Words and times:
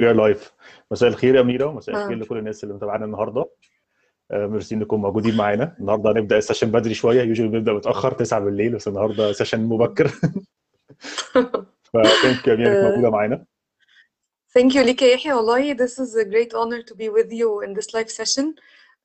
are 0.00 0.12
live 0.12 0.52
مساء 0.90 1.08
الخير 1.08 1.34
يا 1.34 1.40
أميرة 1.40 1.66
ومساء 1.66 1.96
آه. 1.96 2.02
الخير 2.02 2.18
لكل 2.18 2.38
الناس 2.38 2.64
اللي 2.64 2.74
متابعانا 2.74 3.04
النهارده. 3.04 3.50
آه، 4.30 4.46
ميرسي 4.46 4.74
إنكم 4.74 5.02
موجودين 5.02 5.36
معانا. 5.36 5.76
النهارده 5.80 6.10
هنبدأ 6.10 6.38
ال 6.38 6.42
session 6.42 6.70
بدري 6.70 6.94
شوية 6.94 7.22
usually 7.22 7.52
بنبدأ 7.52 7.72
متأخر 7.72 8.12
9 8.12 8.40
بالليل 8.40 8.74
بس 8.74 8.88
النهارده 8.88 9.32
session 9.32 9.60
مبكر. 9.60 10.08
ف 11.92 12.01
thank 12.01 12.48
you 12.48 12.54
أميرة 12.54 12.68
إنك 12.68 12.76
آه. 12.76 12.90
موجودة 12.90 13.10
معانا. 13.10 13.44
Thank 14.58 14.72
you 14.72 14.78
ليك 14.78 15.02
يا 15.02 15.06
يحيى. 15.06 15.32
والله 15.32 15.74
this 15.74 15.90
is 15.90 16.16
a 16.16 16.24
great 16.24 16.52
honor 16.54 16.82
to 16.82 16.94
be 16.94 17.08
with 17.08 17.32
you 17.32 17.62
in 17.66 17.74
this 17.78 17.94
live 17.94 18.10
session. 18.10 18.54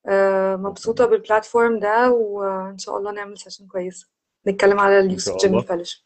آه، 0.06 0.56
مبسوطة 0.56 1.06
بال 1.06 1.20
platform 1.20 1.78
ده 1.78 2.10
وإن 2.10 2.78
شاء 2.78 2.98
الله 2.98 3.12
نعمل 3.12 3.38
session 3.38 3.66
كويسة 3.66 4.08
نتكلم 4.48 4.80
على 4.80 5.00
اليوسف 5.00 5.36
جميل 5.36 5.62
fellowship 5.62 6.03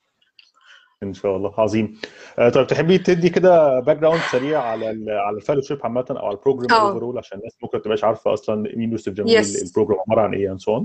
ان 1.03 1.15
شاء 1.15 1.37
الله 1.37 1.55
عظيم 1.61 2.01
آه، 2.39 2.49
طيب 2.49 2.67
تحبي 2.67 2.98
تدي 2.98 3.29
كده 3.29 3.80
background 3.80 4.20
سريع 4.33 4.62
على 4.62 4.91
ال 4.91 5.11
على 5.11 5.41
ال 5.41 5.45
fellowship 5.45 5.84
عامة 5.84 6.05
أو 6.11 6.27
على 6.27 6.37
ال 6.36 6.42
program 6.42 6.80
آه 6.80 6.89
overall 6.88 7.19
عشان 7.19 7.39
الناس 7.39 7.52
ممكن 7.62 7.79
ما 7.79 7.84
تبقاش 7.84 8.05
عارفه 8.05 8.33
أصلا 8.33 8.77
مين 8.77 8.93
يوسف 8.93 9.12
جميل 9.12 9.45
yes 9.45 9.62
ال 9.62 9.67
program 9.67 9.98
عبارة 10.01 10.20
عن 10.20 10.34
إيه 10.34 10.56
and 10.56 10.61
so 10.61 10.80
on 10.80 10.84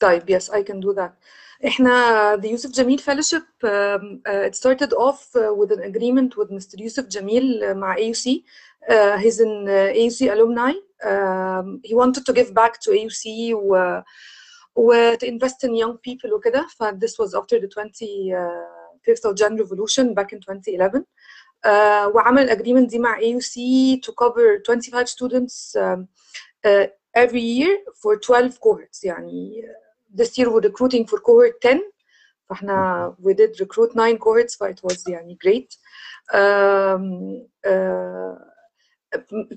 طيب 0.00 0.38
yes 0.38 0.44
I 0.44 0.62
can 0.70 0.80
do 0.80 0.94
that 1.00 1.10
إحنا 1.66 2.36
the 2.36 2.48
Yusuf 2.48 2.72
Jamil 2.72 3.00
Fellowship 3.00 3.46
um, 3.64 4.20
uh, 4.28 4.48
it 4.48 4.54
started 4.54 4.92
off 4.92 5.28
uh, 5.36 5.54
with 5.54 5.70
an 5.72 5.82
agreement 5.82 6.36
with 6.36 6.50
Mr. 6.50 6.78
Yusuf 6.78 7.06
Jamil 7.08 7.62
uh, 7.62 7.74
مع 7.76 7.96
AUC 7.96 8.42
uh, 8.88 9.18
he's 9.18 9.40
an 9.40 9.68
uh, 9.68 9.92
AUC 9.94 10.32
alumni 10.32 10.72
um, 11.04 11.80
he 11.84 11.94
wanted 11.94 12.24
to 12.26 12.32
give 12.32 12.54
back 12.54 12.80
to 12.80 12.90
AUC 12.90 13.52
و, 13.54 14.02
و 14.76 15.14
to 15.16 15.26
invest 15.26 15.64
in 15.64 15.74
young 15.74 15.96
people 16.08 16.32
وكده 16.32 16.66
ف 16.78 16.84
this 16.84 17.18
was 17.18 17.34
after 17.34 17.60
the 17.60 17.68
25th 19.07 19.29
of 19.29 19.35
Jan 19.35 19.55
revolution 19.57 20.13
back 20.13 20.33
in 20.33 20.39
2011 20.39 21.05
uh, 21.65 22.15
وعمل 22.15 22.49
agreement 22.49 22.89
دي 22.89 22.99
مع 22.99 23.19
AUC 23.19 23.55
to 24.05 24.11
cover 24.11 24.59
25 24.65 25.07
students 25.09 25.75
um, 25.75 26.07
uh, 26.67 26.87
every 27.17 27.41
year 27.41 27.77
for 28.01 28.15
12 28.17 28.59
cohorts 28.59 29.03
يعني 29.03 29.61
this 30.21 30.37
year 30.37 30.49
we're 30.49 30.69
recruiting 30.69 31.05
for 31.05 31.19
cohort 31.19 31.61
10 31.61 31.79
فاحنا 32.49 33.15
we 33.21 33.33
did 33.33 33.59
recruit 33.59 33.93
9 33.95 34.17
cohorts 34.17 34.55
ف 34.57 34.63
it 34.63 34.79
was 34.83 35.07
يعني 35.07 35.37
great 35.43 35.77
um, 36.33 37.47
uh, 37.67 38.49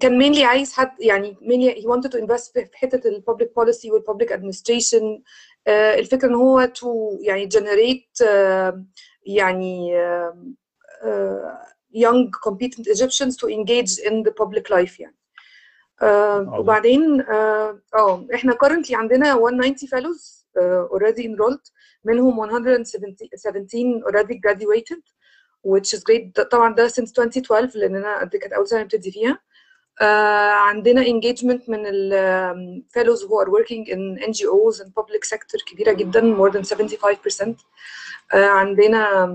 كان 0.01 0.19
mainly 0.19 0.43
عايز 0.43 0.73
حد 0.73 0.91
يعني 1.01 1.37
mainly 1.41 1.81
he 1.81 1.87
wanted 1.87 2.11
to 2.13 2.19
invest 2.19 2.53
في 2.53 2.65
في 2.65 2.77
حتة 2.79 3.09
ال 3.09 3.23
public 3.31 3.49
policy 3.63 3.91
وال 3.91 4.03
public 4.11 4.29
administration 4.33 5.23
uh, 5.69 5.99
الفكرة 5.99 6.29
ان 6.29 6.35
هو 6.35 6.73
to 6.79 6.87
يعني 7.21 7.49
generate 7.51 8.25
uh, 8.25 8.75
يعني 9.28 9.92
uh, 9.94 10.34
uh, 11.04 11.68
young 11.92 12.32
competent 12.32 12.88
Egyptians 12.88 13.36
to 13.38 13.48
engage 13.48 14.00
in 14.00 14.24
the 14.24 14.32
public 14.32 14.70
life 14.70 15.00
يعني 15.00 15.18
uh, 16.02 16.06
عظيم 16.06 16.60
وبعدين 16.60 17.22
آه 17.22 17.82
آه، 17.96 18.28
إحنا 18.34 18.54
currently 18.54 18.94
عندنا 18.94 19.36
190 19.36 19.88
fellows 19.88 20.46
uh, 20.58 20.88
already 20.98 21.24
enrolled 21.24 21.72
منهم 22.04 22.38
117 22.38 24.02
already 24.08 24.36
graduated 24.36 25.02
which 25.64 25.94
is 25.94 26.04
great 26.04 26.42
طبعا 26.42 26.76
ده 26.76 26.88
since 26.88 27.12
2012 27.20 27.80
لاننا 27.80 28.24
دي 28.24 28.38
كانت 28.38 28.54
اول 28.54 28.68
سنه 28.68 28.82
نبتدي 28.82 29.12
فيها 29.12 29.34
uh, 29.34 29.47
عندنا 30.02 31.04
engagement 31.04 31.70
من 31.70 31.86
ال 31.86 32.12
um, 32.14 32.92
fellows 33.00 33.22
who 33.22 33.34
are 33.44 33.50
working 33.50 33.86
in 33.88 34.18
NGOs 34.30 34.80
and 34.82 34.88
public 35.00 35.26
sector 35.26 35.64
كبيره 35.72 35.92
جدا 35.94 36.22
more 36.22 36.52
than 36.52 36.64
75% 36.64 37.48
uh, 37.48 38.36
عندنا 38.36 39.28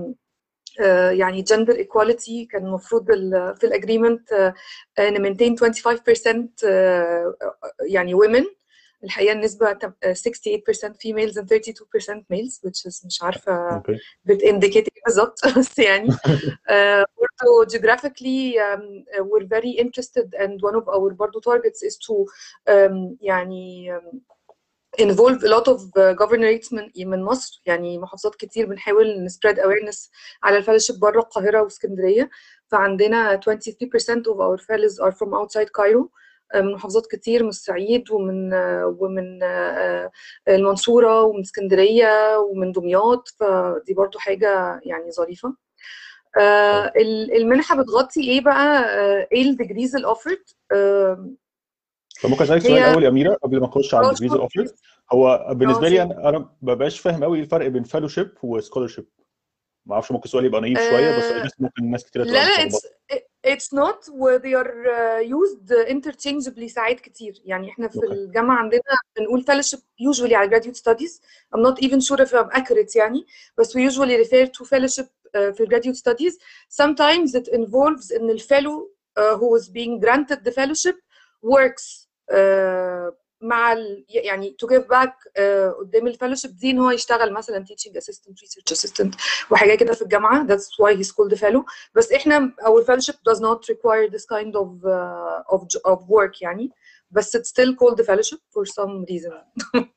آه، 0.79 1.09
يعني 1.11 1.45
gender 1.53 1.73
equality 1.73 2.47
كان 2.51 2.65
المفروض 2.65 3.11
ال- 3.11 3.55
في 3.57 3.63
ال 3.67 3.76
agreement 3.76 4.53
ن 4.99 5.05
maintain 5.05 5.55
25% 5.57 5.65
آه، 6.65 7.35
يعني 7.87 8.15
women 8.15 8.45
الحقيقة 9.03 9.33
النسبة 9.33 9.73
تم- 9.73 9.93
آه، 10.03 10.13
68% 10.13 10.93
females 10.93 11.33
and 11.37 11.45
32% 11.47 12.25
males 12.33 12.59
which 12.65 12.89
is 12.89 13.05
مش 13.05 13.19
عارفه 13.23 13.75
أوكي 13.75 13.97
بت 14.29 14.38
indicate 14.38 14.75
إيه 14.75 15.03
بالظبط 15.05 15.39
بس 15.57 15.79
يعني 15.79 16.09
آه، 16.69 17.05
برضه 17.17 17.77
geographically 17.77 18.55
um, 18.55 19.05
uh, 19.15 19.23
we're 19.23 19.47
very 19.47 19.83
interested 19.85 20.27
and 20.39 20.51
one 20.61 20.75
of 20.75 20.87
our 20.87 21.13
برضه 21.13 21.41
targets 21.41 21.83
is 21.89 21.95
to 21.97 22.13
um, 22.69 23.15
يعني 23.21 23.97
um, 23.97 24.15
involve 25.01 25.43
a 25.43 25.47
lot 25.47 25.67
of 25.67 25.79
uh, 25.81 26.13
governorates 26.23 26.73
من 26.73 26.89
من 26.97 27.23
مصر 27.23 27.61
يعني 27.65 27.97
محافظات 27.97 28.35
كتير 28.35 28.65
بنحاول 28.65 29.23
نسبريد 29.23 29.59
awareness 29.59 30.09
على 30.43 30.63
الفellowship 30.63 30.99
بره 30.99 31.19
القاهرة 31.19 31.61
واسكندرية 31.61 32.29
فعندنا 32.67 33.39
23% 33.39 33.43
of 34.27 34.37
our 34.37 34.57
fellows 34.63 34.99
are 35.05 35.11
from 35.11 35.29
outside 35.33 35.67
Cairo 35.77 35.99
آه، 35.99 36.09
من 36.55 36.73
محافظات 36.73 37.07
كتير 37.11 37.43
من 37.43 37.49
الصعيد 37.49 38.11
ومن 38.11 38.53
ومن 38.83 39.43
آه، 39.43 40.11
المنصورة 40.47 41.21
ومن 41.21 41.39
اسكندرية 41.39 42.37
ومن 42.37 42.71
دمياط 42.71 43.27
فدي 43.39 43.93
برضو 43.93 44.19
حاجة 44.19 44.79
يعني 44.85 45.11
ظريفة. 45.11 45.55
آه، 46.39 46.81
طيب. 46.87 46.91
ال- 46.97 47.35
المنحة 47.37 47.81
بتغطي 47.81 48.21
إيه 48.29 48.41
بقى؟ 48.41 48.79
آه، 48.83 49.27
إيه 49.31 49.41
الديجريز 49.41 49.95
الاوفرد 49.95 50.43
طب 52.23 52.29
ممكن 52.29 52.43
أسألك 52.43 52.61
سؤال 52.61 52.77
الأول 52.77 53.03
يا 53.03 53.09
أميرة 53.09 53.33
قبل 53.43 53.59
ما 53.59 53.67
نخش 53.67 53.93
على 53.95 54.07
ال 54.07 54.10
degrees 54.10 54.33
ال 54.33 54.38
offered 54.38 54.71
هو 55.11 55.47
بالنسبة 55.51 55.89
لي 55.89 56.01
أنا 56.01 56.29
أنا 56.29 56.49
ما 56.61 56.73
بقاش 56.73 56.99
فاهم 56.99 57.23
قوي 57.23 57.39
الفرق 57.39 57.67
بين 57.67 57.83
fellowship 57.83 58.43
و 58.43 58.48
scholarship 58.48 59.05
ما 59.85 59.93
أعرفش 59.93 60.11
ممكن 60.11 60.23
السؤال 60.25 60.45
يبقى 60.45 60.61
naive 60.61 60.79
شوية 60.89 61.17
بس 61.45 61.51
ممكن 61.59 61.83
الناس 61.83 62.05
كتير 62.05 62.23
لا 62.23 62.31
لا 62.31 62.69
it's 63.46 63.50
متلخبطه 63.50 63.56
it's 63.56 63.68
not 63.72 64.08
و 64.12 64.38
they 64.38 64.54
are 64.54 64.72
uh, 64.86 65.22
used 65.22 65.88
interchangeably 65.88 66.66
ساعات 66.66 67.00
كتير 67.00 67.42
يعني 67.44 67.70
احنا 67.70 67.88
في 67.88 67.96
اوكي 67.96 68.12
الجامعة 68.12 68.58
عندنا 68.58 68.80
بنقول 69.16 69.44
fellowship 69.50 69.78
usually 70.12 70.32
على 70.32 70.50
graduate 70.50 70.76
studies 70.76 71.20
I'm 71.54 71.62
not 71.62 71.82
even 71.82 72.00
sure 72.00 72.20
if 72.26 72.30
I'm 72.34 72.60
accurate 72.60 72.96
يعني 72.96 73.26
بس 73.58 73.76
we 73.76 73.80
usually 73.90 74.16
refer 74.24 74.46
to 74.46 74.64
fellowship 74.64 75.06
uh, 75.06 75.52
في 75.52 75.66
graduate 75.66 75.96
studies 75.96 76.34
sometimes 76.82 77.34
it 77.34 77.48
involves 77.48 78.12
ان 78.16 78.38
الfellow 78.38 78.98
uh, 79.18 79.36
who 79.38 79.56
is 79.60 79.68
being 79.68 80.00
granted 80.00 80.38
the 80.44 80.52
fellowship 80.52 80.96
works 81.42 82.06
uh, 82.32 83.10
مع 83.43 83.73
ال... 83.73 84.05
يعني 84.09 84.55
give 84.67 84.83
back 84.83 85.09
uh, 85.09 85.79
قدام 85.79 86.13
الفellowship 86.13 86.47
دي 86.49 86.69
ان 86.71 86.79
هو 86.79 86.91
يشتغل 86.91 87.33
مثلا 87.33 87.65
teaching 87.65 87.91
assistant 87.91 88.33
research 88.33 88.77
assistant 88.77 89.17
وحاجات 89.51 89.79
كده 89.79 89.93
في 89.93 90.05
that's 90.47 90.67
why 90.85 90.97
he's 90.97 91.09
called 91.11 91.37
a 91.37 91.41
fellow 91.41 91.63
بس 91.95 92.11
إحنا 92.11 92.51
fellowship 92.85 93.15
does 93.29 93.39
not 93.39 93.59
require 93.73 94.09
this 94.09 94.25
kind 94.25 94.55
of 94.55 94.67
uh, 94.85 95.55
of 95.55 95.67
j- 95.67 95.81
of 95.85 95.99
work 95.99 96.41
يعني 96.41 96.71
بس 97.13 97.37
it's 97.37 97.49
still 97.49 97.71
called 97.75 98.05
fellowship 98.05 98.39
for 98.53 98.65
some 98.65 99.05
reason. 99.11 99.33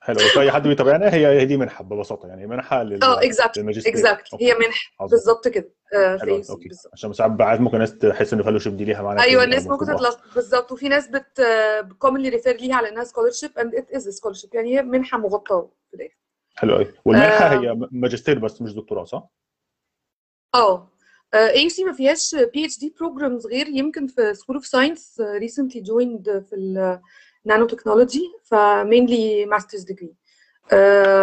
حلو. 0.01 0.17
بس 0.17 0.37
أي 0.39 0.53
حد 0.53 0.69
بيتابعنا 0.69 1.15
هي 1.15 1.27
هي 1.27 1.45
دي 1.45 1.57
منحة 1.57 1.85
ببساطة 1.85 2.29
يعني 2.29 2.47
منحة 2.47 2.81
آه 2.81 2.83
لل 2.83 3.33
exactly 3.33 3.59
للماجستير. 3.59 3.97
exactly. 3.97 4.41
هي 4.41 4.53
عظيم. 4.53 4.71
بالظبط 5.01 5.49
كده. 5.49 5.73
آه، 5.95 6.19
أوكي. 6.51 6.69
عشان 6.93 7.13
ساعات 7.13 7.31
بعد 7.31 7.61
ممكن 7.61 7.79
ناس 7.79 7.99
تحس 7.99 8.33
إن 8.33 8.43
fellowship 8.43 8.69
دي 8.69 8.85
ليها 8.85 9.03
معنى 9.03 9.21
أيوه 9.21 9.45
الناس 9.45 9.67
ممكن 9.67 9.87
تتلخبط 9.87 10.35
بالظبط. 10.35 10.73
وفي 10.73 10.89
ناس 10.89 11.09
بت 11.09 11.41
commonly 12.05 12.33
refer 12.33 12.61
ليها 12.61 12.75
على 12.75 12.89
إنها 12.89 13.05
and 13.05 13.71
it 13.79 13.97
is 13.97 14.03
a 14.03 14.13
scholarship. 14.21 14.55
يعني 14.55 14.79
هي 14.79 14.83
منحة 14.83 15.19
مغطاة 15.19 15.71
في 15.91 15.97
الآخر. 15.97 16.17
حلو 16.57 16.75
قوي 16.75 16.95
والمنحة 17.05 17.55
آه، 17.55 17.61
هي 17.61 17.77
ماجستير 17.91 18.39
بس 18.39 18.63
مش 18.63 18.75
دكتوراه 18.75 19.05
صح؟ 19.05 19.29
آه. 20.55 20.96
AUC 21.35 21.85
ما 21.85 21.93
فيهاش 21.93 22.35
PhD 22.55 22.79
programs 22.79 23.47
غير 23.47 23.69
يمكن 23.69 24.07
في 24.07 24.35
school 24.35 24.57
of 24.57 24.67
science 24.67 25.21
recently 25.21 25.81
joined 25.81 26.45
في 26.51 26.57
ال 27.47 27.67
nanotechnology 27.67 28.23
ف 28.45 28.59
mainly 28.59 29.47
master's 29.47 29.83
degree 29.83 30.15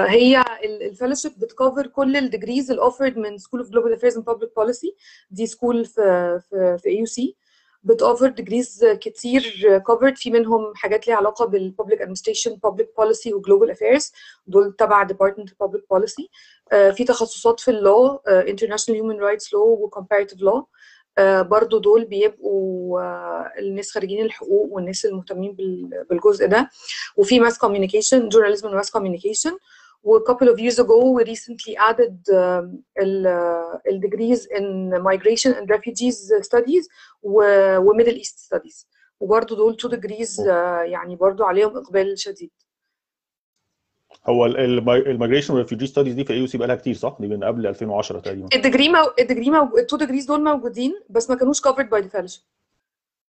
هي 0.09 0.43
ال 0.63 0.70
fellowship 0.70 1.39
بت 1.39 1.53
cover 1.53 1.87
كل 1.87 2.17
ال 2.17 2.24
degrees 2.24 2.71
ال 2.71 2.77
offered 2.77 3.17
من 3.17 3.37
School 3.37 3.59
of 3.59 3.69
Global 3.69 3.93
Affairs 3.93 4.15
and 4.17 4.25
Public 4.25 4.55
Policy 4.55 4.95
دي 5.31 5.47
school 5.47 5.85
في 5.85 6.39
في 6.49 6.77
في 6.79 6.89
AUC 6.89 7.35
بتوفر 7.83 8.27
degrees 8.27 8.85
كتير 8.85 9.41
covered. 9.89 10.13
في 10.15 10.31
منهم 10.31 10.75
حاجات 10.75 11.07
ليها 11.07 11.15
علاقة 11.15 11.45
بال 11.45 11.59
public 11.59 12.01
administration 12.01 12.55
public 12.55 12.89
policy 12.97 13.33
و 13.33 13.39
global 13.39 13.71
affairs 13.71 14.11
دول 14.47 14.73
تبع 14.73 15.03
department 15.03 15.49
public 15.59 15.83
policy 15.89 16.29
في 16.69 17.03
تخصصات 17.07 17.59
في 17.59 17.71
ال 17.71 17.84
law 17.84 18.21
international 18.27 18.93
human 18.95 19.19
rights 19.19 19.45
law 19.47 19.55
و 19.55 19.89
comparative 19.95 20.39
law. 20.39 20.63
آه، 21.17 21.41
برضو 21.41 21.77
دول 21.77 22.05
بيبقوا 22.05 23.01
آه، 23.01 23.51
الناس 23.59 23.91
خارجين 23.91 24.25
الحقوق 24.25 24.67
والناس 24.73 25.05
المهتمين 25.05 25.51
بال- 25.53 26.05
بالجزء 26.09 26.47
ده. 26.47 26.69
وفي 27.17 27.39
communication 27.49 28.29
journalism 28.29 28.63
and 28.63 28.81
mass 28.83 28.89
communication. 28.99 29.53
و 30.03 30.19
couple 30.19 30.47
of 30.47 30.59
years 30.59 30.79
ago 30.79 30.97
we 31.17 31.23
recently 31.23 31.75
added 31.89 32.17
um, 32.29 32.65
ال 33.01 33.27
ال 33.87 34.01
degrees 34.05 34.39
in 34.57 34.91
migration 35.03 35.51
and 35.53 35.69
refugees 35.75 36.17
studies 36.47 36.87
و, 37.23 37.41
Middle 37.93 38.17
East 38.17 38.39
studies. 38.39 38.85
وبرضو 39.19 39.55
دول 39.55 39.77
two 39.81 39.89
degrees 39.89 40.47
آه، 40.47 40.81
يعني 40.81 41.15
برضو 41.15 41.43
عليهم 41.43 41.77
إقبال 41.77 42.19
شديد. 42.19 42.51
هو 44.25 44.45
ال 44.45 44.56
migration 44.56 45.53
وال 45.53 45.61
refugee 45.61 45.87
studies 45.87 46.13
دي 46.13 46.25
في 46.25 46.33
AUC 46.33 46.57
بقى 46.57 46.67
لها 46.67 46.75
كتير 46.75 46.93
صح؟ 46.93 47.17
دي 47.19 47.27
من 47.27 47.43
قبل 47.43 47.67
2010 47.67 48.19
تقريبا. 48.19 48.47
ال 48.55 48.60
degree 48.60 48.89
مو... 48.89 48.97
ال 49.19 49.24
degree 49.24 49.49
مو... 49.49 49.77
ال 49.77 49.82
two 49.82 49.97
degrees 49.97 50.25
دول 50.25 50.43
موجودين 50.43 50.99
بس 51.09 51.29
ما 51.29 51.35
كانوش 51.35 51.61
by 51.67 52.01
the 52.01 52.17
fellowship. 52.17 52.41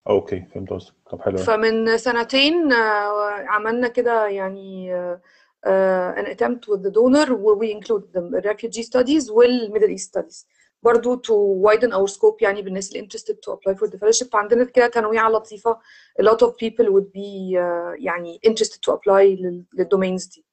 أوكي 0.08 0.46
فهمت 0.54 0.70
قصدك. 0.70 0.94
طب 1.12 1.22
حلو. 1.22 1.38
فمن 1.38 1.98
سنتين 1.98 2.74
آه، 2.74 3.46
عملنا 3.48 3.88
كده 3.88 4.28
يعني 4.28 4.96
آه، 4.96 5.22
an 5.67 6.27
attempt 6.27 6.69
with 6.69 6.83
the 6.83 6.91
donor 6.91 7.29
where 7.35 7.57
we 7.63 7.71
include 7.79 8.05
the 8.15 8.41
refugee 8.51 8.83
studies 8.83 9.31
وال 9.31 9.73
Middle 9.73 9.91
East 9.91 10.09
studies 10.19 10.47
برضو 10.83 11.17
to 11.17 11.33
widen 11.69 11.93
our 11.93 12.07
scope 12.15 12.43
يعني 12.43 12.63
بالناس 12.63 12.89
اللي 12.93 13.09
interested 13.09 13.35
to 13.35 13.53
apply 13.55 13.75
for 13.75 13.87
the 13.91 13.97
fellowship 13.99 14.31
فعندنا 14.33 14.65
كده 14.65 14.87
تنويعة 14.87 15.29
لطيفة 15.31 15.79
a 16.21 16.25
lot 16.25 16.37
of 16.47 16.49
people 16.51 16.87
would 16.87 17.11
be 17.15 17.57
آه، 17.59 17.95
يعني 17.99 18.41
interested 18.47 18.79
to 18.91 18.95
apply 18.95 19.23
لل- 19.41 19.65
للdomains 19.81 20.31
دي 20.35 20.45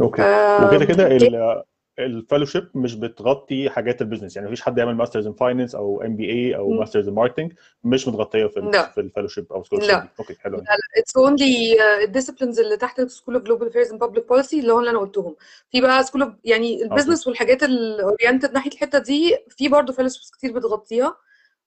اوكي 0.00 0.22
آم، 0.22 0.68
وكده 0.68 0.84
كده 0.84 1.64
ال- 1.99 2.25
ال 2.25 2.29
fellowship 2.29 2.63
مش 2.75 2.95
بتغطي 2.95 3.69
حاجات 3.69 4.01
ال 4.01 4.05
business 4.05 4.35
يعني 4.35 4.47
مفيش 4.47 4.61
حد 4.61 4.77
يعمل 4.77 4.95
master's 4.95 5.27
in 5.27 5.33
finance 5.33 5.75
أو 5.75 6.01
MBA 6.01 6.55
أو. 6.55 6.69
master's 6.69 7.07
in 7.07 7.13
marketing 7.13 7.53
مش 7.83 8.07
متغطية 8.07 8.45
في 8.45 8.59
لا. 8.59 8.89
في 8.91 9.01
ال 9.01 9.06
fellowship 9.06 9.51
أو 9.51 9.63
لا. 9.71 9.99
دي 9.99 10.09
أوكي 10.19 10.35
حلو 10.39 10.57
أوي. 10.57 10.65
it's 10.97 11.21
only 11.29 11.79
uh, 11.79 12.03
ال 12.03 12.08
disciplines 12.08 12.59
اللي 12.59 12.77
تحت 12.77 12.99
ال 12.99 13.04
School 13.04 13.35
of 13.35 13.43
Global 13.43 13.67
Affairs 13.67 13.91
and 13.91 13.99
Public 13.99 14.27
Policy 14.27 14.59
اللي 14.59 14.73
هو 14.73 14.79
اللي 14.79 14.89
أنا 14.89 14.99
قلتهم 14.99 15.35
في 15.71 15.81
بقى 15.81 16.03
school 16.03 16.21
of 16.21 16.33
يعني 16.43 16.83
ال 16.83 16.88
business 16.88 17.27
والحاجات 17.27 17.63
ال 17.63 17.73
oriented 17.73 18.53
ناحية 18.53 18.71
الحتة 18.71 18.99
دي 18.99 19.37
في 19.49 19.67
برضه 19.69 19.93
fellowships 19.93 20.31
كتير 20.31 20.53
بتغطيها 20.53 21.17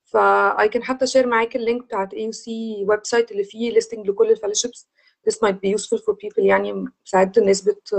فا 0.05 0.57
I 0.67 0.71
can 0.71 0.83
حتى 0.83 1.07
share 1.07 1.27
معاك 1.27 1.57
ال 1.57 1.62
link 1.62 1.83
بتاعت 1.85 2.15
AUC 2.15 2.49
website 2.89 3.33
اللي 3.33 3.45
فيه 3.45 3.71
listing 3.71 4.09
لكل 4.09 4.31
ال 4.31 4.36
fellowships 4.36 4.89
this 5.29 5.35
might 5.35 5.55
be 5.57 5.79
useful 5.79 5.99
for 5.99 6.15
people 6.15 6.39
يعني 6.39 6.85
ساعات 7.05 7.39
الناس 7.39 7.61
بت 7.61 7.95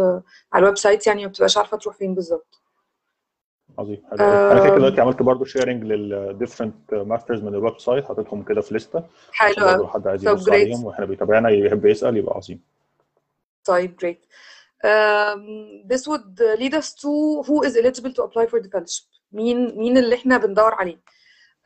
على 0.54 0.62
ال 0.64 0.78
website 0.78 1.08
يعني 1.08 1.22
ما 1.26 1.28
بتبقاش 1.32 1.58
عارفة 1.58 1.78
تروح 1.78 1.96
فين 1.96 2.16
بالظبط 2.16 2.62
عظيم 3.80 4.04
حلو. 4.12 4.18
أنا 4.26 4.60
كده 4.64 4.74
آم. 4.74 4.78
دلوقتي 4.78 5.02
عملت 5.02 5.22
برضه 5.22 5.46
sharing 5.46 5.84
لل 5.84 6.04
different 6.04 6.94
masters 6.94 7.42
من 7.42 7.48
ال 7.56 7.80
website 7.80 8.06
حاططهم 8.06 8.44
كده 8.44 8.62
في 8.62 8.76
لسته 8.76 9.04
حلو 9.32 9.70
لو 9.78 9.88
حد 9.88 10.08
عايز 10.08 10.28
يبص. 10.28 10.50
عليهم 10.50 10.86
وإحنا 10.86 11.06
بيتابعنا 11.06 11.50
يحب 11.50 11.86
يسأل 11.86 12.18
يبقى 12.18 12.36
عظيم 12.36 12.62
طيب 13.66 13.96
great. 14.02 14.28
Um, 14.86 15.88
this 15.94 16.04
would 16.12 16.40
lead 16.62 16.74
us 16.82 16.94
to 17.04 17.12
who 17.48 17.56
is 17.68 17.74
eligible 17.82 18.14
to 18.18 18.22
apply 18.28 18.46
for 18.52 18.60
the 18.62 18.70
fellowship. 18.70 19.06
مين 19.32 19.78
مين 19.78 19.98
اللي 19.98 20.16
إحنا 20.16 20.38
بندور 20.38 20.74
عليه. 20.74 20.98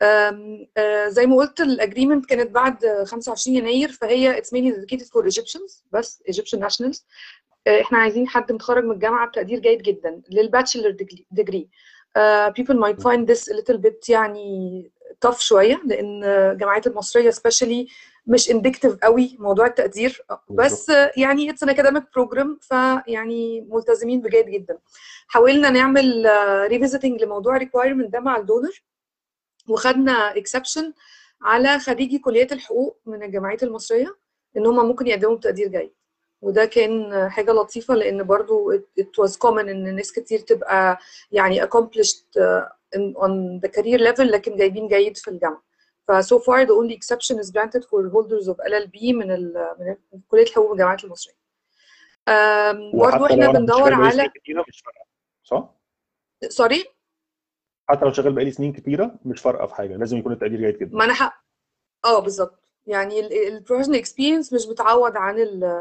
Uh, 0.02 1.08
زي 1.08 1.26
ما 1.26 1.36
قلت 1.36 1.60
ال 1.60 1.67
agreement 1.67 2.26
كانت 2.26 2.50
بعد 2.50 3.02
25 3.06 3.56
يناير 3.56 3.88
فهي 3.92 4.40
it's 4.42 4.46
mainly 4.46 4.72
dedicated 4.76 5.06
for 5.06 5.24
Egyptians 5.26 5.82
بس 5.92 6.22
Egyptian 6.30 6.58
nationals. 6.58 6.96
Uh, 6.98 7.80
إحنا 7.80 7.98
عايزين 7.98 8.28
حد 8.28 8.52
متخرج 8.52 8.84
من 8.84 8.90
الجامعة 8.90 9.28
بتقدير 9.28 9.58
جيد 9.58 9.82
جدا 9.82 10.22
لل 10.30 10.42
bachelor. 10.42 10.96
Uh, 12.18 12.50
people 12.58 12.74
might 12.74 13.00
find 13.02 13.26
this 13.26 13.48
a 13.48 13.54
little 13.54 13.78
bit 13.78 14.08
يعني 14.08 14.90
tough 15.26 15.38
شوية 15.38 15.82
لأن 15.86 16.24
الجامعات 16.24 16.86
المصرية 16.86 17.30
especially 17.30 17.86
مش 18.26 18.50
indicative 18.50 18.96
قوي 19.02 19.36
موضوع 19.38 19.66
التقدير 19.66 20.24
بس 20.50 20.92
يعني 21.16 21.50
it's 21.50 21.62
an 21.62 21.68
academic 21.68 22.04
program 22.14 22.58
فيعني 22.62 23.60
ملتزمين 23.70 24.20
بجيد 24.20 24.46
جدا 24.46 24.78
حاولنا 25.28 25.70
نعمل 25.70 26.26
revisiting 26.68 27.22
لموضوع 27.22 27.56
requirement 27.56 28.12
ده 28.12 28.20
مع 28.20 28.36
ال 28.36 28.44
donor 28.44 28.82
وخدنا 29.68 30.36
exception 30.36 30.92
على 31.42 31.78
خريجي 31.78 32.18
كليات 32.18 32.52
الحقوق 32.52 32.98
من 33.06 33.22
الجامعات 33.22 33.62
المصرية 33.62 34.16
إن 34.56 34.66
هم 34.66 34.86
ممكن 34.88 35.06
يقدموا 35.06 35.36
بتقدير 35.36 35.68
جيد 35.68 35.92
وده 36.40 36.64
كان 36.64 37.28
حاجة 37.30 37.52
لطيفة 37.52 37.94
لأن 37.94 38.22
برضو 38.22 38.72
it 38.76 39.22
was 39.24 39.30
common 39.32 39.58
إن 39.68 39.94
ناس 39.96 40.12
كتير 40.12 40.38
تبقى 40.38 40.98
يعني 41.32 41.62
accomplished 41.66 42.38
on 42.96 43.60
the 43.64 43.68
career 43.68 43.98
level 43.98 44.20
لكن 44.20 44.56
جايبين 44.56 44.88
جيد 44.88 45.16
في 45.16 45.28
الجامعة 45.28 45.62
ف 46.08 46.12
so 46.12 46.38
far 46.38 46.66
the 46.66 46.72
only 46.72 46.94
exception 46.96 47.36
is 47.38 47.50
granted 47.50 47.84
for 47.84 48.10
holders 48.12 48.48
of 48.48 48.56
LLB 48.56 49.02
من 49.14 49.30
ال 49.32 49.54
من 50.12 50.20
كلية 50.28 50.42
الحقوق 50.42 50.70
والجامعات 50.70 51.04
المصرية. 51.04 51.34
برضه 52.94 53.26
إحنا 53.26 53.52
بندور 53.52 53.92
على 53.94 54.30
صح؟ 55.44 55.74
sorry 56.48 56.84
حتى 57.92 58.04
لو 58.04 58.12
شغال 58.12 58.32
بقالي 58.32 58.50
سنين 58.50 58.72
كتيرة 58.72 59.14
مش 59.24 59.40
فارقة 59.40 59.66
في 59.66 59.74
حاجة 59.74 59.96
لازم 59.96 60.16
يكون 60.18 60.32
التقدير 60.32 60.60
جيد 60.60 60.78
جدا. 60.78 60.96
ما 60.96 61.04
أنا 61.04 61.14
حق 61.14 61.42
آه 62.04 62.18
بالظبط. 62.20 62.58
يعني 62.86 63.20
ال 63.48 63.52
professional 63.52 63.98
experience 63.98 64.52
مش 64.52 64.66
بتعوض 64.66 65.16
عن 65.16 65.34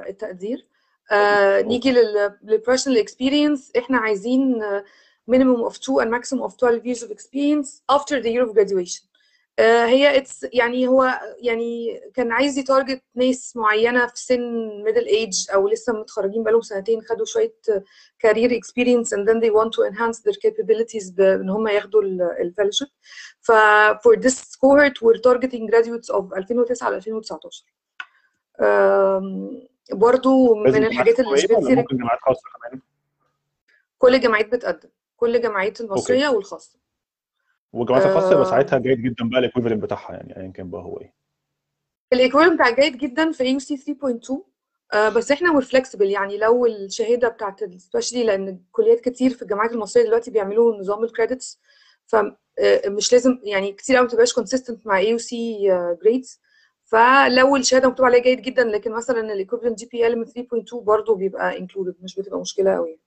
التقدير. 0.09 0.65
آه 1.11 1.61
نيجي 1.61 1.91
لل 1.91 2.06
professional 2.06 2.97
experience 2.97 3.71
إحنا 3.77 3.97
عايزين 3.97 4.61
minimum 5.31 5.69
of 5.69 5.73
two 5.77 5.99
and 6.01 6.09
maximum 6.09 6.41
of 6.43 6.57
12 6.57 6.85
years 6.85 7.03
of 7.03 7.11
experience 7.11 7.81
after 7.91 8.21
the 8.21 8.29
year 8.29 8.43
of 8.43 8.53
graduation. 8.55 9.10
هي 9.59 10.17
it's 10.17 10.45
يعني 10.53 10.87
هو 10.87 11.19
يعني 11.41 12.01
كان 12.13 12.31
عايز 12.31 12.57
ي 12.57 12.64
target 12.64 13.03
ناس 13.15 13.55
معينة 13.55 14.07
في 14.07 14.19
سن 14.19 14.41
middle 14.83 15.05
age 15.07 15.51
أو 15.53 15.67
لسه 15.67 15.93
متخرجين 15.93 16.43
بقالهم 16.43 16.61
سنتين 16.61 17.01
خدوا 17.01 17.25
شوية 17.25 17.53
career 18.19 18.55
experience 18.57 19.15
and 19.15 19.17
then 19.17 19.39
they 19.41 19.49
want 19.51 19.69
to 19.69 19.83
enhance 19.91 20.17
their 20.19 20.35
capabilities 20.35 21.13
بان 21.13 21.49
هم 21.49 21.67
ياخدوا 21.67 22.01
ال 22.43 22.47
fellowship 22.47 22.89
ف 23.41 23.51
for 23.91 24.15
this 24.19 24.35
cohort 24.35 24.93
we're 25.03 25.21
targeting 25.21 25.67
graduates 25.71 26.09
of 26.15 26.33
2009 26.37 26.89
ل 26.89 26.93
2019 26.93 27.65
برضو 29.91 30.55
من 30.55 30.85
الحاجات 30.85 31.19
اللي 31.19 31.31
مش 31.31 31.45
ممكن 31.51 31.97
جامعات 31.97 32.19
خاصة 32.21 32.41
كمان؟ 32.57 32.81
كل 33.97 34.15
الجامعات 34.15 34.51
بتقدم. 34.51 34.89
كل 35.17 35.35
الجامعات 35.35 35.81
المصرية 35.81 36.25
okay. 36.25 36.35
والخاصة. 36.35 36.79
والجامعات 37.73 38.05
الخاصه 38.05 38.31
يبقى 38.31 38.45
ساعتها 38.45 38.79
جيد 38.79 39.01
جدا 39.01 39.29
بقى 39.29 39.39
ال 39.39 39.43
equivalent 39.43 39.83
بتاعها 39.83 40.13
يعني 40.13 40.37
ايا 40.37 40.51
كان 40.51 40.69
بقى 40.69 40.81
هو 40.81 40.99
إيه. 41.01 41.13
ال 42.13 42.17
equivalent 42.17 42.53
بتاع 42.61 42.69
جيد 42.69 42.97
جدا 42.97 43.31
في 43.31 43.43
AUC 43.43 43.77
3.2 43.77 44.35
آه 44.93 45.09
بس 45.09 45.31
إحنا 45.31 45.51
we're 45.51 45.61
flexible 45.61 46.09
يعني 46.09 46.37
لو 46.37 46.65
الشهادة 46.65 47.27
بتاعت 47.29 47.63
especially 47.63 48.23
لأن 48.23 48.59
كليات 48.71 48.99
كتير 48.99 49.29
في 49.29 49.41
الجامعات 49.41 49.71
المصرية 49.71 50.03
دلوقتي 50.03 50.31
بيعملوا 50.31 50.77
نظام 50.79 51.03
ال 51.03 51.10
credits 51.10 51.59
فمش 52.05 53.13
لازم 53.13 53.39
يعني 53.43 53.73
كتير 53.73 53.95
قوي 53.95 54.05
ما 54.05 54.11
تبقاش 54.11 54.33
consistent 54.33 54.87
مع 54.87 54.97
AUC 54.97 55.67
grades 56.03 56.39
فلو 56.83 57.55
الشهادة 57.55 57.89
مكتوب 57.89 58.05
عليها 58.05 58.21
جيد 58.21 58.41
جدا 58.41 58.63
لكن 58.63 58.91
مثلا 58.91 59.19
ال 59.33 59.79
equivalent 59.79 59.85
GPA 59.85 60.07
أقل 60.07 60.19
من 60.19 60.25
3.2 60.25 60.75
برضه 60.75 61.15
بيبقى 61.15 61.57
included 61.57 61.95
مش 62.01 62.15
بتبقى 62.19 62.39
مشكلة 62.39 62.75
قوي 62.75 62.99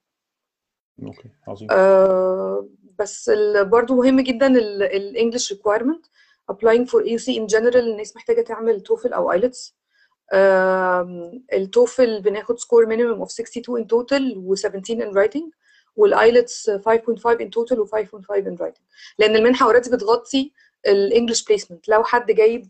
okay 1.03 1.29
عظيم. 1.47 1.67
آه 1.71 2.67
بس 2.99 3.31
برضه 3.61 3.95
مهم 3.95 4.19
جدا 4.19 4.47
ال 4.47 4.60
English 4.60 5.51
requirement 5.53 6.05
applying 6.51 6.85
for 6.85 7.01
AUC 7.03 7.27
in 7.39 7.47
general 7.55 7.75
الناس 7.75 8.15
محتاجة 8.15 8.41
تعمل 8.41 8.81
TOEFL 8.81 9.13
أو 9.13 9.31
IELTS 9.31 9.75
ال 11.53 11.64
TOEFL 11.64 12.21
بناخد 12.21 12.59
score 12.59 12.85
minimum 12.85 13.19
of 13.21 13.31
62 13.31 13.83
in 13.83 13.85
total 13.85 14.37
و 14.37 14.55
17 14.55 14.99
in 14.99 15.13
writing 15.15 15.49
وال 15.95 16.16
IELTS 16.16 16.69
5.5 16.69 16.77
in 17.41 17.49
total 17.49 17.77
و 17.79 17.85
5.5 17.85 18.45
in 18.45 18.57
writing. 18.61 18.83
لأن 19.19 19.35
المنحة 19.35 19.65
already 19.65 19.89
بتغطي 19.89 20.51
ال 20.87 20.94
English 20.94 21.45
placement 21.45 21.89
لو 21.89 22.03
حد 22.03 22.31
جايب 22.31 22.69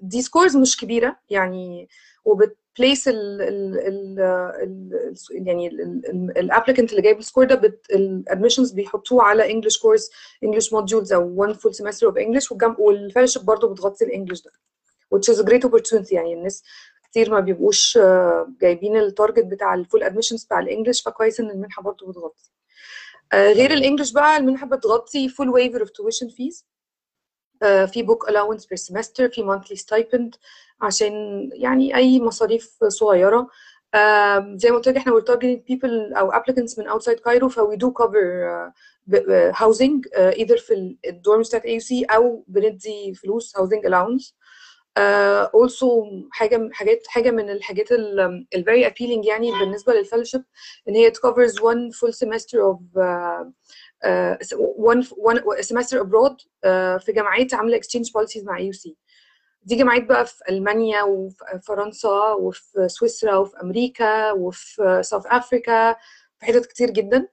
دي 0.00 0.22
scores 0.22 0.56
مش 0.56 0.76
كبيرة 0.80 1.16
يعني 1.30 1.88
وبت 2.24 2.55
place 2.55 3.08
ال 3.08 3.42
ال 3.42 4.20
ال 4.20 5.14
يعني 5.46 5.68
ال 6.36 6.41
applicant 6.41 6.90
اللي 6.90 7.02
جايب 7.02 7.18
ال 7.18 7.22
score 7.22 7.44
ده 7.44 7.80
ال 7.90 7.97
admissions 7.97 8.72
بيحطوه 8.72 9.22
على 9.22 9.50
English 9.52 9.78
course 9.78 10.10
English 10.44 10.72
modules 10.72 11.12
أو 11.12 11.32
one 11.36 11.52
full 11.54 11.74
semester 11.74 12.06
of 12.06 12.16
English 12.16 12.52
وال 12.52 12.67
fellowship 12.67 13.44
برضه 13.44 13.68
بتغطي 13.68 14.04
ال 14.04 14.09
English 14.09 14.42
ده 14.42 14.50
which 15.14 15.34
is 15.34 15.38
a 15.38 15.44
great 15.44 15.68
opportunity. 15.70 16.12
يعني 16.12 16.34
الناس 16.34 16.62
كتير 17.10 17.30
ما 17.30 17.40
بيبقوش 17.40 17.98
جايبين 18.60 18.96
ال 18.96 19.03
target 19.03 19.44
بتاع 19.44 19.74
ال 19.74 19.80
full 19.80 20.02
admissions 20.02 20.44
بتاع 20.44 20.58
ال 20.60 20.65
English 20.65 21.02
فكويس 21.02 21.40
إن 21.40 21.50
المنحة 21.50 21.82
برضه 21.82 22.06
بتغطي. 22.06 22.50
غير 23.34 23.70
الانجلش 23.70 24.12
بقى 24.12 24.36
المنحة 24.36 24.66
بتغطي 24.66 25.28
full 25.28 25.48
waiver 25.54 25.80
of 25.84 25.88
tuition 25.88 26.28
fees. 26.30 26.64
في 27.62 28.06
book 28.06 28.30
allowance 28.32 28.62
per 28.64 28.76
semester 28.78 29.26
في 29.32 29.42
monthly 29.42 29.76
stipend 29.76 30.38
عشان 30.80 31.12
يعني 31.52 31.96
اي 31.96 32.20
مصاريف 32.20 32.84
صغيره 32.88 33.48
زي 34.56 34.70
ما 34.70 34.76
قلت 34.76 34.88
لك 34.88 34.96
إحنا 34.96 35.12
we're 35.12 35.24
targeting 35.24 35.72
people 35.72 36.18
أو 36.18 36.32
applicants 36.32 36.78
من 36.78 36.90
outside 36.90 37.18
Cairo 37.28 37.46
ف 37.46 37.60
we 37.60 37.76
do 37.76 37.90
cover 38.02 38.46
uh, 38.48 39.52
housing 39.52 40.00
uh, 40.14 40.38
either 40.40 40.56
في 40.58 40.96
الدورمز 41.06 41.48
بتاعت 41.48 41.62
AUC 41.62 42.14
أو 42.14 42.44
بندي 42.48 43.14
فلوس 43.14 43.56
housing 43.56 43.88
allowance 43.88 44.32
uh, 44.98 45.46
also 45.46 45.86
حاجة 46.30 46.68
حاجات 46.72 47.06
حاجة 47.06 47.30
من 47.30 47.50
الحاجات 47.50 47.92
ال 47.92 48.46
very 48.56 48.90
appealing 48.90 49.26
يعني 49.28 49.50
بالنسبة 49.50 49.92
للفellowship 49.92 50.42
ان 50.88 50.94
هي 50.94 51.10
it 51.10 51.14
covers 51.14 51.52
one 51.54 51.92
full 51.98 52.12
semester 52.12 52.58
of 52.58 52.78
uh, 52.96 53.00
uh, 53.00 53.44
one 54.78 55.02
one 55.02 55.62
semester 55.62 55.96
abroad 56.00 56.32
uh, 56.64 56.96
في 57.04 57.12
جامعات 57.14 57.54
عاملة 57.54 57.80
exchange 57.80 58.06
policies 58.18 58.44
مع 58.44 58.58
AUC 58.58 58.90
دي 59.62 59.76
جامعات 59.76 60.04
بقى 60.04 60.26
في 60.26 60.34
ألمانيا 60.48 61.02
وفي 61.02 61.60
فرنسا 61.62 62.32
وفي 62.32 62.88
سويسرا 62.88 63.36
وفي 63.36 63.56
أمريكا 63.62 64.32
وفي 64.32 65.02
ساوث 65.02 65.26
افريكا 65.26 65.92
في 66.38 66.46
حتت 66.46 66.66
كتير 66.66 66.90
جدا. 66.90 67.28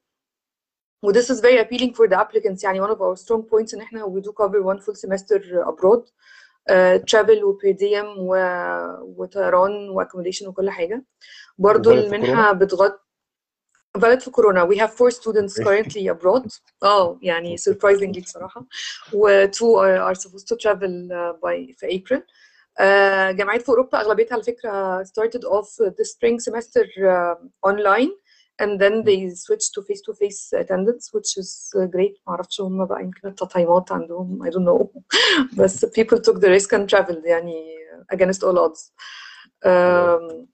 و 1.04 1.12
this 1.14 1.26
is 1.26 1.40
very 1.42 1.60
appealing 1.66 1.94
for 1.94 2.08
the 2.10 2.16
applicants 2.20 2.64
يعني 2.64 2.82
one 2.82 2.90
of 2.90 2.98
our 3.02 3.16
strong 3.24 3.42
points 3.44 3.74
إن 3.74 3.82
إحنا 3.82 4.06
we 4.06 4.22
do 4.22 4.32
cover 4.32 4.62
one 4.64 4.80
full 4.86 4.96
semester 4.96 5.40
abroad 5.68 6.12
ترافل 7.08 7.44
وبيرديم 7.44 8.06
وطيران 9.18 9.90
واكوموديشن 9.90 10.48
وكل 10.48 10.70
حاجة. 10.70 11.06
برضو 11.58 11.90
وvalid 11.92 11.94
في 12.10 12.16
المنحه 12.16 12.52
بتغطي 12.54 13.00
valid 13.99 14.19
في 14.19 14.31
كورونا 14.31 14.69
we 14.69 14.77
have 14.79 14.91
four 14.91 15.11
students 15.11 15.63
currently 15.65 16.09
abroad 16.15 16.59
اه 16.83 17.19
يعني 17.23 17.57
surprisingly 17.59 18.23
بصراحة 18.23 18.67
و 19.13 19.47
two 19.47 19.77
are, 19.77 20.15
are 20.15 20.19
supposed 20.21 20.47
to 20.47 20.57
travel 20.57 21.09
uh, 21.11 21.33
by 21.45 21.75
في 21.79 21.87
April 21.99 22.19
uh, 22.21 23.37
جامعات 23.37 23.63
في 23.63 23.69
أوروبا 23.69 24.01
أغلبيتها 24.01 24.35
على 24.35 24.43
فكرة 24.43 25.03
started 25.05 25.41
off 25.45 25.69
the 25.85 26.05
spring 26.05 26.39
semester 26.41 26.85
uh, 26.85 27.69
online 27.71 28.11
and 28.63 28.79
then 28.81 28.95
they 29.09 29.19
switched 29.45 29.71
to 29.77 29.83
face 29.89 30.03
to 30.07 30.13
face 30.15 30.53
attendance 30.63 31.05
which 31.13 31.37
is 31.39 31.73
great 31.97 32.21
معرفش 32.27 32.61
هم 32.61 32.87
بقى 32.87 33.01
يمكن 33.03 33.29
التطعيمات 33.29 33.93
عندهم 33.93 34.49
I 34.49 34.51
don't 34.53 34.65
know 34.69 34.87
بس 35.59 35.85
people 35.85 36.19
took 36.19 36.37
the 36.41 36.49
risk 36.49 36.73
and 36.73 36.89
traveled 36.95 37.25
يعني 37.25 37.75
against 38.15 38.43
all 38.43 38.59
odds 38.59 38.91
um, 39.67 40.47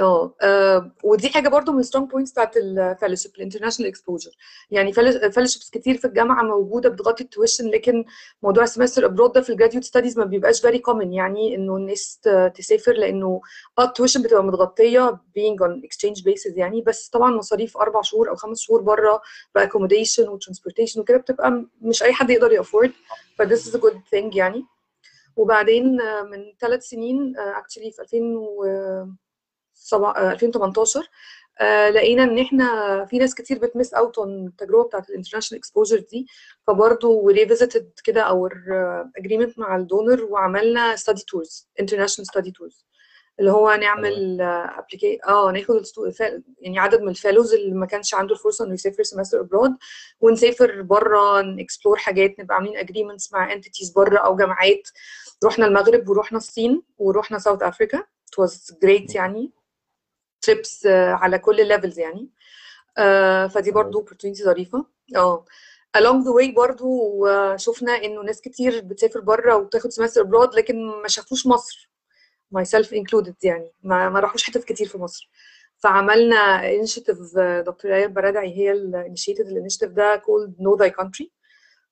آه 0.00 0.34
آه، 0.42 0.90
ودي 1.04 1.28
حاجة 1.28 1.48
برضو 1.48 1.72
من 1.72 1.82
strong 1.82 2.10
points 2.10 2.32
بتاعت 2.32 2.58
ال 2.58 2.65
fellowship 2.65 3.30
ال 3.36 3.40
international 3.40 3.88
exposure 3.90 4.30
يعني 4.70 4.92
fellowships 4.92 5.70
كتير 5.72 5.96
في 5.96 6.04
الجامعة 6.04 6.42
موجودة 6.42 6.88
بتغطي 6.88 7.24
ال 7.24 7.30
tuition 7.30 7.68
لكن 7.70 8.04
موضوع 8.42 8.62
ال 8.64 8.68
semester 8.68 9.04
abroad 9.06 9.32
ده 9.32 9.40
في 9.40 9.50
ال 9.50 9.54
graduate 9.54 9.84
studies 9.84 10.18
ما 10.18 10.24
بيبقاش 10.24 10.60
very 10.60 10.78
common 10.78 11.12
يعني 11.12 11.54
إنه 11.54 11.76
الناس 11.76 12.20
تسافر 12.54 12.92
لإنه 12.92 13.40
آه 13.78 13.84
ال 13.84 13.89
tuition 13.89 14.22
بتبقى 14.22 14.44
متغطية 14.44 15.10
being 15.38 15.64
on 15.66 15.82
exchange 15.86 16.22
basis 16.22 16.56
يعني 16.56 16.80
بس 16.80 17.08
طبعا 17.08 17.30
مصاريف 17.36 17.76
أربع 17.76 18.02
شهور 18.02 18.28
أو 18.30 18.34
خمس 18.36 18.60
شهور 18.60 18.80
بره 18.82 19.20
ب 19.54 19.59
accommodation 19.59 20.28
و 20.28 20.33
transportation 20.33 21.00
وكده 21.00 21.18
بتبقى 21.18 21.64
مش 21.82 22.02
أي 22.02 22.12
حد 22.12 22.30
يقدر 22.30 22.52
ي 22.52 22.58
afford 22.58 22.92
ف 23.38 23.42
this 23.42 23.60
is 23.70 23.74
a 23.74 23.78
good 23.80 23.94
thing 24.14 24.36
يعني. 24.36 24.64
وبعدين 25.36 26.00
آه، 26.00 26.22
من 26.22 26.44
ثلاث 26.60 26.82
سنين 26.84 27.34
actually 27.38 27.90
في 27.90 28.02
2000 28.02 28.36
و 28.36 28.64
سبع- 28.64 28.68
آه، 28.70 29.14
2018 29.94 31.08
آه، 31.60 31.90
لقينا 31.90 32.22
إن 32.22 32.38
إحنا 32.38 33.04
في 33.10 33.18
ناس 33.18 33.34
كتير 33.34 33.58
بت 33.58 33.70
miss 33.70 33.94
out 33.94 34.18
on 34.18 34.46
التجربه 34.46 34.84
بتاعت 34.84 35.10
ال 35.10 35.14
international 35.14 35.60
exposure 35.60 35.98
دي. 35.98 36.26
فبرضه 36.66 37.26
revisited 37.28 37.90
كده 38.04 38.22
our 38.22 38.52
agreement 39.16 39.58
مع 39.58 39.76
ال 39.76 39.84
donor 39.84 40.24
وعملنا 40.24 40.96
study 40.96 41.24
tours 41.28 41.68
international 41.80 42.26
study 42.26 42.50
tours 42.50 42.86
اللي 43.40 43.50
هو 43.50 43.74
نعمل 43.74 44.40
application 44.40 45.18
آه 45.28 45.50
ناخد 45.50 45.82
يعني 46.60 46.78
عدد 46.78 47.00
من 47.02 47.08
ال 47.08 47.14
fellows 47.14 47.54
اللي 47.54 47.74
ما 47.74 47.86
كانش 47.86 48.14
عنده 48.14 48.34
الفرصة 48.34 48.64
إنه 48.64 48.74
يسافر 48.74 49.02
semester 49.02 49.40
abroad 49.40 49.70
ونسافر 50.20 50.82
بره 50.82 51.40
ن 51.42 51.49
explore 51.49 51.96
حاجات 51.96 52.40
نبقى 52.40 52.54
عاملين 52.56 52.76
agreements 52.76 53.32
مع 53.32 53.52
entities 53.52 53.90
بره 53.90 54.18
أو 54.18 54.36
جامعات. 54.36 54.88
رحنا 55.44 55.66
المغرب 55.66 56.08
ورحنا 56.08 56.38
الصين 56.38 56.82
ورحنا 56.98 57.38
South 57.38 57.62
Africa 57.62 57.98
it 57.98 58.44
was 58.44 58.74
great 58.84 59.14
يعني. 59.14 59.52
trips 60.42 60.86
على 60.86 61.38
كل 61.38 61.60
ال 61.60 61.65
levels 61.65 61.98
يعني. 61.98 62.28
آه، 62.98 63.46
فدي 63.46 63.70
برضو 63.70 64.04
opportunity 64.06 64.42
ظريفة. 64.44 64.86
آه. 65.16 65.44
Along 65.98 66.24
the 66.24 66.32
way 66.42 66.54
برضو 66.56 67.26
آه، 67.26 67.56
شفنا 67.56 67.92
إنه 67.92 68.22
ناس 68.22 68.40
كتير 68.40 68.80
بتسافر 68.80 69.20
بره 69.20 69.56
وبتاخد 69.56 69.90
semester 69.90 70.24
abroad 70.24 70.56
لكن 70.56 70.86
ما 71.02 71.08
شافوش 71.08 71.46
مصر 71.46 71.90
myself 72.58 72.86
included 72.86 73.34
يعني. 73.42 73.72
ما, 73.82 74.08
ما 74.08 74.20
راحوش 74.20 74.42
حتت 74.44 74.64
كتير 74.64 74.88
في 74.88 74.98
مصر. 74.98 75.30
فعملنا 75.78 76.62
initiative 76.82 77.38
آه، 77.38 77.60
دكتور 77.60 77.94
اياد 77.94 78.14
برادعي 78.14 78.56
هي 78.58 78.72
ال 78.72 78.83
initiative 78.83 79.90
ده 79.90 80.16
called 80.26 80.50
know 80.62 80.86
thy 80.86 80.90
country. 80.90 81.26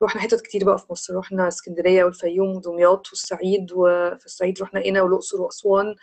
رحنا 0.02 0.20
حتت 0.20 0.40
كتير 0.40 0.64
بقى 0.64 0.78
في 0.78 0.84
مصر. 0.90 1.16
رحنا 1.16 1.48
اسكندرية 1.48 2.04
والفيوم 2.04 2.56
ودمياط 2.56 3.08
والصعيد 3.08 3.72
وفي 3.72 4.26
الصعيد 4.26 4.62
رحنا 4.62 4.80
قنا 4.80 5.02
والأقصر 5.02 5.42
وأسوان 5.42 5.94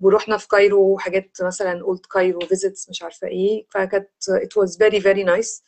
ورحنا 0.00 0.36
في 0.36 0.48
Cairo 0.48 0.98
حاجات 0.98 1.30
مثلا 1.42 1.84
قلت 1.84 2.06
Cairo 2.06 2.40
visits 2.40 2.90
مش 2.90 3.02
عارفة 3.02 3.26
إيه. 3.28 3.66
فكانت 3.70 4.08
it 4.30 4.62
was 4.62 4.70
very 4.76 5.00
very 5.02 5.24
nice. 5.24 5.62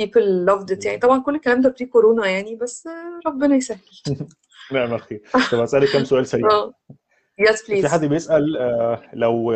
People 0.00 0.46
loved 0.48 0.76
it 0.76 0.86
يعني. 0.86 0.98
طبعا 0.98 1.22
كل 1.22 1.34
الكلام 1.34 1.60
ده 1.60 1.68
pre 1.78 1.86
كورونا 1.86 2.26
يعني 2.26 2.56
بس 2.56 2.88
ربنا 3.26 3.56
يسهل. 3.56 3.78
نعم 4.72 4.94
أخي. 4.94 5.20
طب 5.52 5.58
أسألك 5.60 5.92
كم 5.92 6.04
سؤال 6.04 6.26
سريع. 6.26 6.48
yes 7.38 7.62
في 7.62 7.88
حد 7.88 7.98
please 8.00 8.10
بيسأل 8.10 8.56
آه، 8.56 9.02
لو 9.12 9.52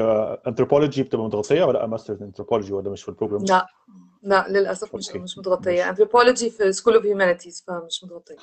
انثروبولوجي 0.46 1.02
بتبقى 1.02 1.24
متغطية 1.26 1.64
ولا 1.64 1.86
masters 1.86 2.22
anthropology 2.22 2.72
ولا 2.72 2.90
مش 2.90 3.02
في 3.02 3.08
ال 3.08 3.13
program 3.13 3.44
لا. 3.44 3.66
لا 4.22 4.46
للأسف 4.48 4.94
مش 4.94 5.08
okay. 5.08 5.18
مش 5.18 5.38
متغطية. 5.38 5.88
انثروبولوجي 5.88 6.50
في 6.50 6.72
School 6.72 6.94
of 6.94 7.04
Humanities 7.06 7.64
فمش 7.66 8.04
متغطية. 8.04 8.36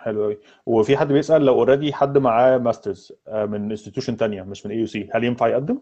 حلو 0.00 0.22
قوي 0.22 0.38
وفي 0.66 0.96
حد 0.96 1.08
بيسأل 1.12 1.42
لو 1.44 1.54
already 1.54 1.92
حد 1.92 2.18
معاه 2.18 2.58
masters 2.58 3.12
من 3.32 3.70
institution 3.70 4.16
تانية 4.16 4.42
مش 4.42 4.66
من 4.66 4.72
AUC 4.72 5.08
هل 5.14 5.24
ينفع 5.24 5.48
يقدم؟ 5.48 5.78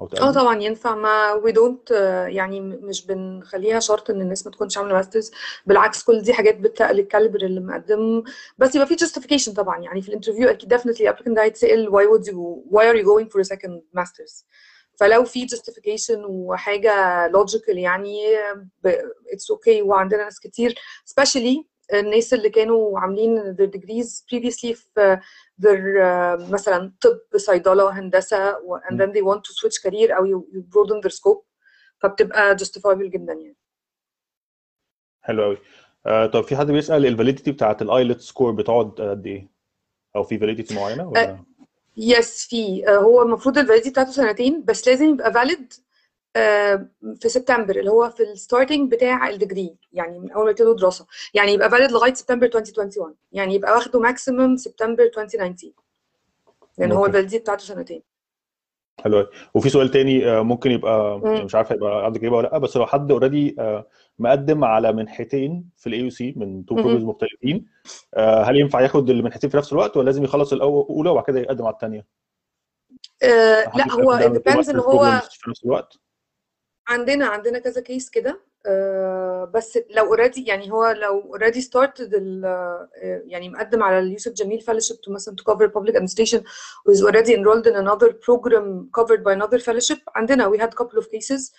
آه 0.00 0.32
طبعا 0.32 0.62
ينفع. 0.62 0.94
ما 0.94 1.42
we 1.46 1.52
don't 1.52 1.92
آه، 1.92 2.26
يعني 2.26 2.60
مش 2.60 3.06
بنخليها 3.06 3.80
شرط 3.80 4.10
إن 4.10 4.20
الناس 4.20 4.46
ما 4.46 4.52
تكونش 4.52 4.78
عاملة 4.78 4.92
masters 4.94 5.30
بالعكس 5.66 6.02
كل 6.04 6.20
دي 6.22 6.32
حاجات 6.34 6.58
بتقل 6.58 7.00
ال 7.00 7.05
calibre 7.05 7.42
اللي 7.42 7.60
مقدم. 7.60 8.22
بس 8.58 8.74
يبقى 8.74 8.86
في 8.86 8.94
justification 8.96 9.52
طبعا. 9.54 9.78
يعني 9.78 10.02
في 10.02 10.08
ال 10.08 10.12
interview 10.12 10.48
أكيد 10.48 10.74
definitely 10.74 11.12
applicant 11.14 11.34
ده 11.34 11.42
هيتسال 11.42 11.88
why 11.90 12.04
would 12.18 12.24
you 12.26 12.70
why 12.74 12.82
are 12.82 12.96
you 13.02 13.06
going 13.06 13.28
for 13.32 13.40
a 13.40 13.56
second 13.56 14.00
masters? 14.00 14.44
فلو 14.96 15.24
في 15.24 15.46
justification 15.46 16.18
وحاجة 16.28 16.92
logical 17.32 17.68
يعني 17.76 18.18
ب- 18.84 18.98
it's 19.34 19.56
okay 19.56 19.82
وعندنا 19.82 20.24
ناس 20.24 20.40
كتير 20.40 20.74
especially 21.10 21.64
الناس 21.94 22.34
اللي 22.34 22.50
كانوا 22.50 23.00
عاملين 23.00 23.56
their 23.56 23.70
degrees 23.70 24.22
previously 24.34 24.72
في 24.72 25.20
their 25.62 25.78
uh, 25.78 26.52
مثلا 26.52 26.92
طب 27.00 27.18
صيدلة 27.36 27.98
هندسة 27.98 28.54
and 28.54 28.94
then 28.94 29.12
they 29.12 29.22
want 29.22 29.40
to 29.40 29.52
switch 29.52 29.82
career 29.82 30.10
أو 30.16 30.26
you, 30.26 30.44
broaden 30.62 31.00
their 31.06 31.12
scope 31.14 31.44
فبتبقى 31.98 32.56
justifiable 32.58 33.08
جدا 33.10 33.32
يعني. 33.32 33.56
حلو 35.22 35.42
قوي 35.42 35.58
آه، 36.06 36.26
طب 36.26 36.40
في 36.44 36.56
حد 36.56 36.66
بيسأل 36.70 37.06
ال 37.06 37.11
validity 37.11 37.52
بتاعت 37.52 37.82
ال 37.82 37.88
IELTS 37.88 38.20
score 38.20 38.52
بتقعد 38.52 38.90
قد 39.00 39.26
إيه؟ 39.26 39.48
أو 40.16 40.22
في 40.24 40.38
validity 40.38 40.74
معينة 40.74 41.08
ولا؟ 41.08 41.44
يس 41.96 42.46
في. 42.46 42.88
آه، 42.88 42.96
هو 42.98 43.22
المفروض 43.22 43.58
ال 43.58 43.62
validity 43.62 43.90
بتاعته 43.90 44.10
سنتين 44.12 44.64
بس 44.64 44.88
لازم 44.88 45.06
يبقى 45.08 45.32
valid 45.32 45.80
آه، 46.36 46.88
في 47.20 47.28
سبتمبر 47.28 47.76
اللي 47.76 47.90
هو 47.90 48.10
في 48.10 48.22
ال 48.22 48.30
starting 48.30 48.92
بتاع 48.92 49.28
ال 49.28 49.35
degree 49.35 49.76
يعني 49.92 50.18
من 50.18 50.30
أول 50.32 50.44
ما 50.44 50.50
يبتدوا 50.50 50.74
دراسة. 50.76 51.06
يعني 51.34 51.52
يبقى 51.52 51.70
valid 51.70 51.92
لغاية 51.92 52.14
سبتمبر 52.14 52.46
2021 52.46 53.14
يعني 53.32 53.54
يبقى 53.54 53.72
واخده 53.72 54.00
maximum 54.00 54.56
سبتمبر 54.56 55.02
2019 55.02 55.72
لأن 56.78 56.92
هو 56.92 56.98
okay 56.98 57.08
ال 57.08 57.11
validity 57.11 57.38
بتاعته 57.38 57.64
سنتين. 57.64 58.02
حلو 59.04 59.26
وفي 59.54 59.68
سؤال 59.68 59.90
تاني 59.90 60.26
آه، 60.30 60.42
ممكن 60.42 60.70
يبقى. 60.70 61.18
مش 61.44 61.54
عارف 61.54 61.72
هيبقى 61.72 62.04
عندك 62.04 62.20
إجابة 62.20 62.36
ولا 62.36 62.48
لأ 62.48 62.58
بس 62.58 62.76
لو 62.76 62.86
حد 62.86 63.10
already 63.10 63.56
مقدم 64.18 64.64
على 64.64 64.92
منحتين 64.92 65.70
في 65.76 65.86
ال 65.86 66.00
AUC 66.00 66.34
من 66.36 66.64
two. 66.66 66.74
programs 66.74 67.04
مختلفين 67.04 67.66
آه، 68.14 68.42
هل 68.42 68.56
ينفع 68.56 68.80
ياخد 68.80 69.10
المنحتين 69.10 69.50
في 69.50 69.56
نفس 69.56 69.72
الوقت 69.72 69.96
ولا 69.96 70.04
لازم 70.04 70.24
يخلص 70.24 70.52
الاولى 70.52 71.10
وبعد 71.10 71.24
كده 71.24 71.40
يقدم 71.40 71.64
على 71.64 71.74
الثانية؟ 71.74 72.06
آه، 73.22 73.68
حد 73.68 73.78
لأ 73.78 73.92
هو 73.92 74.18
depends 74.18 74.68
إن 74.68 74.78
هو 74.78 75.20
في 75.30 75.50
نفس 75.50 75.64
الوقت؟ 75.64 75.98
عندنا 76.88 77.26
عندنا 77.26 77.58
كذا 77.58 77.80
case 77.80 78.10
كده 78.10 78.30
آه، 78.30 78.55
آه، 78.66 79.50
بس 79.54 79.78
لو 79.90 80.04
already 80.04 80.44
يعني 80.46 80.72
هو 80.72 80.86
لو 80.90 81.20
already 81.20 81.60
started 81.60 82.14
آه، 82.44 82.88
يعني 83.26 83.48
مقدم 83.48 83.82
على 83.82 83.98
اليوسف 83.98 84.32
جميل 84.32 84.60
fellowship 84.60 85.00
to 85.00 85.12
مثلا 85.12 85.34
to 85.36 85.44
cover 85.44 85.66
public 85.66 85.94
administration 85.94 86.42
was 86.86 87.02
already 87.02 87.34
enrolled 87.34 87.68
in 87.68 87.88
another 87.88 88.18
program 88.26 88.90
covered 88.96 89.22
by 89.22 89.34
another 89.34 89.58
fellowship 89.58 89.98
عندنا 90.14 90.46
we 90.46 90.58
had 90.58 90.74
couple 90.74 90.96
of 90.96 91.06
cases 91.06 91.52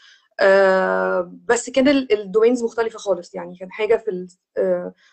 بس 1.46 1.70
كان 1.70 1.88
ال 1.88 1.97
domains 1.97 2.64
مختلفة 2.64 3.00
خالص. 3.00 3.36
يعني 3.36 3.58
كان 3.60 3.72
حاجة 3.72 3.96
في 3.98 4.28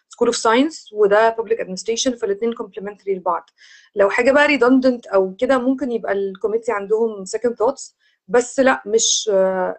school 0.08 0.28
of 0.28 0.36
science 0.36 0.92
وده 0.92 1.30
public 1.30 1.60
administration 1.60 2.14
فالاثنين 2.16 2.52
complementary 2.52 3.14
لبعض. 3.14 3.50
لو 3.94 4.10
حاجة 4.10 4.32
بقى 4.32 4.46
redundant 4.46 5.06
أو 5.06 5.34
كده 5.34 5.58
ممكن 5.58 5.92
يبقى 5.92 6.12
ال 6.12 6.18
committee 6.18 6.72
عندهم 6.72 7.24
second 7.24 7.54
thoughts 7.54 7.96
بس 8.28 8.60
لا 8.60 8.82
مش 8.86 9.30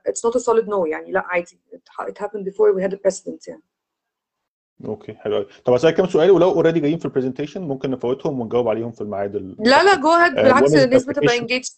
it's 0.10 0.30
not 0.30 0.34
a 0.36 0.44
solid 0.44 0.66
no 0.68 0.88
يعني 0.88 1.12
لا 1.12 1.20
عادي. 1.26 1.60
It 2.02 2.18
happened 2.18 2.46
before 2.46 2.74
we 2.78 2.82
had 2.82 2.94
a 2.94 2.98
precedent 2.98 3.48
يعني. 3.48 3.64
okay 4.86 5.14
حلو 5.14 5.36
قوي 5.36 5.48
طب 5.66 5.74
اسالك 5.74 5.94
كام 5.94 6.08
سؤال 6.08 6.32
ولو 6.32 6.52
already 6.52 6.80
جايين 6.80 7.00
في 7.00 7.06
ال 7.06 7.10
presentation 7.10 7.62
ممكن 7.62 7.92
نفوتهم 7.92 8.40
ونجاوب 8.40 8.68
عليهم 8.68 8.92
في 8.92 9.02
الميعاد 9.02 9.36
لا 9.36 9.84
لا 9.84 9.94
المخصص 9.94 10.02
جو 10.02 10.10
ahead. 10.10 10.40
آه، 10.40 10.44
بالعكس 10.44 10.74
الناس 10.74 11.06
بتبقى 11.06 11.40
engaged. 11.40 11.74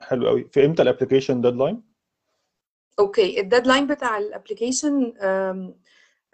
حلو 0.00 0.28
قوي 0.28 0.44
في 0.44 0.64
إمتى 0.64 0.82
ال 0.82 0.87
application 0.87 1.40
deadline؟ 1.40 1.82
okay 2.98 3.40
ال 3.40 3.45
deadline 3.45 3.86
بتاع 3.86 4.18
ال 4.18 4.26
application 4.26 5.12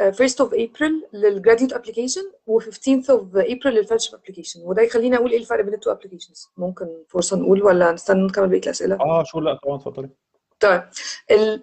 first 0.03 0.39
of 0.45 0.53
April 0.53 0.93
لل 1.13 1.25
graduate 1.25 1.73
application 1.73 2.23
و 2.47 2.61
15th 2.61 3.05
of 3.07 3.37
April 3.37 3.73
لل 3.73 3.80
fellowship 3.80 4.15
application 4.15 4.61
وده 4.65 4.83
يخلينا 4.83 5.17
أقول 5.17 5.31
إيه 5.31 5.39
الفرق 5.39 5.65
بين 5.65 5.75
ال 5.75 5.79
two 5.79 5.91
applications 5.91 6.49
ممكن 6.57 6.87
فرصة 7.09 7.37
نقول 7.37 7.63
ولا 7.63 7.93
نستنى 7.93 8.27
نكمل 8.27 8.49
بقية 8.49 8.61
الأسئلة؟ 8.61 9.01
آه 9.01 9.25
sure 9.25 9.41
لا 9.41 9.55
طبعا 9.55 9.77
اتفضلي. 9.77 10.09
طيب. 10.61 10.83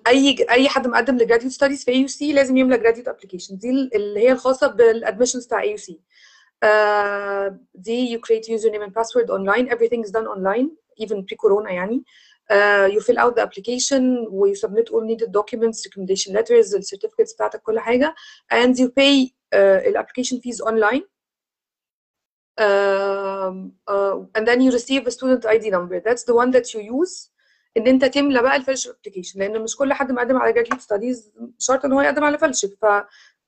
أي 0.07 0.45
أي 0.51 0.69
حد 0.69 0.87
مقدم 0.87 1.17
ل 1.17 1.21
graduate 1.21 1.51
studies 1.51 1.83
في 1.85 1.91
AUC 1.91 2.33
لازم 2.33 2.57
يملى 2.57 2.77
graduate 2.77 3.07
application 3.07 3.57
دي 3.57 3.69
اللي 3.95 4.19
هي 4.19 4.31
الخاصة 4.31 4.67
بالادمشنز 4.67 5.45
بتاع 5.45 5.61
اي 5.61 5.71
يو 5.71 5.77
سي 5.77 5.99
دي 7.75 8.17
you 8.17 8.21
create 8.21 8.45
username 8.47 8.83
and 8.87 8.93
password 8.93 9.29
online. 9.29 9.69
Everything 9.75 10.01
is 10.07 10.11
done 10.11 10.27
online. 10.27 10.67
Even 11.03 11.17
pre-corona 11.25 11.69
يعني. 11.71 12.03
uh, 12.50 12.86
you 12.94 13.00
fill 13.00 13.18
out 13.18 13.34
the 13.36 13.42
application 13.42 14.02
و 14.30 14.46
you 14.46 14.54
submit 14.54 14.86
all 14.92 15.04
needed 15.10 15.30
documents 15.40 15.78
recommendation 15.86 16.32
letters 16.34 16.66
the 16.70 16.82
certificates 16.82 17.34
بتاعتك 17.34 17.62
كل 17.62 17.80
حاجة 17.80 18.14
and 18.54 18.74
you 18.76 18.88
pay 18.88 19.26
uh, 19.54 19.92
the 19.92 19.98
application 19.98 20.40
fees 20.40 20.60
online 20.60 21.02
um, 22.58 23.72
uh, 23.88 24.16
and 24.36 24.46
then 24.48 24.60
you 24.60 24.70
receive 24.70 25.06
a 25.06 25.10
student 25.10 25.44
ID 25.46 25.70
number 25.70 26.00
that's 26.00 26.24
the 26.24 26.34
one 26.34 26.50
that 26.50 26.74
you 26.74 26.80
use 26.80 27.30
ان 27.76 27.86
انت 27.86 28.04
تملى 28.04 28.42
بقى 28.42 28.56
الفellowship 28.60 28.90
application 28.90 29.36
لان 29.36 29.62
مش 29.62 29.76
كل 29.76 29.92
حد 29.92 30.12
مقدم 30.12 30.36
على 30.36 30.52
graduate 30.54 30.80
studies 30.80 31.18
شرط 31.58 31.84
ان 31.84 31.92
هو 31.92 32.00
يقدم 32.00 32.24
على 32.24 32.38
fellowship 32.38 32.70
ف 32.82 32.86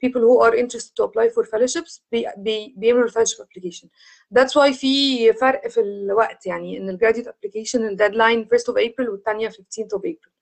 people 0.04 0.20
who 0.20 0.36
are 0.46 0.54
interested 0.62 0.92
to 0.96 1.04
apply 1.04 1.28
for 1.34 1.44
fellowships 1.44 2.00
بي 2.12 2.26
بي 2.36 2.74
بيملوا 2.76 3.08
الفellowship 3.08 3.40
application 3.40 3.88
that's 4.38 4.54
why 4.54 4.72
في 4.72 5.32
فرق 5.32 5.68
في 5.68 5.80
الوقت 5.80 6.46
يعني 6.46 6.78
ان 6.78 6.90
الجراديوت 6.90 7.28
application 7.28 7.74
الديدلاين 7.74 8.48
1st 8.54 8.72
of 8.72 8.76
April 8.76 9.08
والثانيه 9.08 9.48
15th 9.48 9.98
of 9.98 10.00
April 10.00 10.32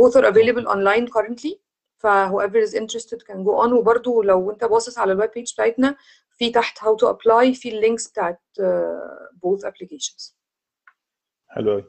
both 0.00 0.16
are 0.16 0.24
available 0.26 0.66
online 0.68 1.06
currently 1.08 1.58
ف 1.98 2.06
whoever 2.06 2.58
is 2.68 2.74
interested 2.74 3.22
can 3.30 3.44
go 3.44 3.66
on 3.66 3.72
وبرده 3.72 4.22
لو 4.24 4.50
انت 4.50 4.64
باصص 4.64 4.98
على 4.98 5.12
الويب 5.12 5.30
بيج 5.34 5.52
بتاعتنا 5.52 5.96
في 6.30 6.50
تحت 6.50 6.78
how 6.78 6.96
to 6.96 7.08
apply 7.12 7.60
في 7.60 7.68
اللينكس 7.68 8.08
بتاعت 8.08 8.40
uh, 8.60 8.64
both 9.46 9.68
applications 9.68 10.32
حلو 11.48 11.70
قوي 11.70 11.84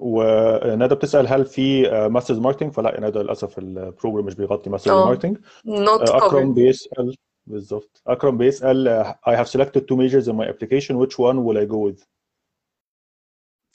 وندى 0.00 0.94
بتسال 0.94 1.28
هل 1.28 1.44
في 1.46 1.82
ماسترز 2.08 2.38
ماركتنج 2.38 2.72
فلا 2.72 3.00
ندى 3.00 3.18
للاسف 3.18 3.58
البروجرام 3.58 4.26
مش 4.26 4.34
بيغطي 4.34 4.70
ماسترز 4.70 4.94
آه 4.94 5.04
ماركتنج 5.04 5.38
اكرم 5.68 6.54
بيسال 6.54 7.16
بالظبط 7.46 8.02
اكرم 8.06 8.38
بيسال 8.38 9.04
I 9.26 9.30
have 9.30 9.48
selected 9.48 9.80
two 9.80 9.96
majors 9.96 10.28
in 10.28 10.36
my 10.36 10.46
application 10.52 10.96
which 10.96 11.18
one 11.18 11.44
will 11.44 11.58
I 11.58 11.66
go 11.66 11.78
with 11.90 12.04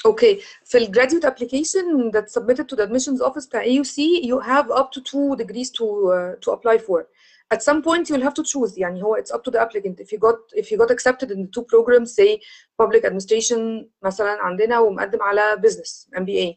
Okay, 0.08 0.41
في 0.63 0.77
ال 0.77 0.91
graduate 0.96 1.25
application 1.25 2.12
that's 2.12 2.34
submitted 2.34 2.67
to 2.70 2.75
the 2.75 2.84
admissions 2.84 3.22
office 3.22 3.48
بتاع 3.48 3.63
AUC 3.63 3.98
you 4.24 4.39
have 4.39 4.70
up 4.72 4.91
to 4.91 5.01
two 5.01 5.36
degrees 5.36 5.70
to 5.72 5.84
uh, 5.84 6.36
to 6.46 6.51
apply 6.51 6.77
for. 6.77 7.08
At 7.54 7.62
some 7.62 7.82
point 7.82 8.09
you'll 8.09 8.26
have 8.28 8.35
to 8.35 8.42
choose 8.42 8.78
يعني 8.78 9.02
هو 9.02 9.16
it's 9.16 9.30
up 9.30 9.42
to 9.44 9.50
the 9.50 9.61
applicant 9.61 10.00
if 10.00 10.12
you 10.12 10.18
got 10.18 10.38
if 10.54 10.70
you 10.70 10.78
got 10.78 10.90
accepted 10.90 11.30
in 11.30 11.42
the 11.42 11.50
two 11.56 11.64
programs 11.64 12.14
say 12.14 12.38
public 12.82 13.04
administration 13.04 13.88
مثلا 14.02 14.42
عندنا 14.42 14.78
ومقدم 14.78 15.23
على 15.23 15.56
business 15.66 16.09
MBA 16.16 16.56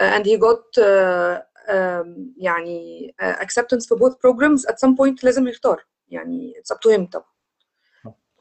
uh, 0.00 0.16
and 0.16 0.26
he 0.26 0.36
got 0.36 0.78
uh, 0.78 1.40
um, 1.68 2.34
يعني 2.36 3.14
uh, 3.22 3.36
acceptance 3.40 3.86
for 3.86 3.96
both 3.96 4.18
programs 4.18 4.66
at 4.66 4.80
some 4.80 4.96
point 4.96 5.24
لازم 5.24 5.48
يختار 5.48 5.86
يعني 6.08 6.54
it's 6.58 6.74
up 6.74 6.80
to 6.80 6.90
him 6.96 7.06
طبعا. 7.06 7.30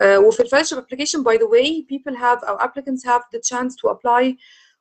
Uh, 0.01 0.19
وفي 0.19 0.43
الفellowship 0.43 0.77
application 0.77 1.23
by 1.23 1.37
the 1.37 1.47
way 1.47 1.81
people 1.81 2.15
have 2.15 2.39
or 2.47 2.61
applicants 2.61 3.03
have 3.03 3.23
the 3.33 3.39
chance 3.39 3.75
to 3.75 3.89
apply 3.89 4.35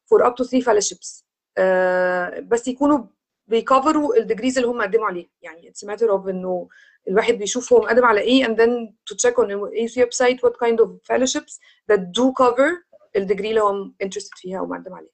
for 0.09 0.25
up 0.25 0.37
to 0.37 0.45
three 0.45 0.61
fellowships 0.61 1.25
uh, 1.59 2.41
بس 2.41 2.69
يكونوا 2.69 3.05
بيكفروا 3.48 4.16
الديجريز 4.18 4.58
اللي 4.58 4.70
هم 4.70 4.82
قدموا 4.82 5.06
عليها 5.06 5.28
يعني 5.42 5.72
a 5.86 5.88
matter 5.88 6.08
of 6.10 6.28
إنه 6.28 6.68
الواحد 7.08 7.34
بيشوف 7.34 7.74
هو 7.74 7.82
مقدم 7.82 8.06
على 8.06 8.22
إيه 8.22 8.46
and 8.46 8.58
then 8.58 8.94
to 9.12 9.16
check 9.18 9.34
on 9.34 9.48
AUC 9.48 10.06
website 10.06 10.38
what 10.46 10.54
kind 10.66 10.80
of 10.86 10.90
fellowships 11.12 11.60
that 11.92 12.00
do 12.00 12.32
cover 12.44 12.94
ال 13.16 13.21
degree 13.21 13.50
اللي 13.50 13.62
هو 13.62 13.86
interested 14.04 14.36
فيها 14.36 14.60
أو 14.60 14.66
مقدم 14.66 14.94
عليها 14.94 15.12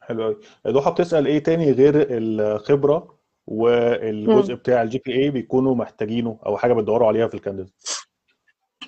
حلو 0.00 0.22
قوي 0.22 0.38
ضحى 0.68 0.90
بتسأل 0.90 1.26
إيه 1.26 1.38
تاني 1.42 1.72
غير 1.72 1.92
الخبرة 2.10 3.18
والجزء. 3.46 4.54
بتاع 4.54 4.82
ال 4.82 5.02
GPA 5.06 5.30
بيكونوا 5.30 5.74
محتاجينه 5.74 6.38
أو 6.46 6.56
حاجة 6.56 6.72
بتدوروا 6.72 7.08
عليها 7.08 7.28
في 7.28 7.34
ال 7.34 7.38
candidate 7.38 7.72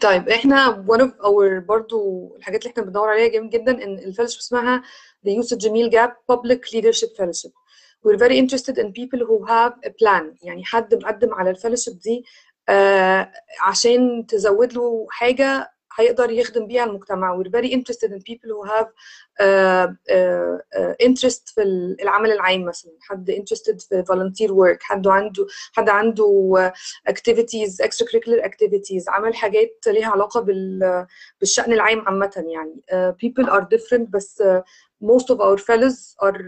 طيب 0.00 0.28
إحنا 0.28 0.86
one 0.88 1.00
of 1.00 1.10
our 1.24 1.66
برضو 1.66 2.32
الحاجات 2.36 2.62
اللي 2.62 2.72
إحنا 2.72 2.82
بندور 2.82 3.08
عليها 3.08 3.28
جامد 3.28 3.50
جدا 3.50 3.84
إن 3.84 3.98
ال 3.98 4.02
fellowship 4.02 4.38
اسمها 4.38 4.82
the 5.26 5.30
Yousef 5.30 5.58
Jameel 5.58 5.90
GAPP 5.92 6.10
Public 6.32 6.60
Leadership 6.74 7.10
Fellowship. 7.18 7.52
We're 8.04 8.16
very 8.26 8.38
interested 8.38 8.78
in 8.78 8.92
people 8.92 9.20
who 9.28 9.44
have 9.46 9.72
a 9.84 9.90
plan 9.90 10.36
يعني 10.42 10.64
حد 10.64 10.94
مقدم 10.94 11.34
على 11.34 11.54
ال 11.54 11.59
fellowship 11.59 12.02
دي 12.02 12.24
آه 12.68 13.32
عشان 13.62 14.26
تزود 14.26 14.72
له 14.72 15.06
حاجة 15.10 15.70
هيقدر 15.98 16.30
يخدم 16.30 16.66
بيها 16.66 16.84
المجتمع. 16.84 17.36
We're 17.42 17.50
very 17.50 17.68
interested 17.72 18.10
in 18.12 18.20
people 18.22 18.50
who 18.50 18.64
have 18.64 18.86
uh, 19.40 19.88
uh, 20.10 20.58
uh, 20.80 20.94
interest 21.08 21.54
في 21.54 21.62
العمل 22.02 22.32
العام 22.32 22.64
مثلا 22.64 22.92
حد 23.00 23.30
interested 23.30 23.88
في 23.88 24.04
volunteer 24.04 24.50
work 24.50 24.82
حد 24.82 25.06
عنده 25.06 25.46
حد 25.72 25.88
عنده 25.88 26.54
uh, 26.56 27.10
activities 27.12 27.84
extracurricular 27.86 28.44
activities 28.44 29.08
عمل 29.08 29.34
حاجات 29.34 29.78
ليها 29.86 30.08
علاقة 30.08 30.40
بال 30.40 31.06
بالشأن 31.40 31.72
العام 31.72 32.00
عامة 32.00 32.44
يعني 32.48 32.82
uh, 32.92 33.14
people 33.26 33.50
are 33.50 33.62
different 33.64 34.10
بس 34.10 34.42
uh, 34.42 34.62
most 35.04 35.26
of 35.34 35.38
our 35.40 35.58
fellows 35.58 36.14
are 36.22 36.42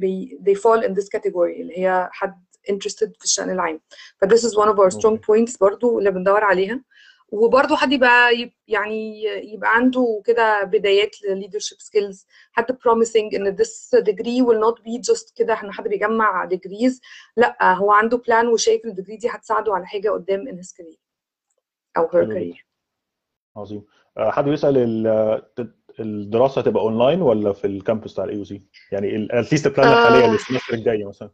they, 0.00 0.36
they 0.46 0.54
fall 0.54 0.82
in 0.88 0.92
this 0.94 1.08
category 1.16 1.60
اللي 1.60 1.78
هي 1.78 2.08
حد 2.12 2.44
interested 2.70 3.10
في 3.18 3.24
الشأن 3.24 3.50
العام. 3.50 3.80
ف 4.18 4.24
this 4.24 4.38
is 4.38 4.52
one 4.52 4.68
of 4.68 4.78
our 4.78 4.90
strong 4.98 5.16
points 5.18 5.58
برضو 5.60 5.98
اللي 5.98 6.10
بندور 6.10 6.44
عليها. 6.44 6.84
وبرضه 7.28 7.76
حد 7.76 7.92
يبقى 7.92 8.36
يب- 8.36 8.52
يعني 8.68 9.22
يبقى 9.24 9.76
عنده 9.76 10.22
كده 10.24 10.62
بدايات 10.64 11.16
leadership 11.16 11.76
skills 11.86 12.24
حد 12.52 12.72
promising 12.72 13.34
إن 13.34 13.56
this 13.56 14.00
degree 14.00 14.42
will 14.46 14.60
not 14.70 14.82
be 14.82 15.12
just 15.12 15.32
كده 15.36 15.52
إحنا 15.52 15.72
حد 15.72 15.88
بيجمع 15.88 16.48
degrees 16.48 17.00
لأ 17.36 17.72
هو 17.74 17.92
عنده 17.92 18.18
plan 18.18 18.44
وشايف 18.52 18.84
ال 18.84 18.89
degree 18.89 19.16
دي 19.16 19.28
هتساعده 19.28 19.74
على 19.74 19.86
حاجة 19.86 20.10
قدام 20.10 20.44
in 20.48 20.54
his 20.64 20.68
career 20.70 20.98
أو 21.96 22.08
her 22.08 22.26
career. 22.54 22.64
عظيم. 23.56 23.84
آه، 24.18 24.30
حد 24.30 24.44
بيسأل 24.44 24.76
ال- 24.78 25.42
الدراسة 26.02 26.60
هتبقى 26.60 26.82
اونلاين 26.82 27.22
ولا 27.22 27.52
في 27.52 27.66
ال 27.66 27.73
campus 27.73 28.12
بتاع 28.12 28.24
ال 28.24 28.44
AUC 28.44 28.62
يعني 28.92 29.28
at 29.30 29.40
least 29.40 29.66
ال 29.66 29.70
plan 29.70 29.88
الحاليه 29.88 30.24
آه. 30.24 30.32
لل 30.32 30.40
semester 30.40 30.74
الجاي 30.74 31.04
مثلا. 31.04 31.30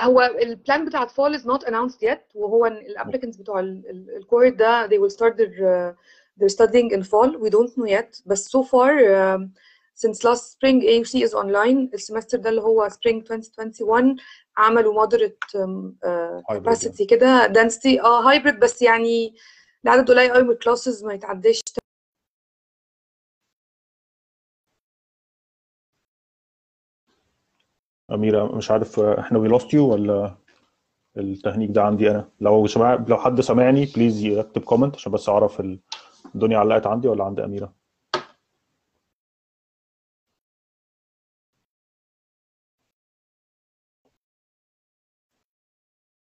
هو 0.00 0.20
ال 0.42 0.50
plan 0.50 0.84
بتاع 0.84 1.06
fall 1.06 1.32
is 1.38 1.42
not 1.42 1.66
announced 1.68 1.98
yet 2.08 2.18
وهو 2.34 2.66
ال 2.66 2.72
applicants 2.72 3.36
بتوع 3.36 3.60
الكورس 3.60 4.52
ده 4.52 4.88
they 4.88 5.00
will 5.00 5.12
start 5.14 5.34
their 5.36 5.52
uh, 5.58 5.94
their 6.42 6.48
studying 6.48 6.90
in 6.96 7.02
fall. 7.02 7.30
We 7.42 7.50
don't 7.50 7.72
know 7.78 7.86
yet. 7.88 8.22
بس 8.26 8.56
so 8.56 8.60
far 8.62 8.90
um, 8.98 9.48
since 10.06 10.18
last 10.24 10.44
spring 10.52 10.80
AUC 10.82 11.22
is 11.28 11.34
online. 11.34 11.88
ال 11.94 11.99
semester 11.99 12.38
ده 12.38 12.50
اللي 12.50 12.60
هو 12.60 12.88
spring 12.88 13.30
2021 13.32 14.16
عملوا 14.56 15.06
moderate 15.06 15.56
um, 15.56 15.58
uh, 15.58 16.08
hybrid 16.50 16.66
يعني. 16.66 16.76
capacity 16.76 17.06
كده 17.06 17.52
density 17.52 18.04
آه 18.04 18.22
hybrid. 18.32 18.58
بس 18.58 18.82
يعني 18.82 19.34
العدد 19.84 20.10
قليل 20.10 20.32
قوي 20.32 20.42
من 20.42 20.50
ال 20.50 20.57
classes 20.57 21.04
ما 21.04 21.14
يتعداش 21.14 21.60
أميرة 28.12 28.56
مش 28.56 28.70
عارف 28.70 29.00
إحنا 29.00 29.38
we 29.38 29.48
lost 29.48 29.74
you 29.74 29.92
ولا 29.92 30.34
التهنيج 31.16 31.70
ده 31.70 31.82
عندي 31.82 32.10
أنا؟ 32.10 32.28
لو 32.40 32.66
سمع 32.66 32.94
لو 33.08 33.16
حد 33.16 33.40
سمعني 33.40 33.86
please 33.96 34.24
يكتب 34.24 34.62
comment 34.62 34.94
عشان 34.96 35.12
بس 35.12 35.28
أعرف 35.28 35.60
ال- 35.60 35.80
الدنيا 36.34 36.58
علقت 36.58 36.86
عندي 36.86 37.08
ولا 37.08 37.24
عند 37.24 37.40
أميرة. 37.40 37.74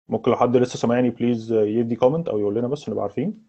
ممكن 0.09 0.31
لو 0.31 0.37
حد 0.37 0.57
لسه 0.57 0.77
سامعني 0.79 1.09
please 1.09 1.51
يدي 1.53 1.95
comment 1.95 2.29
أو 2.29 2.39
يقول 2.39 2.55
لنا 2.55 2.67
بس 2.67 2.89
نبقى 2.89 3.01
عارفين. 3.03 3.47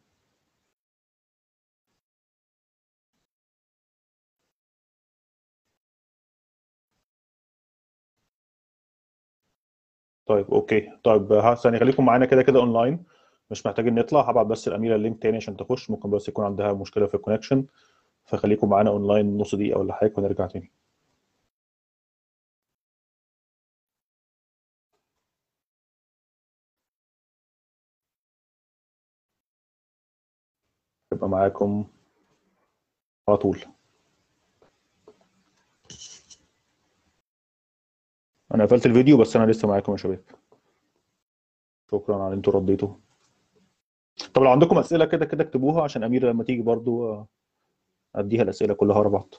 طيب 10.29 10.51
okay. 10.51 10.91
طيب 11.05 11.55
ثانية 11.55 11.79
خليكم 11.79 12.05
معانا 12.07 12.27
كده 12.27 12.43
كده 12.43 12.59
اونلاين 12.61 13.05
مش 13.51 13.67
محتاجين 13.67 13.95
نطلع 13.95 14.21
هبعت 14.31 14.47
بس 14.47 14.69
لأميرة 14.69 14.97
ال 14.97 15.02
link 15.02 15.23
تاني 15.23 15.37
عشان 15.37 15.57
تخش. 15.57 15.91
ممكن 15.91 16.11
بس 16.11 16.29
يكون 16.29 16.45
عندها 16.45 16.73
مشكلة 16.73 17.07
في 17.07 17.15
ال 17.15 17.19
connection 17.19 17.67
فخليكم 18.27 18.69
معانا 18.71 18.91
اونلاين 18.91 19.39
نص 19.39 19.55
دقيقة 19.55 19.79
ولا 19.81 19.95
حاجة 19.95 20.15
ونرجع 20.19 20.47
تاني. 20.47 20.73
يبقى 31.13 31.29
معاكم 31.29 31.85
على 33.29 33.37
طول. 33.39 33.78
أنا 38.55 38.65
قفلت 38.65 38.87
الفيديو 38.87 39.17
بس 39.17 39.37
أنا 39.37 39.51
لسه 39.51 39.69
معاكم 39.69 39.93
يا 39.93 39.97
شباب. 39.97 40.21
شكرا 41.91 42.23
على 42.25 42.35
أنتوا 42.35 42.53
رديتوا 42.53 42.95
طب 44.35 44.43
لو 44.43 44.51
عندكم 44.51 44.79
أسئلة 44.79 45.05
كده 45.05 45.25
كده 45.27 45.45
اكتبوها 45.45 45.83
عشان 45.83 46.05
أمير 46.05 46.27
لما 46.29 46.45
تيجي 46.45 46.63
برضو 46.63 47.09
آه، 47.13 47.27
أديها 48.17 48.43
الأسئلة 48.43 48.75
كلها 48.75 48.99
ورا 48.99 49.09
بعض. 49.09 49.35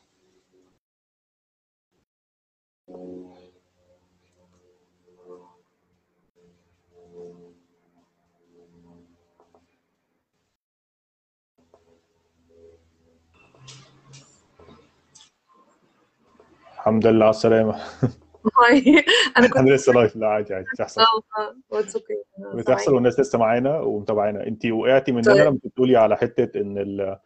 الحمد 16.73 17.07
لله 17.07 17.25
على 17.25 17.29
السلامة. 17.29 17.81
أنا 19.37 19.47
كنت 19.47 19.57
أنا 19.57 19.69
لسه 19.69 19.93
live 19.93 20.15
لا 20.15 20.27
عادي 20.27 20.53
عادي 20.53 20.65
بتحصل 20.73 21.01
آه 21.01 21.41
آه 21.41 21.55
it's 21.69 21.95
okay 21.95 22.23
بتحصل 22.53 22.93
والناس 22.93 23.19
لسه 23.19 23.39
معانا 23.39 23.79
ومتابعانا 23.79 24.47
انت 24.47 24.65
وقعتي 24.65 25.11
مننا 25.11 25.33
طيب. 25.33 25.45
لما 25.45 25.59
بتقولي 25.63 25.97
على 25.97 26.17
حتة 26.17 26.61
إن 26.61 26.77
ال... 26.77 27.17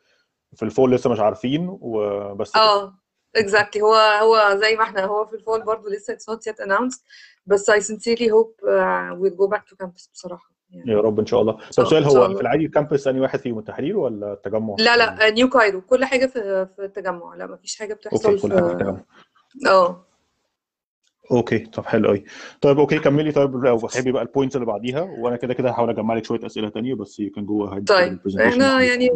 في 0.56 0.64
الفول 0.64 0.92
لسه 0.92 1.10
مش 1.10 1.20
عارفين 1.20 1.78
وبس. 1.82 2.56
آه 2.56 2.94
exactly. 3.38 3.82
هو 3.82 3.96
هو 3.96 4.60
زي 4.60 4.76
ما 4.76 4.84
إحنا 4.84 5.06
هو 5.06 5.26
في 5.26 5.36
الفول 5.36 5.64
برضه 5.64 5.90
لسه 5.90 6.14
it's 6.14 6.36
not 6.36 6.40
yet 6.40 6.66
announced. 6.66 7.02
بس 7.46 7.72
sincerely 7.72 8.30
hope 8.30 8.64
uh, 8.64 9.16
we'll 9.20 9.38
go 9.38 9.56
back 9.56 9.64
to 9.66 9.86
campus 9.86 10.12
بصراحة. 10.14 10.54
يعني. 10.70 10.92
يا 10.92 10.98
رب 10.98 11.20
إن 11.20 11.26
شاء 11.26 11.42
الله. 11.42 11.54
طب 11.78 11.86
سؤال 11.86 12.04
هو. 12.04 12.36
في 12.36 12.42
العادي 12.42 12.66
ال 12.66 12.72
campus 12.72 13.08
أنهي 13.08 13.22
واحد 13.22 13.40
فيهم 13.40 13.60
التحرير 13.60 13.98
ولا 13.98 14.34
التجمع؟ 14.34 14.76
لا 14.80 14.98
لا 14.98 15.30
New 15.30 15.50
Cairo 15.50 15.82
كل 15.82 16.06
حاجة 16.06 16.26
في 16.26 16.68
في 16.76 16.86
التجمع. 16.86 17.36
لا 17.36 17.46
بتحصل 17.46 18.30
okay 18.30 18.42
كل 18.42 18.52
حاجة 18.52 18.62
في 18.62 18.68
في 18.68 18.74
التجمع. 18.74 19.04
آه. 19.68 20.06
okay 21.32 21.60
طب 21.60 21.86
حلو 21.86 22.08
قوي 22.08 22.24
طيب 22.62 22.80
okay 22.80 23.00
كملي 23.00 23.32
طيب 23.32 23.56
لو 23.56 23.78
بتحبي 23.78 24.12
بقى 24.12 24.24
ال 24.24 24.28
points 24.28 24.56
اللي 24.56 24.66
بعديها 24.68 25.02
وأنا 25.02 25.36
كده 25.36 25.54
كده 25.54 25.70
هحاول 25.70 25.90
اجمع 25.90 26.14
لك 26.14 26.26
شوية 26.26 26.46
اسئله 26.46 26.70
تانية 26.70 26.94
بس 26.94 27.22
you 27.22 27.40
can 27.40 27.44
go 27.44 27.70
ahead 27.72 27.84
طيب 27.88 28.20
معاك. 28.26 28.82
يعني 28.82 29.10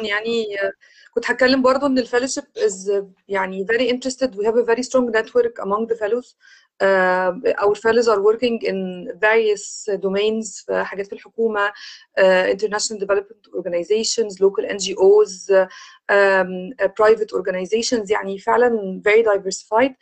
يعني 0.00 0.60
آه، 0.62 0.72
كنت 1.14 1.30
هتكلم 1.30 1.62
برضو 1.62 1.86
ان 1.86 2.04
ال 2.04 2.09
fellowship 2.09 2.60
is 2.66 2.90
uh, 2.90 3.04
يعني 3.28 3.66
very 3.72 3.90
interested 3.94 4.28
we 4.34 4.44
have 4.46 4.56
a 4.56 4.64
very 4.74 4.82
strong 4.82 5.10
network 5.10 5.64
among 5.64 5.86
the 5.92 5.96
fellows 5.96 6.34
uh, 6.82 7.32
our 7.64 7.74
fellows 7.74 8.08
are 8.08 8.20
working 8.20 8.58
in 8.70 9.08
various 9.20 9.88
domains 10.00 10.64
في 10.66 10.84
حاجات 10.84 11.06
في 11.06 11.12
الحكومة 11.12 11.68
uh, 11.68 12.56
international 12.56 12.98
development 12.98 13.58
organizations 13.58 14.32
local 14.40 14.64
NGOs 14.64 15.50
uh, 15.50 15.66
um, 16.12 16.72
uh, 16.82 16.88
private 16.88 17.30
organizations 17.38 18.10
يعني 18.10 18.38
فعلا 18.38 19.00
very 19.08 19.22
diversified 19.22 19.92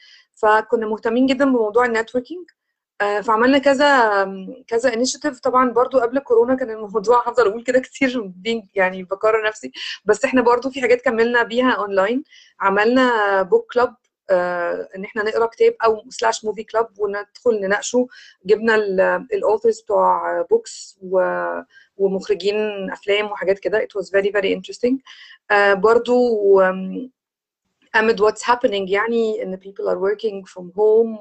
فكنا 0.43 0.87
مهتمين 0.87 1.27
جدا 1.27 1.45
بموضوع 1.45 1.85
ال 1.87 1.92
networking. 1.92 2.47
آه، 3.01 3.21
فعملنا 3.21 3.59
كذا 3.59 4.25
كذا 4.69 4.95
initiative 4.95 5.41
طبعا 5.41 5.71
برضو 5.71 5.99
قبل 6.01 6.19
كورونا 6.19 6.55
كان 6.55 6.71
الموضوع 6.71 7.23
هفضل 7.29 7.49
أقول 7.49 7.63
كده 7.65 7.81
كتير 7.81 8.33
يعني 8.75 9.03
بكرر 9.03 9.47
نفسي. 9.47 9.73
بس 10.05 10.25
إحنا 10.25 10.43
برضو 10.43 10.71
في 10.71 10.81
حاجات 10.81 11.01
كملنا 11.01 11.43
بيها 11.43 11.71
اونلاين 11.71 12.25
عملنا 12.61 13.43
book 13.43 13.73
club 13.73 13.95
إن 14.97 15.05
إحنا 15.05 15.23
نقرأ 15.23 15.47
كتاب 15.47 15.75
أو 15.85 16.03
slash 16.11 16.45
movie 16.45 16.65
club 16.65 16.89
وندخل 16.99 17.61
نناقشه. 17.61 18.09
جبنا 18.47 18.75
ال 19.33 19.39
authors 19.39 19.81
بتوع 19.81 20.43
books 20.51 20.99
ومخرجين 21.97 22.91
أفلام 22.93 23.27
وحاجات 23.27 23.59
كده. 23.59 23.81
It 23.81 24.01
was 24.01 24.07
very 24.07 24.31
very 24.33 24.57
interesting. 24.59 24.95
آه، 25.51 25.75
برضو 25.75 26.17
amid 27.98 28.20
what's 28.20 28.42
happening 28.44 28.90
يعني 28.90 29.44
ان 29.44 29.58
people 29.60 29.86
are 29.90 29.98
working 29.98 30.46
from 30.54 30.72
home 30.76 31.20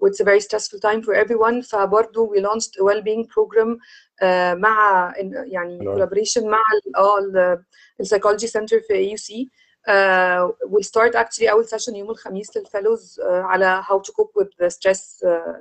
و 0.00 0.08
it's 0.08 0.20
a 0.20 0.24
very 0.24 0.40
stressful 0.40 0.78
time 0.80 1.02
for 1.02 1.14
everyone 1.14 1.62
فبرضه 1.62 2.28
we 2.34 2.40
launched 2.40 2.70
a 2.80 2.84
well-being 2.84 3.24
program 3.26 3.78
آه، 4.22 4.54
مع 4.54 5.12
إن- 5.12 5.18
يعني 5.52 5.78
حلو. 5.80 5.96
collaboration 6.06 6.42
مع 6.42 6.58
ال 6.86 6.96
اه 6.96 7.18
ال- 7.18 7.62
ال 8.00 8.06
psychology 8.06 8.46
center 8.50 8.86
في 8.86 9.16
AUC 9.16 9.48
uh, 9.88 10.68
we 10.68 10.82
start 10.82 11.14
actually 11.14 11.48
أول 11.50 11.64
session 11.66 11.94
يوم 11.94 12.10
الخميس 12.10 12.56
للفيلوز 12.56 13.20
uh, 13.20 13.24
على 13.26 13.82
how 13.82 13.98
to 13.98 14.12
cope 14.12 14.42
with 14.42 14.48
the 14.64 14.70
stress 14.70 15.24
uh, 15.24 15.58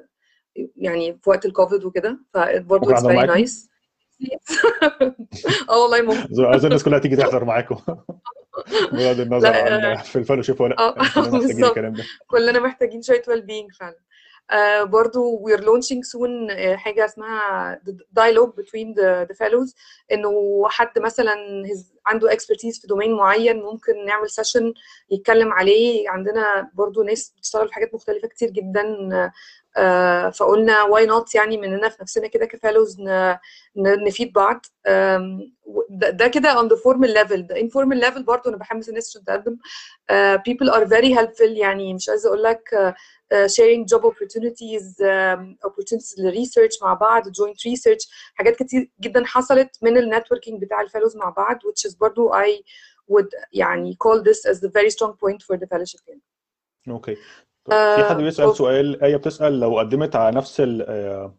يعني 0.75 1.19
في 1.23 1.29
وقت 1.29 1.45
الكوفيد 1.45 1.83
وكده 1.83 2.19
فبرضه 2.33 2.87
ممكن 2.87 2.93
it's 2.95 2.97
أحضر 2.97 3.09
very 3.09 3.15
معاكم؟ 3.27 3.45
nice 3.45 3.67
آه 5.70 5.82
والله 5.82 6.02
ممكن. 6.02 6.44
عايز 6.44 6.64
الناس 6.64 6.84
كلها 6.84 6.98
تيجي 6.98 7.16
تحضر 7.16 7.44
معاكم. 7.44 7.76
بغض 8.92 9.20
النظر 9.20 9.48
عن 9.54 9.96
في 9.96 10.24
ال 10.24 10.28
fellowship 10.28 10.60
ولا 10.60 10.78
آه، 10.78 10.94
لا 10.98 11.04
كلنا 11.14 11.28
محتاجين 11.30 11.48
بالظبط. 11.48 11.68
الكلام 11.70 11.92
ده. 11.92 12.04
كلنا 12.26 12.60
محتاجين 12.60 13.02
شوية 13.02 13.22
well 13.28 13.42
being 13.42 13.72
فعلا. 13.80 13.96
آه 14.50 14.82
برضو 14.82 15.44
we're 15.48 15.60
launching 15.60 16.00
soon 16.16 16.50
آه، 16.50 16.76
حاجة 16.76 17.04
اسمها 17.04 17.80
the 17.88 17.92
dialogue 18.20 18.52
between 18.60 18.94
the, 18.94 19.26
the 19.32 19.36
fellows. 19.36 19.74
إنه 20.12 20.62
حد 20.68 20.98
مثلا 20.98 21.34
عنده 22.06 22.30
expertise 22.30 22.80
في 22.80 22.86
domain 22.88 23.12
معين 23.16 23.62
ممكن 23.62 24.04
نعمل 24.06 24.30
session 24.30 24.74
يتكلم 25.10 25.52
عليه. 25.52 26.10
عندنا 26.10 26.70
برضو 26.74 27.02
ناس 27.02 27.34
بتشتغل 27.38 27.68
في 27.68 27.74
حاجات 27.74 27.94
مختلفة 27.94 28.28
كتير 28.28 28.50
جدا 28.50 28.82
آه 29.12 29.32
فقلنا 30.30 30.84
why 30.84 31.06
not 31.08 31.34
يعني 31.34 31.56
مننا 31.56 31.88
في 31.88 31.96
نفسنا 32.02 32.26
كده 32.26 32.46
ك 32.46 32.53
fellows 32.53 32.96
نفيد 33.76 34.32
بعض 34.32 34.66
ده 35.90 36.10
ده 36.10 36.28
كده 36.28 36.54
on 36.54 36.68
the 36.70 36.76
formal 36.76 37.08
level 37.14 37.46
the 37.52 37.58
informal 37.58 38.02
level 38.04 38.22
برضو 38.22 38.48
أنا 38.48 38.56
بحمس 38.56 38.88
الناس 38.88 39.08
عشان 39.08 39.24
تقدم 39.24 39.56
uh, 40.12 40.38
people 40.38 40.72
are 40.74 40.86
very 40.86 41.18
helpful 41.18 41.50
يعني 41.56 41.94
مش 41.94 42.08
عايزه 42.08 42.28
أقول 42.28 42.42
لك 42.42 42.68
uh, 42.74 42.92
uh, 43.34 43.48
sharing 43.48 43.96
job 43.96 44.02
opportunities 44.04 44.84
um, 45.00 45.68
opportunities 45.70 46.18
لل 46.18 46.31
research 46.31 46.82
مع 46.82 46.94
بعض 46.94 47.28
joint 47.28 47.70
research 47.72 48.08
حاجات 48.34 48.56
كتير 48.62 48.90
جدا 49.00 49.24
حصلت 49.24 49.78
من 49.82 49.96
ال 49.96 50.02
networking 50.02 50.62
بتاع 50.62 50.80
ال 50.80 50.85
fellows 50.85 51.16
مع 51.16 51.28
بعض 51.28 51.56
which 51.56 51.90
is 51.90 51.98
برضو 51.98 52.32
I 52.32 52.62
would 53.12 53.28
يعني 53.52 53.96
call 54.04 54.18
this 54.18 54.50
as 54.52 54.56
the 54.58 54.68
very 54.70 54.90
strong 54.90 55.12
point 55.12 55.42
for 55.42 55.56
the 55.58 55.66
fellowship 55.66 56.08
يعني. 56.08 56.22
okay 56.88 57.16
في 57.70 58.04
حد 58.08 58.16
بيسأل 58.16 58.44
أوكي. 58.44 58.58
سؤال؟ 58.58 59.02
آية 59.02 59.16
بتسأل 59.16 59.60
لو 59.60 59.78
قدمت 59.78 60.16
على 60.16 60.36
نفس 60.36 60.60
ال 60.60 60.84
آه، 60.88 61.36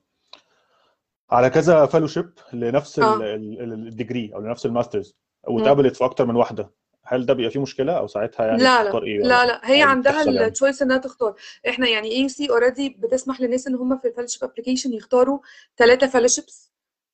على 1.32 1.50
كذا 1.50 1.86
fellowship 1.86 2.54
لنفس 2.54 3.00
آه. 3.00 3.18
ال 3.22 3.38
degree 3.38 4.32
أو 4.36 4.40
لنفس 4.42 4.66
ال 4.66 4.71
master's 4.71 5.16
واتقبلت 5.48 5.96
في 5.96 6.06
أكتر 6.06 6.26
من 6.26 6.36
واحدة 6.36 6.72
هل 7.06 7.26
ده 7.26 7.34
بيبقى 7.34 7.52
فيه 7.52 7.60
مشكلة 7.62 7.94
أو 7.94 8.08
ساعتها 8.08 8.46
يعني 8.46 8.64
لا 8.64 8.84
تختار 8.84 9.02
لا 9.02 9.08
إيه؟ 9.08 9.20
ولا 9.20 9.28
لا 9.28 9.46
لا. 9.46 9.62
هي 9.64 9.82
عادي 9.82 9.84
عندها 9.84 10.12
بتحصل 10.14 10.34
يعني؟ 10.36 10.48
ال 10.48 10.53
choice 10.53 10.82
إنها 10.82 10.98
تختار. 10.98 11.36
إحنا 11.70 11.88
يعني 11.88 12.12
AUC 12.12 12.50
already 12.50 12.90
بتسمح 13.00 13.42
للناس 13.42 13.68
إن 13.68 13.76
هم 13.76 13.98
في 13.98 14.08
ال 14.08 14.11
fellowship 14.11 14.44
application 14.44 14.94
يختاروا 14.94 15.40
ثلاثة 15.78 16.20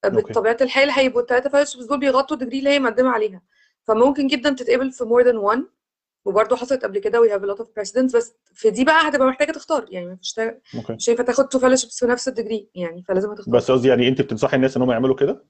okay. 0.06 0.22
بطبيعة 0.22 0.58
الحال 0.62 0.90
هيبقوا 0.90 1.22
الثلاثه 1.22 1.50
fellowships 1.50 1.88
دول 1.88 2.00
بيغطوا 2.00 2.38
ال 2.38 2.41
degree 2.41 2.60
اللي 2.60 2.70
هي 2.70 2.80
مقدمة 2.80 3.10
عليها. 3.10 3.42
فممكن 3.84 4.28
جدا 4.28 4.50
تتقبل 4.50 4.92
في 4.92 5.04
more 5.04 5.24
than 5.26 5.56
one. 5.56 5.79
وبرضه 6.26 6.56
حصلت 6.56 6.84
قبل 6.84 7.00
كده 7.00 7.20
have 7.38 7.42
a 7.42 7.46
lot 7.46 7.60
of 7.64 7.66
precedents 7.68 8.16
بس 8.16 8.34
في 8.54 8.70
دي 8.70 8.86
بقى 8.86 9.08
هتبقى 9.10 9.28
محتاجة 9.28 9.52
تختار 9.52 9.86
يعني 9.90 10.18
مش 10.22 10.34
تا- 10.34 10.60
okay 10.76 10.94
مش 10.94 11.10
هينفع 11.10 11.24
تاخد 11.24 11.48
two 11.48 11.60
fellowships 11.60 12.00
في 12.00 12.06
نفس 12.06 12.28
ال 12.28 12.34
degree 12.34 12.70
يعني 12.76 13.04
فلازم 13.04 13.34
تختار 13.36 13.54
بس 13.56 13.72
قصدي 13.72 13.88
يعني 13.88 14.08
أنت 14.08 14.22
بتنصحي 14.22 14.56
الناس 14.56 14.78
إن 14.78 14.82
هم 14.84 14.92
يعملوا 14.92 15.16
كده؟ 15.16 15.46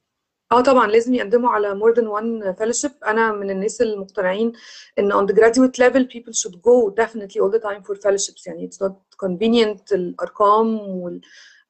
آه 0.51 0.61
طبعا 0.61 0.87
لازم 0.87 1.13
يقدموا 1.13 1.49
على 1.49 1.79
more 1.79 1.95
than 1.95 2.03
one 2.05 2.57
fellowship. 2.59 2.91
أنا 3.07 3.31
من 3.31 3.49
الناس 3.49 3.81
المقتنعين 3.81 4.51
إن 4.99 5.13
on 5.13 5.31
the 5.31 5.35
graduate 5.35 5.83
level 5.85 6.03
people 6.13 6.33
should 6.33 6.55
go 6.55 7.03
definitely 7.03 7.39
all 7.41 7.51
the 7.53 7.61
time 7.63 7.83
for 7.83 7.95
fellowships 7.95 8.47
يعني 8.47 8.69
it's 8.69 8.85
not 8.87 8.93
convenient 9.25 9.91
الأرقام 9.91 10.79
وال 10.79 11.21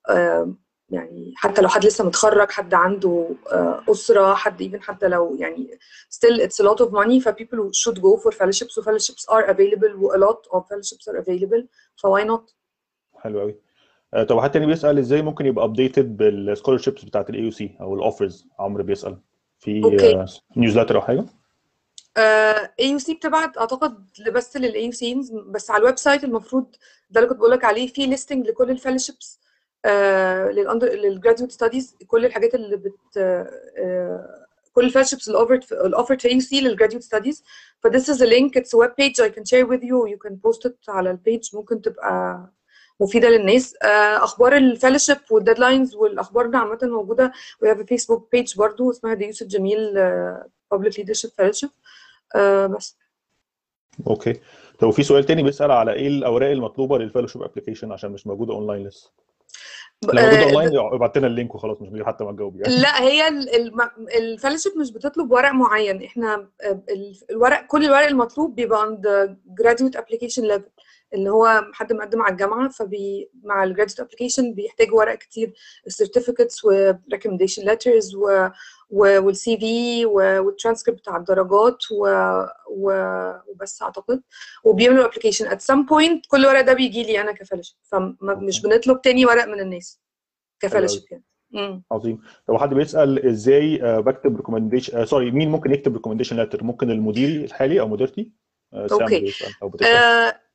آه، 0.09 0.55
يعني 0.91 1.33
حتى 1.35 1.61
لو 1.61 1.67
حد 1.67 1.85
لسه 1.85 2.03
متخرج 2.03 2.51
حد 2.51 2.73
عنده 2.73 3.29
آه، 3.51 3.83
أسرة 3.89 4.33
حد 4.33 4.63
even 4.63 4.81
حتى 4.81 5.07
لو 5.07 5.35
يعني 5.39 5.79
still 6.13 6.39
it's 6.41 6.65
a 6.65 6.69
lot 6.69 6.85
of 6.85 6.89
money 6.89 7.19
ف 7.23 7.29
people 7.29 7.71
should 7.73 7.97
go 7.97 8.21
for 8.23 8.31
fellowships 8.31 8.77
و 8.77 8.81
fellowships 8.81 9.25
are 9.31 9.47
available 9.49 9.95
و 9.95 10.13
a 10.13 10.17
lot 10.17 10.57
of 10.57 10.61
fellowships 10.61 11.13
are 11.13 11.17
available 11.19 11.63
ف 11.95 12.07
why 12.07 12.23
not 12.23 12.53
حلو 13.15 13.39
قوي 13.39 13.55
آه، 14.13 14.23
طب 14.23 14.39
حد 14.39 14.51
تاني 14.51 14.65
بيسأل 14.65 14.97
إزاي 14.97 15.21
ممكن 15.21 15.45
يبقى 15.45 15.65
updated 15.65 16.17
بال 16.17 16.30
scholarships 16.30 17.05
بتاعت 17.05 17.29
ال 17.29 17.41
AUC 17.41 17.77
أو 17.81 17.95
ال 17.95 18.03
offers 18.03 18.47
عمرو 18.59 18.83
بيسأل. 18.83 19.17
في. 19.59 19.81
newsletter 20.57 20.95
أو 20.95 21.01
حاجة؟ 21.01 21.25
AUC 22.79 23.13
بتبعت 23.13 23.57
أعتقد 23.57 24.05
بس 24.33 24.57
لل 24.57 24.85
AUC 24.85 25.21
بس 25.47 25.71
على 25.71 25.81
ال 25.81 25.97
website 25.97 26.23
المفروض 26.23 26.75
ده 27.09 27.19
اللي 27.19 27.29
كنت 27.29 27.39
بقول 27.39 27.51
لك 27.51 27.65
عليه 27.65 27.87
في 27.87 28.05
listing 28.05 28.47
لكل 28.47 28.77
ال 28.77 28.82
fellowships 28.82 29.39
لل 29.85 30.18
graduate 30.18 31.51
studies 31.51 31.95
كل 32.07 32.25
الحاجات 32.25 32.55
اللي 32.55 32.77
بت 32.77 33.17
آه، 33.17 34.45
كل 34.73 34.91
ال 34.91 34.94
fellowships 34.94 35.27
اللي 35.27 35.39
offered 35.39 35.95
offered 35.95 36.19
في 36.21 36.27
AUC 36.27 36.61
لل 36.61 36.69
graduate 36.69 37.03
studies 37.03 37.43
ف 37.83 37.87
this 37.87 38.15
is 38.15 38.19
a 38.19 38.25
link 38.29 38.61
it's 38.61 38.69
a 38.69 38.79
web 38.83 38.91
page 38.91 39.25
I 39.25 39.29
can 39.29 39.43
share 39.43 39.65
with 39.71 39.81
you 39.83 40.07
you 40.13 40.17
can 40.27 40.33
post 40.33 40.69
it 40.69 40.89
على 40.89 41.11
ال 41.11 41.20
page 41.20 41.55
ممكن 41.55 41.81
تبقى 41.81 42.45
مفيدة 43.01 43.29
للناس. 43.29 43.75
آه، 43.83 44.23
أخبار 44.23 44.59
ال 44.59 44.66
fellowship 44.66 45.31
وال 45.31 45.43
deadlines 45.43 45.95
والأخبار 45.95 46.47
دي 46.47 46.57
عامة 46.57 46.79
موجودة. 46.83 47.31
We 47.63 47.67
have 47.67 47.77
a 47.79 47.83
Facebook 47.83 48.21
page 48.35 48.57
برضو 48.57 48.91
اسمها 48.91 49.13
the 49.13 49.25
يوسف 49.25 49.47
جميل 49.47 49.97
آه، 49.97 50.47
Public 50.75 50.91
Leadership 50.93 51.29
Fellowship. 51.41 51.69
آه، 52.35 52.65
بس. 52.65 52.97
okay. 54.07 54.39
طب 54.79 54.89
في 54.89 55.03
سؤال 55.03 55.23
تاني 55.23 55.43
بيسأل 55.43 55.71
على 55.71 55.93
إيه 55.93 56.07
الأوراق 56.07 56.49
المطلوبة 56.51 56.97
لل 56.97 57.04
fellowship 57.04 57.41
application 57.41 57.91
عشان 57.91 58.11
مش 58.11 58.27
موجودة 58.27 58.53
اونلاين 58.53 58.87
لسه؟ 58.87 59.11
لو 60.05 60.19
آه، 60.19 60.43
اونلاين 60.43 60.77
ابعت 60.79 61.17
لنا 61.17 61.27
ال 61.27 61.33
link 61.33 61.55
وخلاص 61.55 61.77
مش 61.81 62.01
حتى 62.03 62.23
ما 62.23 62.31
تجاوب 62.31 62.55
يعني. 62.55 62.75
لا 62.81 63.01
هي 63.01 63.27
ال 63.27 63.41
fellowship 63.41 64.77
مش 64.79 64.91
بتطلب 64.91 65.31
ورق 65.31 65.51
معين. 65.51 66.03
إحنا 66.03 66.47
آه، 66.63 66.81
ال- 66.89 67.15
الورق 67.29 67.65
كل 67.67 67.85
الورق 67.85 68.05
المطلوب 68.07 68.55
بيبقى 68.55 68.81
عند 68.81 69.07
graduate 69.61 69.99
application 69.99 70.43
level. 70.43 70.78
اللي 71.13 71.29
هو 71.29 71.65
حد 71.73 71.93
مقدم 71.93 72.21
على 72.21 72.31
الجامعة 72.31 72.69
فبي 72.69 73.29
مع 73.43 73.63
ال 73.63 73.67
graduate 73.67 73.99
application 73.99 74.53
بيحتاج 74.53 74.93
ورق 74.93 75.15
كتير 75.15 75.53
ال 75.87 75.93
certificates 75.93 76.65
و 76.65 76.72
recommendation 76.72 77.63
letters 77.65 78.15
وال 78.89 79.57
CV 79.57 80.05
والترانسكريبت 80.05 80.99
بتاع 80.99 81.17
الدرجات. 81.17 81.77
وبس 82.71 83.81
أعتقد. 83.81 84.21
وبيعملوا 84.63 85.05
application 85.05 85.47
at 85.47 85.61
some 85.61 85.85
point 85.85 86.25
كل 86.25 86.45
ورق 86.45 86.61
ده 86.61 86.73
بيجي 86.73 87.03
لي 87.03 87.21
أنا 87.21 87.33
ك 87.33 87.37
fellowship 87.37 87.75
فمش 87.83 88.61
بنطلب 88.61 89.01
تاني 89.01 89.25
ورق 89.25 89.45
من 89.45 89.59
الناس 89.59 90.01
ك 90.65 90.69
fellowship 90.69 91.03
يعني. 91.11 91.83
عظيم. 91.91 92.21
لو 92.49 92.57
حد 92.59 92.73
بيسأل 92.73 93.25
إزاي 93.27 93.83
آه، 93.83 93.99
بكتب 93.99 94.35
recommendation 94.35 95.05
sorry 95.05 95.31
مين 95.31 95.49
ممكن 95.49 95.71
يكتب 95.73 95.93
recommendation 95.93 96.35
letter 96.35 96.63
ممكن 96.63 96.91
المدير 96.91 97.43
الحالي 97.43 97.79
أو 97.79 97.87
مديرتي؟ 97.87 98.31
آه، 98.73 98.87
some 98.87 99.07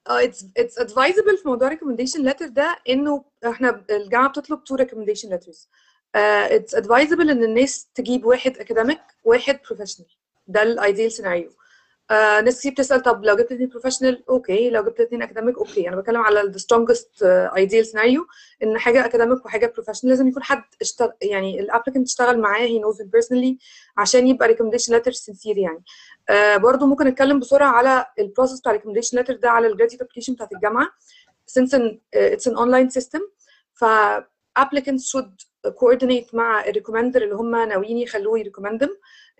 آه 0.08 0.24
it's 0.24 0.44
it's 0.56 0.78
advisable 0.78 1.36
في 1.36 1.48
موضوع 1.48 1.70
recommendation 1.70 2.20
letter 2.30 2.44
ده 2.46 2.78
إنه 2.88 3.24
إحنا 3.46 3.84
الجامعة 3.90 4.28
بتطلب 4.28 4.60
two 4.68 4.76
recommendation 4.84 5.28
letters. 5.30 5.66
it's 6.14 6.74
advisable 6.74 7.30
إن 7.30 7.44
الناس 7.44 7.88
تجيب 7.94 8.24
واحد 8.24 8.58
academic 8.58 9.00
واحد 9.24 9.60
professional 9.68 10.08
ده 10.46 10.62
ال 10.62 10.71
ideal 10.71 11.12
scenario 11.12 11.50
آه 12.10 12.40
ناس 12.40 12.58
كتير 12.60 12.72
بتسأل 12.72 13.02
طب 13.02 13.24
لو 13.24 13.36
جبت 13.36 13.52
اثنين 13.52 13.68
professional 13.68 14.24
okay. 14.28 14.70
لو 14.70 14.82
جبت 14.84 15.00
اثنين 15.00 15.22
academic 15.22 15.58
okay. 15.58 15.88
أنا 15.88 15.96
بتكلم 15.96 16.20
على 16.20 16.52
the 16.52 16.56
strongest 16.60 17.22
ideal 17.56 17.86
scenario 17.86 18.26
إن 18.62 18.78
حاجة 18.78 19.04
academic 19.06 19.46
وحاجة 19.46 19.72
professional 19.74 20.10
لازم 20.12 20.28
يكون 20.28 20.42
حد 20.42 20.62
اشتغل 20.80 21.12
يعني 21.22 21.60
ال 21.60 21.65
applicant 21.65 22.06
اشتغل 22.08 22.40
معاه 22.40 22.66
knows 22.66 22.96
him 22.96 23.06
personally 23.06 23.54
عشان 23.96 24.26
يبقى 24.26 24.48
recommendation 24.54 24.90
letter 24.92 25.12
sincere 25.12 25.58
يعني. 25.58 25.84
آه 26.28 26.56
برضو 26.56 26.86
ممكن 26.86 27.06
اتكلم 27.06 27.40
بسرعة 27.40 27.68
على 27.70 28.06
ال 28.18 28.24
process 28.24 28.60
بتاع 28.60 28.76
recommendation 28.78 29.18
letter 29.22 29.32
ده 29.32 29.50
على 29.50 29.66
ال 29.66 29.70
graduate 29.70 30.02
application 30.02 30.34
بتاعت 30.34 30.52
الجامعة. 30.52 30.86
Since 31.58 31.70
an, 31.78 31.82
uh, 31.82 32.36
it's 32.36 32.46
an 32.50 32.54
online 32.56 32.90
system 33.00 33.20
ف 33.74 33.84
applicants 34.58 35.04
should 35.12 35.30
coordinate 35.68 36.34
مع 36.34 36.64
ال 36.66 36.71
recommender 36.71 37.22
اللي 37.22 37.34
هم 37.34 37.50
ناويين 37.68 37.98
يخلوه 37.98 38.38
ي 38.38 38.43
recommend 38.43 38.80
هم 38.80 38.88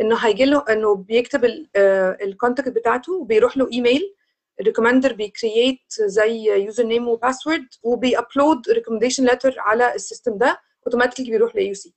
إنه 0.01 0.17
هيجي 0.17 0.45
له 0.45 0.65
إنه 0.71 0.95
بيكتب 0.95 1.45
ال 1.77 1.88
contact 1.88 2.69
بتاعته 2.69 3.13
وبيروح 3.13 3.57
له 3.57 3.69
ايميل 3.73 4.15
ال 4.61 4.65
recommender 4.65 5.13
بي 5.13 5.25
create 5.25 5.62
the 5.62 5.81
username 5.93 7.09
و 7.09 7.15
password 7.15 7.67
وبي 7.83 8.12
upload 8.12 8.71
recommendation 8.71 9.25
letter 9.25 9.55
على 9.59 9.95
ال 9.95 10.01
system 10.01 10.39
ده 10.39 10.61
automatically 10.87 11.31
بيروح 11.31 11.55
ل 11.57 11.69
AUC 11.69 11.75
فال 11.75 11.95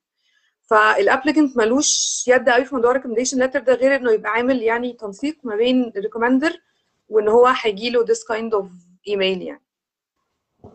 applicant 0.62 1.58
ملوش 1.58 2.24
يد 2.28 2.50
قوي 2.50 2.66
في 2.66 2.76
موضوع 2.76 2.92
ال 2.92 2.95
recommendation 2.95 3.40
letter 3.40 3.60
ده 3.60 3.74
غير 3.74 3.96
إنه 3.96 4.12
يبقى 4.12 4.32
عامل 4.32 4.64
يعني 4.64 4.94
تنسيق 4.94 5.38
ما 5.44 5.56
بين 5.56 5.94
ال 5.98 6.03
recommender 6.03 6.62
وإن 7.10 7.28
هو 7.28 7.46
هيجي 7.62 7.90
له 7.90 8.06
this 8.06 8.20
kind 8.20 8.60
of 8.60 8.66
email 9.10 9.42
يعني. 9.42 9.64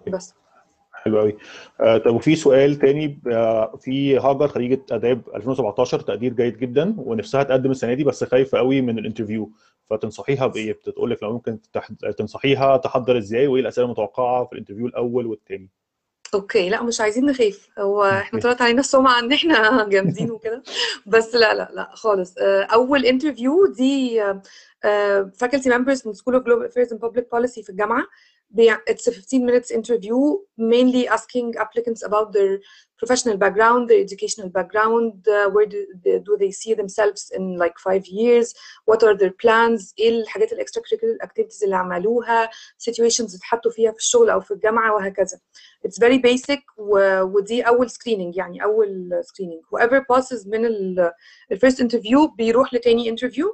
بس. 0.09 0.35
حلو 1.05 1.19
قوي. 1.19 1.37
آه، 1.81 1.99
طب 1.99 2.15
وفي 2.15 2.37
سؤال 2.37 2.77
تاني 2.79 3.21
آه، 3.33 3.77
في 3.81 4.19
هاجر 4.19 4.49
خريجة 4.49 4.81
آداب 4.93 5.23
2017 5.35 6.01
تقدير 6.01 6.33
جيد 6.33 6.59
جدا 6.59 6.95
ونفسها 6.99 7.43
تقدم 7.43 7.71
السنة 7.71 7.95
دي 7.95 8.05
بس 8.05 8.25
خايفة 8.25 8.59
قوي 8.59 8.81
من 8.81 8.99
ال 8.99 9.04
interview. 9.04 9.51
فتنصحيها 9.91 10.47
بإيه؟ 10.47 10.73
بتقول 10.73 11.11
لك 11.11 11.23
لو 11.23 11.33
ممكن 11.33 11.59
تنصحيها 12.19 12.77
تحضر 12.77 13.19
إزاي؟ 13.19 13.47
وإيه 13.47 13.63
الأسئلة 13.63 13.85
المتوقعة 13.87 14.45
في 14.45 14.53
ال 14.53 14.56
interview 14.56 14.87
الأول 14.87 15.27
والتاني؟ 15.27 15.69
okay. 16.35 16.69
لا 16.69 16.83
مش 16.83 17.01
عايزين 17.01 17.27
نخاف. 17.27 17.69
هو 17.79 18.05
إحنا 18.05 18.41
طلعت 18.41 18.63
علينا 18.63 18.81
السمعة 18.81 19.19
إن 19.19 19.33
إحنا 19.33 19.85
جامدين 19.93 20.31
وكده. 20.31 20.63
بس 21.07 21.35
لا 21.35 21.55
لا 21.55 21.71
لا 21.75 21.91
خالص. 21.95 22.35
آه، 22.39 22.63
أول 22.63 23.07
interview 23.07 23.67
دي 23.77 24.23
faculty 25.39 25.79
members 25.79 26.09
من 26.09 26.15
School 26.15 26.41
of 26.41 26.45
Global 26.45 26.73
Affairs 26.73 26.91
and 26.95 26.99
Public 27.09 27.23
Policy 27.23 27.65
في 27.65 27.71
الجامعة. 27.71 28.05
بي- 28.52 28.76
it's 28.90 29.08
a 29.08 29.12
15 29.12 29.46
minutes 29.46 29.72
interview 29.72 30.18
mainly 30.58 31.06
asking 31.08 31.54
applicants 31.58 32.02
about 32.10 32.32
their 32.32 32.60
professional 33.02 33.38
background 33.38 33.90
their 33.90 34.00
educational 34.08 34.50
background 34.50 35.14
uh, 35.28 35.50
where 35.54 35.66
do 35.74 35.80
they, 36.04 36.20
do 36.28 36.38
they 36.40 36.52
see 36.52 36.74
themselves 36.74 37.22
in 37.38 37.44
like 37.64 37.76
five 37.88 38.06
years 38.08 38.48
what 38.86 39.04
are 39.04 39.16
their 39.22 39.34
plans 39.44 39.94
ايه 40.00 40.10
الحاجات 40.22 40.54
الاكسترا 40.54 40.84
curricular 40.84 41.26
activities 41.28 41.64
اللي 41.64 41.76
عملوها 41.76 42.50
situations 42.90 43.36
اتحطوا 43.36 43.72
فيها 43.72 43.92
في 43.92 43.98
الشغل 43.98 44.30
او 44.30 44.42
في 44.42 44.52
الجامعه 44.52 44.96
وهكذا 44.96 45.40
it's 45.88 46.00
very 46.06 46.18
basic 46.22 46.62
و... 46.78 47.22
ودي 47.22 47.62
اول 47.62 47.90
screening 47.90 48.38
يعني 48.38 48.64
اول 48.64 49.22
screening 49.24 49.62
whoever 49.78 50.00
passes 50.14 50.48
من 50.48 50.66
ال 50.66 51.12
ال 51.52 51.60
first 51.60 51.76
interview 51.78 52.36
بيروح 52.38 52.74
لتاني 52.74 53.16
interview 53.16 53.46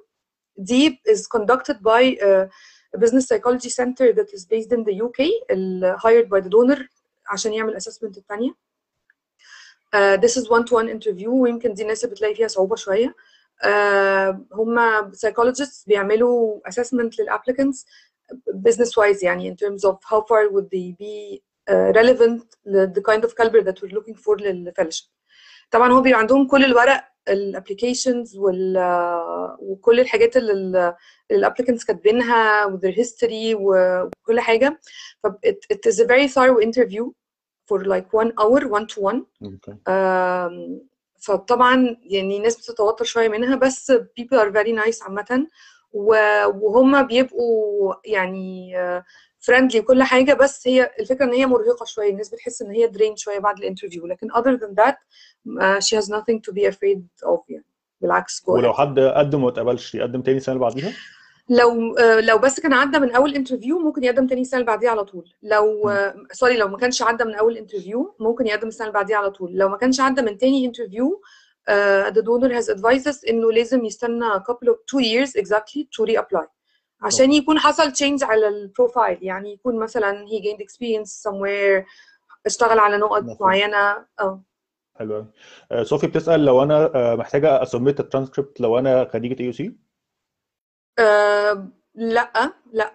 دي 0.57 1.01
is 1.09 1.19
conducted 1.37 1.75
by 1.75 2.17
a, 2.21 2.49
a 2.95 2.99
business 2.99 3.25
psychology 3.27 3.69
center 3.69 4.13
that 4.13 4.29
is 4.33 4.45
based 4.45 4.71
in 4.77 4.83
the 4.83 4.95
UK 5.05 5.19
ال- 5.51 5.95
hired 5.99 6.27
by 6.29 6.39
the 6.45 6.49
donor 6.49 6.79
عشان 7.27 7.53
يعمل 7.53 7.75
assessment 7.81 8.17
التانية 8.17 8.51
uh, 9.95 10.17
this 10.17 10.37
is 10.37 10.49
one 10.49 10.63
to 10.65 10.73
one 10.75 10.89
interview 10.89 11.29
ويمكن 11.29 11.73
دي 11.73 11.81
الناس 11.83 12.03
اللي 12.03 12.15
بتلاقي 12.15 12.35
فيها 12.35 12.47
صعوبة 12.47 12.75
شوية 12.75 13.15
uh, 13.63 13.67
هم 14.51 15.11
psychologists 15.11 15.87
بيعملوا 15.87 16.59
assessment 16.69 17.09
للapplicants 17.21 17.85
business 18.67 18.89
wise 18.97 19.23
يعني 19.23 19.51
in 19.51 19.55
terms 19.55 19.89
of 19.89 19.95
how 20.11 20.21
far 20.21 20.49
would 20.51 20.69
they 20.69 20.95
be 20.99 21.41
uh, 21.71 21.91
relevant 21.95 22.43
ل- 22.65 22.93
the 22.93 23.01
kind 23.01 23.23
of 23.23 23.35
caliber 23.35 23.61
that 23.63 23.81
we're 23.81 23.95
looking 23.97 24.15
for 24.15 24.37
للfellowship 24.37 25.05
طبعا 25.70 25.92
هو 25.92 26.00
بيبقى 26.00 26.20
عندهم 26.20 26.46
كل 26.46 26.64
الورق 26.64 27.04
الابلكيشنز 27.28 28.36
وال 28.36 28.76
وكل 29.60 30.00
الحاجات 30.00 30.36
اللي 30.36 30.94
الابليكنتس 31.30 31.84
كاتبينها 31.84 32.64
وذير 32.64 32.94
هيستوري 32.98 33.54
وكل 33.54 34.40
حاجة. 34.40 34.80
ف 35.22 35.26
it, 35.26 35.56
it 35.74 35.92
is 35.92 35.94
a 35.98 36.04
very 36.04 36.28
thorough 36.28 36.60
interview 36.60 37.10
for 37.70 37.84
like 37.84 38.08
one 38.22 38.32
hour 38.40 38.60
one 38.78 38.86
to 38.86 39.00
one. 39.00 39.22
آم، 39.88 40.80
فطبعا 41.20 41.96
يعني 42.02 42.36
الناس 42.36 42.56
بتتوتر 42.56 43.04
شوية 43.04 43.28
منها 43.28 43.56
بس 43.56 43.92
people 43.92 44.38
are 44.38 44.52
very 44.52 44.84
nice 44.84 45.02
عامة. 45.02 45.46
وهم 45.92 47.02
بيبقوا 47.06 47.94
يعني 48.04 48.74
friendly 49.48 49.80
وكل 49.80 50.02
حاجة 50.02 50.34
بس 50.34 50.68
هي 50.68 50.90
الفكرة 51.00 51.24
إن 51.24 51.32
هي 51.32 51.46
مرهقة 51.46 51.84
شوية 51.84 52.10
الناس 52.10 52.28
بتحس 52.28 52.62
إن 52.62 52.70
هي 52.70 52.86
drained 52.86 53.16
شوية 53.16 53.38
بعد 53.38 53.58
ال 53.58 53.63
interview 53.63 54.06
لكن 54.06 54.32
other 54.32 54.58
than 54.60 54.84
that 54.84 54.94
uh, 54.94 55.80
she 55.80 55.96
has 56.00 56.08
nothing 56.08 56.40
to 56.48 56.52
be 56.52 56.64
afraid 56.72 57.00
of 57.26 57.40
يعني. 57.48 57.64
بالعكس 58.00 58.40
go 58.40 58.48
ولو. 58.48 58.72
حد 58.72 59.00
قدم 59.00 59.38
وما 59.38 59.48
اتقبلش 59.48 59.94
يقدم 59.94 60.22
تاني 60.22 60.36
السنة 60.36 60.54
اللي 60.54 60.64
بعديها؟ 60.66 60.92
لو 61.48 61.96
آه، 61.96 62.20
لو 62.20 62.38
بس 62.38 62.60
كان 62.60 62.72
عدى 62.72 62.98
من 62.98 63.10
أول 63.10 63.34
interview 63.34 63.78
ممكن 63.78 64.04
يقدم 64.04 64.26
تاني 64.26 64.40
السنة 64.40 64.60
اللي 64.60 64.66
بعديها 64.66 64.90
على 64.90 65.04
طول. 65.04 65.24
لو 65.42 65.92
sorry 66.32 66.56
لو 66.56 66.68
ما 66.68 66.78
كانش 66.78 67.02
عدى 67.02 67.24
من 67.24 67.34
أول 67.34 67.56
interview 67.56 68.14
ممكن 68.20 68.46
يقدم 68.46 68.68
السنة 68.68 68.86
اللي 68.86 68.94
بعديها 68.94 69.16
على 69.16 69.30
طول. 69.30 69.52
لو 69.54 69.68
ما 69.68 69.76
كانش 69.76 70.00
عدى 70.00 70.22
من 70.22 70.38
تاني 70.38 70.66
interview 70.66 71.22
uh, 71.70 72.10
the 72.10 72.22
donor 72.22 72.50
has 72.58 72.68
advised 72.68 73.06
us 73.12 73.28
إنه 73.28 73.52
لازم 73.52 73.84
يستنى 73.84 74.24
couple 74.30 74.68
of 74.68 74.76
two 74.90 75.00
years 75.00 75.30
exactly 75.42 75.82
to 75.96 76.12
reapply. 76.12 76.46
عشان 77.02 77.32
يكون 77.32 77.58
حصل 77.58 77.92
change 77.92 78.22
على 78.22 78.48
ال 78.48 78.57
profile 78.57 79.18
يعني 79.22 79.52
يكون 79.52 79.78
مثلا 79.78 80.26
he 80.26 80.42
gained 80.42 80.62
experience 80.64 81.22
somewhere 81.28 81.84
اشتغل 82.46 82.78
على 82.78 82.96
نقط 82.96 83.22
مفهوم. 83.22 83.36
معينة 83.40 84.06
آه 84.20 84.42
حلو 84.98 85.26
آه، 85.72 85.82
صوفي 85.82 86.06
بتسأل 86.06 86.44
لو 86.44 86.62
أنا 86.62 86.90
آه، 86.94 87.14
محتاجة 87.14 87.62
أسميت 87.62 88.00
الترانسكريبت 88.00 88.60
لو 88.60 88.78
أنا 88.78 89.08
خريجة 89.12 89.40
AUC؟ 89.40 89.76
لأ 91.94 92.52
لأ 92.72 92.92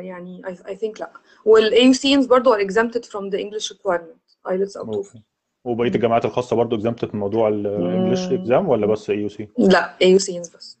يعني 0.00 0.42
I 0.46 0.72
think 0.74 1.00
لأ 1.00 1.10
وال 1.44 1.72
AUCNs 1.94 2.28
برضو 2.28 2.54
are 2.56 2.60
exempted 2.60 3.04
from 3.04 3.30
the 3.30 3.38
English 3.38 3.72
requirement 3.72 4.36
TOEFL 4.48 4.76
أوكي 4.76 5.22
وبقية 5.64 5.88
مم. 5.88 5.94
الجامعات 5.94 6.24
الخاصة 6.24 6.56
برضو 6.56 6.76
exempted 6.76 7.14
من 7.14 7.20
موضوع 7.20 7.48
ال 7.48 7.59
English 7.59 8.32
exam 8.32 8.68
ولا 8.68 8.86
بس 8.86 9.10
AUC؟ 9.10 9.48
لأ 9.58 9.94
AUCNs 10.02 10.56
بس 10.56 10.78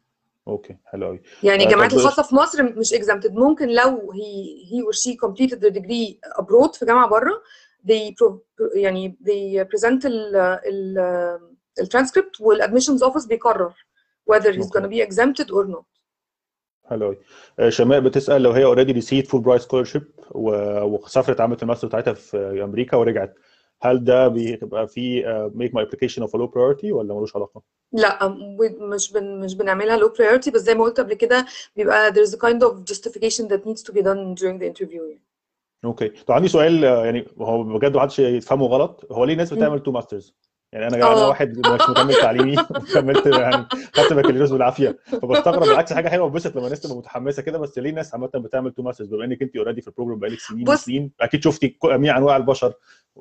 okay 0.48 0.76
حلو 0.84 1.06
قوي 1.06 1.22
يعني 1.42 1.62
آه، 1.62 1.66
الجامعات 1.66 1.90
طب- 1.90 1.98
الخاصة 1.98 2.22
في 2.22 2.34
مصر 2.34 2.62
مش 2.62 2.94
exempted. 2.94 3.30
ممكن 3.32 3.68
لو 3.68 4.12
he 4.12 4.68
he 4.70 4.86
or 4.86 4.96
she 4.98 5.12
completed 5.28 5.58
their 5.60 5.74
degree 5.80 6.18
abroad 6.40 6.78
في 6.78 6.86
جامعة 6.86 7.08
بره 7.08 7.42
they 7.88 8.10
pro, 8.10 8.32
يعني 8.76 9.16
they 9.24 9.64
present 9.64 10.06
ال 10.06 10.36
ال 10.36 10.98
الترانسكريبت 11.80 12.40
والادميشنز 12.40 13.02
اوفيس 13.02 13.26
بيقرر 13.26 13.74
whether 14.32 14.52
he's 14.54 14.76
okay. 14.76 14.78
gonna 14.78 14.90
be 14.90 15.08
exempted 15.10 15.46
or 15.48 15.66
not. 15.74 15.84
حلو 16.90 17.06
قوي 17.06 17.18
آه، 17.58 17.68
شماء 17.68 18.00
بتسأل 18.00 18.42
لو 18.42 18.50
هي 18.50 18.64
already 18.64 18.92
received 18.92 19.26
Fulbright 19.26 19.62
scholarship 19.62 20.02
وسافرت 20.30 21.40
عملت 21.40 21.62
الماستر 21.62 21.88
بتاعتها 21.88 22.12
في 22.14 22.60
أمريكا 22.64 22.96
ورجعت. 22.96 23.34
هل 23.82 24.04
ده 24.04 24.28
بيبقى 24.28 24.88
فيه 24.88 25.24
make 25.54 25.74
my 25.74 25.84
application 25.84 26.22
of 26.22 26.36
low 26.36 26.46
priority 26.46 26.92
ولا 26.92 27.14
ملوش 27.14 27.36
علاقة؟ 27.36 27.62
لا 27.92 28.28
مش 28.80 29.12
بن 29.12 29.40
مش 29.40 29.54
بنعملها 29.54 29.98
low 29.98 30.10
priority 30.10 30.50
بس 30.52 30.60
زي 30.60 30.74
ما 30.74 30.84
قلت 30.84 31.00
قبل 31.00 31.14
كده 31.14 31.46
بيبقى 31.76 32.12
there's 32.12 32.30
a 32.30 32.38
kind 32.38 32.60
of 32.62 32.94
justification 32.94 33.48
that 33.48 33.66
needs 33.66 33.82
to 33.82 33.92
be 33.92 34.00
done 34.02 34.34
during 34.34 34.58
the 34.58 34.66
interview 34.72 35.02
يعني. 35.02 35.22
okay 35.84 36.08
طب 36.08 36.34
عندي 36.34 36.48
سؤال 36.48 36.84
آه، 36.84 37.04
يعني 37.04 37.26
هو 37.38 37.62
بجد 37.62 37.96
محدش 37.96 38.18
يفهمه 38.18 38.66
غلط 38.66 39.12
هو 39.12 39.24
ليه 39.24 39.32
الناس 39.32 39.54
بتعمل 39.54 39.82
two 39.82 39.92
masters؟ 39.92 40.34
يعني 40.74 40.86
أنا 40.86 40.96
أنا 40.96 41.04
آه. 41.06 41.28
واحد 41.28 41.58
مش 41.58 41.88
مكمل 41.88 42.14
تعليمي 42.14 42.56
وكملت 42.70 43.26
يعني 43.26 43.66
خدت 43.94 44.12
بكالوريوس 44.12 44.50
بالعافية. 44.50 44.98
فبستغرب 45.04 45.62
بالعكس 45.62 45.92
حاجة 45.92 46.08
حلوة 46.08 46.26
وبسط 46.26 46.56
لما 46.56 46.64
الناس 46.64 46.80
تبقى 46.80 46.96
متحمسة 46.96 47.42
كده 47.42 47.58
بس 47.58 47.78
ليه 47.78 47.90
الناس 47.90 48.14
عامة 48.14 48.26
بتعمل 48.26 48.72
two 48.72 48.82
masters 48.82 49.06
بما 49.06 49.24
إنك 49.24 49.42
انت 49.42 49.56
already 49.56 49.80
في 49.80 49.88
ال 49.88 49.92
program 49.92 50.18
بقالك 50.18 50.40
سنين 50.40 50.64
بص 50.64 50.82
وسنين. 50.82 51.12
أكيد 51.20 51.44
شفتي 51.44 51.78
جميع 51.84 52.18
أنواع 52.18 52.36
البشر 52.36 52.74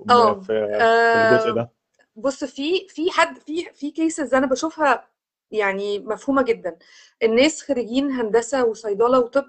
آه. 0.09 0.39
في 0.39 0.45
في 0.45 0.53
الجزء 0.53 1.49
آه، 1.49 1.53
ده. 1.53 1.71
بص 2.15 2.43
في 2.43 2.87
في 2.89 3.11
حد 3.11 3.37
في 3.37 3.65
في 3.73 3.91
cases 3.91 4.33
أنا 4.33 4.45
بشوفها 4.47 5.07
يعني 5.51 5.99
مفهومة 5.99 6.41
جدا. 6.41 6.77
الناس 7.23 7.63
خريجين 7.63 8.11
هندسة 8.11 8.63
وصيدلة 8.65 9.19
وطب 9.19 9.45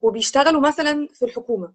وبيشتغلوا 0.00 0.60
مثلا 0.60 1.08
في 1.14 1.24
الحكومة. 1.24 1.72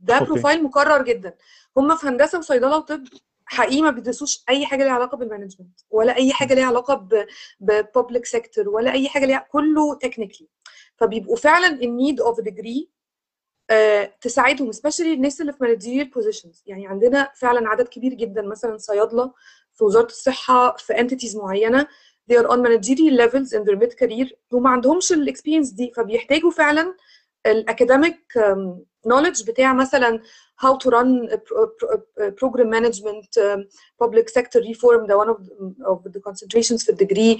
ده 0.00 0.14
okay. 0.14 0.24
profile 0.26 0.64
مكرر 0.64 1.02
جدا. 1.02 1.34
هم 1.76 1.96
في 1.96 2.06
هندسة 2.06 2.38
وصيدلة 2.38 2.76
وطب 2.76 3.04
حقيقي 3.52 3.82
ما 3.82 3.90
بيدرسوش 3.90 4.44
أي 4.48 4.66
حاجة 4.66 4.84
ليها 4.84 4.92
علاقة 4.92 5.16
بال 5.16 5.27
management 5.27 5.80
ولا 5.90 6.16
أي 6.16 6.32
حاجة 6.32 6.54
ليها 6.54 6.64
علاقة 6.64 7.08
ب 7.60 7.69
public 7.69 8.26
sector 8.26 8.68
ولا 8.68 8.92
أي 8.92 9.08
حاجة 9.08 9.24
ليها 9.24 9.46
كله 9.52 9.94
technical 9.94 10.48
فبيبقوا 10.96 11.36
فعلا 11.36 11.78
of 12.20 12.36
a 12.36 12.44
degree 12.44 12.88
آه، 13.70 14.14
تساعدهم 14.20 14.72
especially 14.72 15.00
الناس 15.06 15.40
اللي 15.40 15.52
في 15.52 15.58
managerial 15.64 16.18
positions. 16.18 16.62
يعني 16.66 16.86
عندنا 16.86 17.32
فعلا 17.36 17.68
عدد 17.68 17.88
كبير 17.88 18.14
جدا 18.14 18.42
مثلا 18.42 18.76
صيادلة 18.76 19.32
في 19.74 19.84
وزارة 19.84 20.06
الصحة 20.06 20.76
في 20.76 20.92
entities 20.92 21.36
معينة 21.36 21.86
they 22.32 22.36
are 22.36 22.46
on 22.48 22.58
managerial 22.58 23.16
levels 23.16 23.52
in 23.52 23.64
their 23.64 23.76
mid 23.76 23.92
career. 24.02 24.32
وما 24.50 24.70
عندهمش 24.70 25.12
ال 25.12 25.17
experience 25.17 25.70
دي 25.70 25.92
فبيحتاجوا 25.96 26.50
فعلا 26.50 26.94
ال 27.46 27.56
academic 27.56 28.38
knowledge 29.08 29.46
بتاع 29.46 29.72
مثلا 29.74 30.20
pro- 31.36 31.68
pro- 31.80 32.30
program 32.40 32.68
management 32.76 33.28
um, 33.38 33.60
public 34.04 34.26
sector 34.38 34.60
reform 34.60 35.06
ده 35.06 35.14
the, 35.24 35.36
of 35.86 36.12
the 36.12 36.20
concentrations 36.30 36.84
في 36.84 36.88
ال 36.88 36.95
degree 36.95 37.38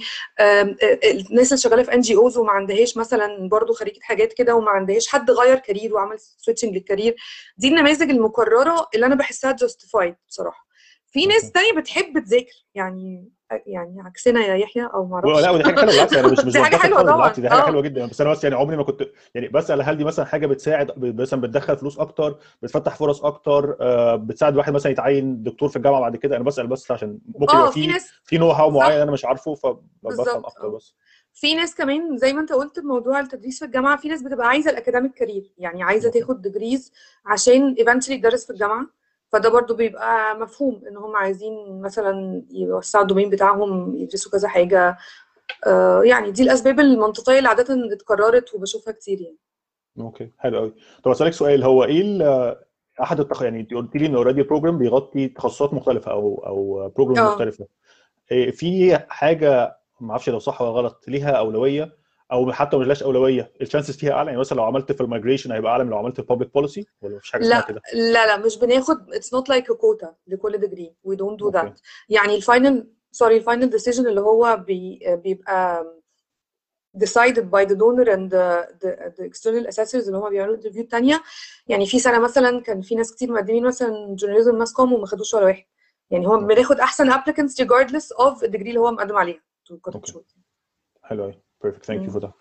الناس 1.29 1.47
اللي 1.53 1.57
شغالة 1.61 1.83
في 1.83 1.93
NGOs 1.93 2.37
وما 2.37 2.51
عندهاش 2.51 2.97
مثلا 2.97 3.49
برضو 3.49 3.73
خريجة 3.73 3.99
حاجات 4.01 4.33
كده 4.33 4.55
وما 4.55 4.69
عندهاش 4.69 5.07
حد 5.07 5.31
غير 5.31 5.57
career 5.59 5.93
وعمل 5.93 6.19
switching 6.19 6.73
لل 6.75 6.84
career. 6.84 7.15
دي 7.57 7.67
النماذج 7.67 8.09
المكررة 8.09 8.87
اللي 8.95 9.05
أنا 9.05 9.15
بحسها 9.15 9.55
justified 9.55 10.13
بصراحة. 10.29 10.67
في 11.13 11.25
ناس 11.25 11.51
تانية 11.51 11.73
بتحب 11.81 12.19
تذاكر 12.19 12.65
يعني 12.75 13.29
يعني 13.65 14.01
عكسنا 14.01 14.45
يا 14.45 14.55
يحيى 14.55 14.85
أو 14.93 15.05
ما 15.05 15.21
لا 15.25 15.49
ودي 15.49 15.63
حاجة 15.63 15.75
حلوة 15.79 15.85
بالعكس 15.91 16.13
أنا 16.13 16.27
مش 16.27 16.39
مش 16.45 16.53
دي 16.53 16.63
حاجة 16.63 16.75
حلوة 16.75 17.01
طبعا. 17.01 17.31
دي 17.31 17.49
حاجة 17.49 17.61
آه. 17.61 17.65
حلوة 17.65 17.81
جدا. 17.81 18.05
بس 18.05 18.21
أنا 18.21 18.31
بس 18.31 18.43
يعني 18.43 18.55
عمري 18.55 18.77
ما 18.77 18.83
كنت 18.83 19.09
يعني 19.35 19.47
بسأل 19.47 19.81
هل 19.81 19.97
دي 19.97 20.03
مثلا 20.03 20.25
حاجة 20.25 20.47
بتساعد 20.47 20.91
مثلا 20.97 21.41
بتدخل 21.41 21.77
فلوس 21.77 21.99
أكتر 21.99 22.37
بتفتح 22.61 22.95
فرص 22.95 23.23
أكتر 23.23 23.77
آه، 23.81 24.15
بتساعد 24.15 24.57
واحد 24.57 24.73
مثلا 24.73 24.91
يتعين 24.91 25.43
دكتور 25.43 25.69
في 25.69 25.75
الجامعة 25.75 26.01
بعد 26.01 26.15
كده؟ 26.15 26.35
أنا 26.35 26.43
بسأل 26.43 26.67
بس 26.67 26.91
عشان 26.91 27.19
ممكن 27.27 27.55
يبقى 27.57 27.67
آه 27.67 27.71
في 27.71 27.81
في 27.81 27.87
ناس 27.87 28.11
في 28.23 28.37
know-how 28.37 28.69
معين 28.71 29.01
أنا 29.01 29.11
مش 29.11 29.25
عارفه 29.25 29.55
فبفهم 29.55 30.45
أكتر 30.45 30.67
بس. 30.69 30.95
في 31.33 31.55
ناس 31.55 31.75
كمان 31.75 32.17
زي 32.17 32.33
ما 32.33 32.41
أنت 32.41 32.53
قلت 32.53 32.79
بموضوع 32.79 33.19
التدريس 33.19 33.59
في 33.59 33.65
الجامعة 33.65 33.97
في 33.97 34.07
ناس 34.07 34.21
بتبقى 34.21 34.47
عايزة 34.47 34.71
ال 34.71 34.76
academic 34.76 35.13
career 35.13 35.53
يعني 35.57 35.83
عايزة 35.83 36.11
تاخد 36.11 36.41
degrees 36.41 36.91
عشان 37.25 37.75
eventually 37.75 38.09
يدرس 38.11 38.45
في 38.45 38.53
الجامعة. 38.53 39.02
فده 39.33 39.49
برضو 39.49 39.73
بيبقى 39.75 40.39
مفهوم 40.39 40.81
إن 40.89 40.97
هم 40.97 41.15
عايزين 41.15 41.81
مثلا 41.81 42.43
يوسعوا 42.51 43.03
ال 43.03 43.07
domain 43.07 43.29
بتاعهم 43.29 43.95
يدرسوا 43.95 44.31
كذا 44.31 44.47
حاجة. 44.47 44.97
آه 45.67 46.01
يعني 46.03 46.31
دي 46.31 46.43
الأسباب 46.43 46.79
المنطقية 46.79 47.37
اللي 47.37 47.49
عادة 47.49 47.93
اتكررت 47.93 48.53
وبشوفها 48.55 48.93
كتير 48.93 49.21
يعني. 49.21 49.37
okay 49.99 50.31
حلو 50.37 50.57
قوي 50.57 50.73
طب 51.03 51.11
أسألك 51.11 51.33
سؤال 51.33 51.63
هو 51.63 51.83
إيه 51.83 52.01
ال- 52.01 52.55
أحد 53.01 53.19
التخ... 53.19 53.41
يعني 53.41 53.59
أنت 53.59 53.73
قلت 53.73 53.95
لي 53.95 54.05
إن 54.05 54.15
already 54.15 54.43
program 54.43 54.77
بيغطي 54.77 55.27
تخصصات 55.27 55.73
مختلفة 55.73 56.11
أو 56.11 56.43
أو 56.47 56.89
program 56.95 57.25
آه. 57.25 57.31
مختلفة. 57.33 57.67
في 58.51 58.99
حاجة 59.09 59.77
ما 59.99 60.11
أعرفش 60.11 60.29
لو 60.29 60.39
صح 60.39 60.61
ولا 60.61 60.71
غلط 60.71 61.05
ليها 61.07 61.29
أولوية؟ 61.31 61.97
أو 62.31 62.51
حتى 62.51 62.77
ما 62.77 62.83
لهاش 62.83 63.03
أولوية. 63.03 63.51
ال 63.61 63.65
chances 63.65 63.97
فيها 63.97 64.13
أعلى. 64.13 64.27
يعني 64.27 64.39
مثلا 64.39 64.57
لو 64.57 64.63
عملت 64.63 64.91
في 64.91 65.01
ال 65.01 65.06
migration 65.06 65.51
هيبقى 65.51 65.71
أعلى 65.71 65.83
من 65.83 65.89
لو 65.89 65.97
عملت 65.97 66.15
في 66.15 66.19
ال 66.21 66.26
public 66.26 66.53
policy 66.53 66.85
ولا 67.01 67.15
مفيش 67.15 67.31
حاجة 67.31 67.41
اسمها 67.41 67.59
لا 67.59 67.65
كده؟ 67.67 67.81
لا 67.93 68.25
لا 68.25 68.37
مش 68.37 68.57
بناخد 68.57 68.97
not 69.15 69.43
like 69.53 69.65
a 69.65 69.75
quota 69.77 70.07
لكل 70.27 70.57
we 71.07 71.15
don't 71.15 71.39
do 71.39 71.43
okay. 71.43 71.57
that. 71.69 71.81
يعني 72.09 72.35
ال 72.35 72.45
final 72.45 72.93
sorry 73.11 73.37
ال 73.37 73.44
final 73.44 73.79
decision 73.79 73.99
اللي 74.07 74.21
هو 74.21 74.63
بي 74.67 74.99
بيبقى 75.23 75.85
decided 76.97 77.45
by 77.55 77.65
the 77.65 77.75
donor 77.75 78.07
and 78.15 78.29
the, 78.29 78.67
the, 78.81 78.91
the 79.17 79.23
external 79.29 79.65
assessors 79.67 80.07
اللي 80.07 80.17
هم 80.17 80.29
بيعملوا 80.29 80.55
interview 80.55 80.81
التانية. 80.81 81.23
يعني 81.67 81.85
في 81.85 81.99
سنة 81.99 82.19
مثلا 82.19 82.61
كان 82.61 82.81
في 82.81 82.95
ناس 82.95 83.15
كتير 83.15 83.31
مقدمين 83.31 83.65
مثلا 83.65 84.15
journalism 84.15 84.55
mass 84.55 84.73
comm 84.73 84.93
وما 84.93 85.05
خدوش 85.05 85.33
ولا 85.33 85.45
واحد. 85.45 85.63
يعني 86.11 86.27
هو 86.27 86.37
بناخد 86.37 86.79
أحسن 86.79 87.11
applicants 87.11 87.63
regardless 87.65 88.17
of 88.25 88.43
ال 88.43 88.47
degree 88.47 88.69
اللي 88.69 88.79
هو 88.79 88.91
مقدم 88.91 89.15
عليها. 89.17 89.41
حلو 91.01 91.23
قوي 91.23 91.41
perfect 91.63 91.85
thank 91.85 92.03
you. 92.05 92.11
for 92.11 92.21
ده 92.21 92.31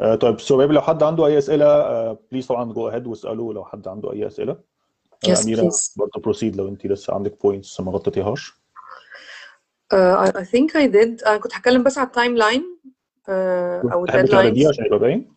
آه، 0.00 0.14
طيب 0.14 0.38
شباب 0.38 0.72
لو 0.72 0.80
حد 0.80 1.02
عنده 1.02 1.26
أي 1.26 1.38
أسئلة 1.38 2.12
please 2.12 2.46
طبعا 2.46 2.72
go 2.72 2.88
ahead 2.88 3.06
واسالوا 3.06 3.54
لو 3.54 3.64
حد 3.64 3.88
عنده 3.88 4.12
أي 4.12 4.26
أسئلة. 4.26 4.52
آه، 4.52 5.34
yes 5.34 5.42
أميرة 5.44 5.68
please. 5.70 5.92
برضه 5.96 6.20
proceed 6.20 6.56
لو 6.56 6.68
انت 6.68 6.86
لسه 6.86 7.14
عندك 7.14 7.42
points 7.42 7.80
ما 7.80 7.92
غطيتيهاش. 7.92 8.52
Uh, 9.94 10.26
I, 10.26 10.44
think 10.44 10.70
I 10.74 10.86
did. 10.88 11.26
أنا 11.26 11.36
كنت 11.36 11.54
هتكلم 11.54 11.82
بس 11.82 11.98
على 11.98 12.06
ال 12.06 12.36
timeline 12.36 12.78
uh, 13.26 13.30
أو 13.30 14.06
تعرضيه 14.06 14.40
ال 14.40 14.43
deadlines 14.43 14.66
عشان 14.66 14.86
يبقى 14.86 14.98
باين؟ 14.98 15.34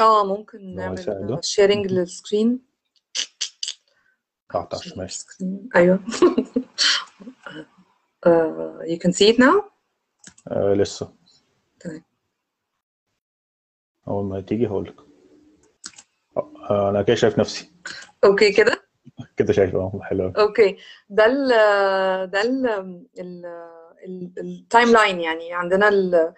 آه 0.00 0.24
ممكن 0.24 0.74
نعمل 0.74 1.38
sharing 1.42 1.92
لل 1.92 2.09
screen 2.09 2.60
تحت 4.50 4.74
على 4.74 4.82
الشمال 4.82 5.10
screen. 5.10 5.76
أيوه. 5.76 6.00
Uh, 8.26 8.82
you 8.84 8.98
can 8.98 9.12
see 9.12 9.28
it 9.32 9.38
now? 9.38 9.62
آه 10.48 10.74
لسه. 10.74 11.12
تمام 11.80 12.02
أول 14.08 14.24
ما 14.24 14.40
تيجي 14.40 14.66
هقول 14.66 14.84
لك 14.88 14.94
آه 16.70 16.90
أنا 16.90 17.02
كده 17.02 17.16
شايف 17.16 17.38
نفسي. 17.38 17.70
okay 18.24 18.52
كده؟ 18.52 18.82
كده 19.36 19.52
شايف 19.52 19.74
أه 19.76 20.00
حلو 20.02 20.28
okay. 20.38 20.76
ده 21.10 21.26
ال 21.26 21.48
ده 22.30 22.42
ال 22.42 23.44
ال 24.38 24.92
timeline 24.92 25.20
يعني. 25.20 25.52
عندنا 25.54 25.88
ال 25.88 26.32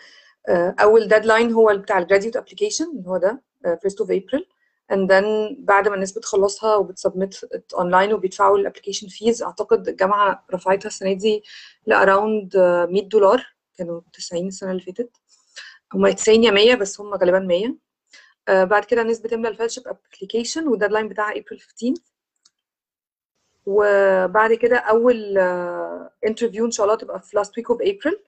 أول 0.80 1.08
deadline 1.08 1.52
هو 1.52 1.76
بتاع 1.76 1.98
ال 1.98 2.02
graduate 2.02 2.36
application 2.36 2.84
اللي 2.98 3.08
هو 3.08 3.16
ده 3.16 3.42
first 3.82 4.00
of 4.00 4.10
April 4.10 4.46
and 4.92 5.08
then 5.08 5.54
بعد 5.58 5.88
ما 5.88 5.94
الناس 5.94 6.12
بتخلصها 6.12 6.76
وبت 6.76 7.00
submit 7.00 7.48
online 7.74 8.12
وبيدفعوا 8.12 8.58
ال 8.58 8.62
application 8.62 9.08
fees 9.08 9.42
أعتقد 9.42 9.88
الجامعة 9.88 10.44
رفعتها 10.54 10.86
السنة 10.88 11.12
دي 11.12 11.42
ل 11.86 11.96
around 11.96 12.56
100 12.56 13.08
دولار. 13.08 13.46
كانوا 13.78 14.00
90 14.12 14.46
السنة 14.46 14.70
اللي 14.70 14.82
فاتت. 14.82 15.10
هم 15.94 16.08
90 16.08 16.44
يا 16.44 16.50
100 16.50 16.74
بس 16.74 17.00
هم 17.00 17.14
غالبا 17.14 17.38
100 17.38 17.74
آه 18.48 18.64
بعد 18.64 18.84
كده 18.84 19.02
الناس 19.02 19.20
بتملى 19.20 19.48
ال 19.48 19.51
fellowship 19.51 19.84
application 19.88 20.68
وال 20.68 20.76
deadline 20.76 21.08
بتاعها 21.08 21.30
ابريل 21.30 21.60
15 21.60 21.94
وبعد 23.66 24.52
كده 24.52 24.76
أول 24.76 25.38
interview 26.26 26.66
إن 26.66 26.70
شاء 26.70 26.86
الله 26.86 26.96
تبقى 26.98 27.20
في 27.20 27.38
last 27.38 27.48
week 27.50 27.76
of 27.76 27.78
April 27.88 28.18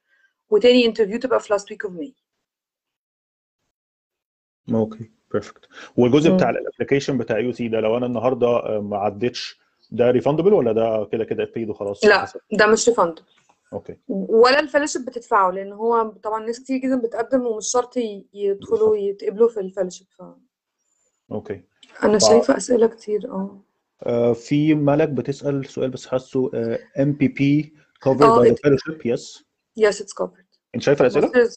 وتاني 0.50 0.86
interview 0.86 1.18
تبقى 1.18 1.40
في 1.40 1.54
last 1.54 1.62
week 1.62 1.88
of 1.88 1.92
May. 2.00 2.12
okay 4.74 5.10
perfect 5.32 5.68
والجزء. 5.96 6.30
بتاع 6.30 6.50
ال 6.50 6.56
application 6.56 7.18
بتاع 7.18 7.38
AUC 7.38 7.68
ده 7.68 7.80
لو 7.80 7.96
أنا 7.96 8.06
النهارده 8.06 8.46
آه، 8.46 8.80
ما 8.80 8.96
عدتش 8.96 9.60
ده 9.90 10.10
refundable 10.10 10.52
ولا 10.52 10.72
ده 10.72 11.08
كده 11.12 11.24
كده 11.24 11.44
paid 11.44 11.68
وخلاص؟ 11.68 12.04
لا 12.04 12.26
ده 12.52 12.66
مش 12.66 12.88
refund 12.88 13.20
okay. 13.72 13.96
ولا 14.08 14.60
ال 14.60 14.65
fellowship 14.65 15.06
بتدفعه 15.06 15.50
لأن 15.50 15.72
هو 15.72 16.14
طبعا 16.22 16.46
ناس 16.46 16.60
كتير 16.60 16.78
جدا 16.78 16.96
بتقدم 17.00 17.46
ومش 17.46 17.66
شرط 17.70 17.94
يدخلوا 18.34 18.96
يتقبلوا 18.96 19.48
في 19.48 19.60
ال 19.60 19.66
fellowship 19.66 20.24
okay. 21.32 21.62
فانا 21.94 22.18
ف- 22.18 22.22
شايفة 22.22 22.56
أسئلة 22.56 22.86
كتير 22.86 23.30
آه. 23.30 23.62
آه، 24.02 24.32
في 24.32 24.74
ملك 24.74 25.08
بتسأل 25.08 25.66
سؤال 25.66 25.90
بس 25.90 26.06
حاسه 26.06 26.50
MPP 27.00 27.74
covered 28.08 28.22
آه 28.22 28.44
by 28.44 28.48
the 28.48 28.54
fellowship 28.54 28.98
yes 29.06 29.42
yes 29.80 30.00
it's 30.02 30.12
covered. 30.22 30.58
أنت 30.74 30.82
شايفة 30.82 31.02
الأسئلة؟ 31.06 31.50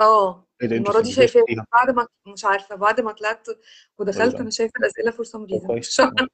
آه. 0.00 0.45
إيه 0.62 0.68
ده 0.68 0.76
المره 0.76 1.00
دي 1.00 1.12
شايفاها؟ 1.12 1.44
بعد 1.72 1.90
ما 1.90 2.06
مش 2.26 2.44
عارفه 2.44 2.74
بعد 2.74 3.00
ما 3.00 3.12
طلعت 3.12 3.46
ودخلت 3.98 4.32
طيب 4.32 4.40
أنا 4.40 4.50
شايفه 4.50 4.72
الاسئله 4.80 5.10
كويس 5.66 5.88
مش 5.88 6.00
عارفة. 6.00 6.26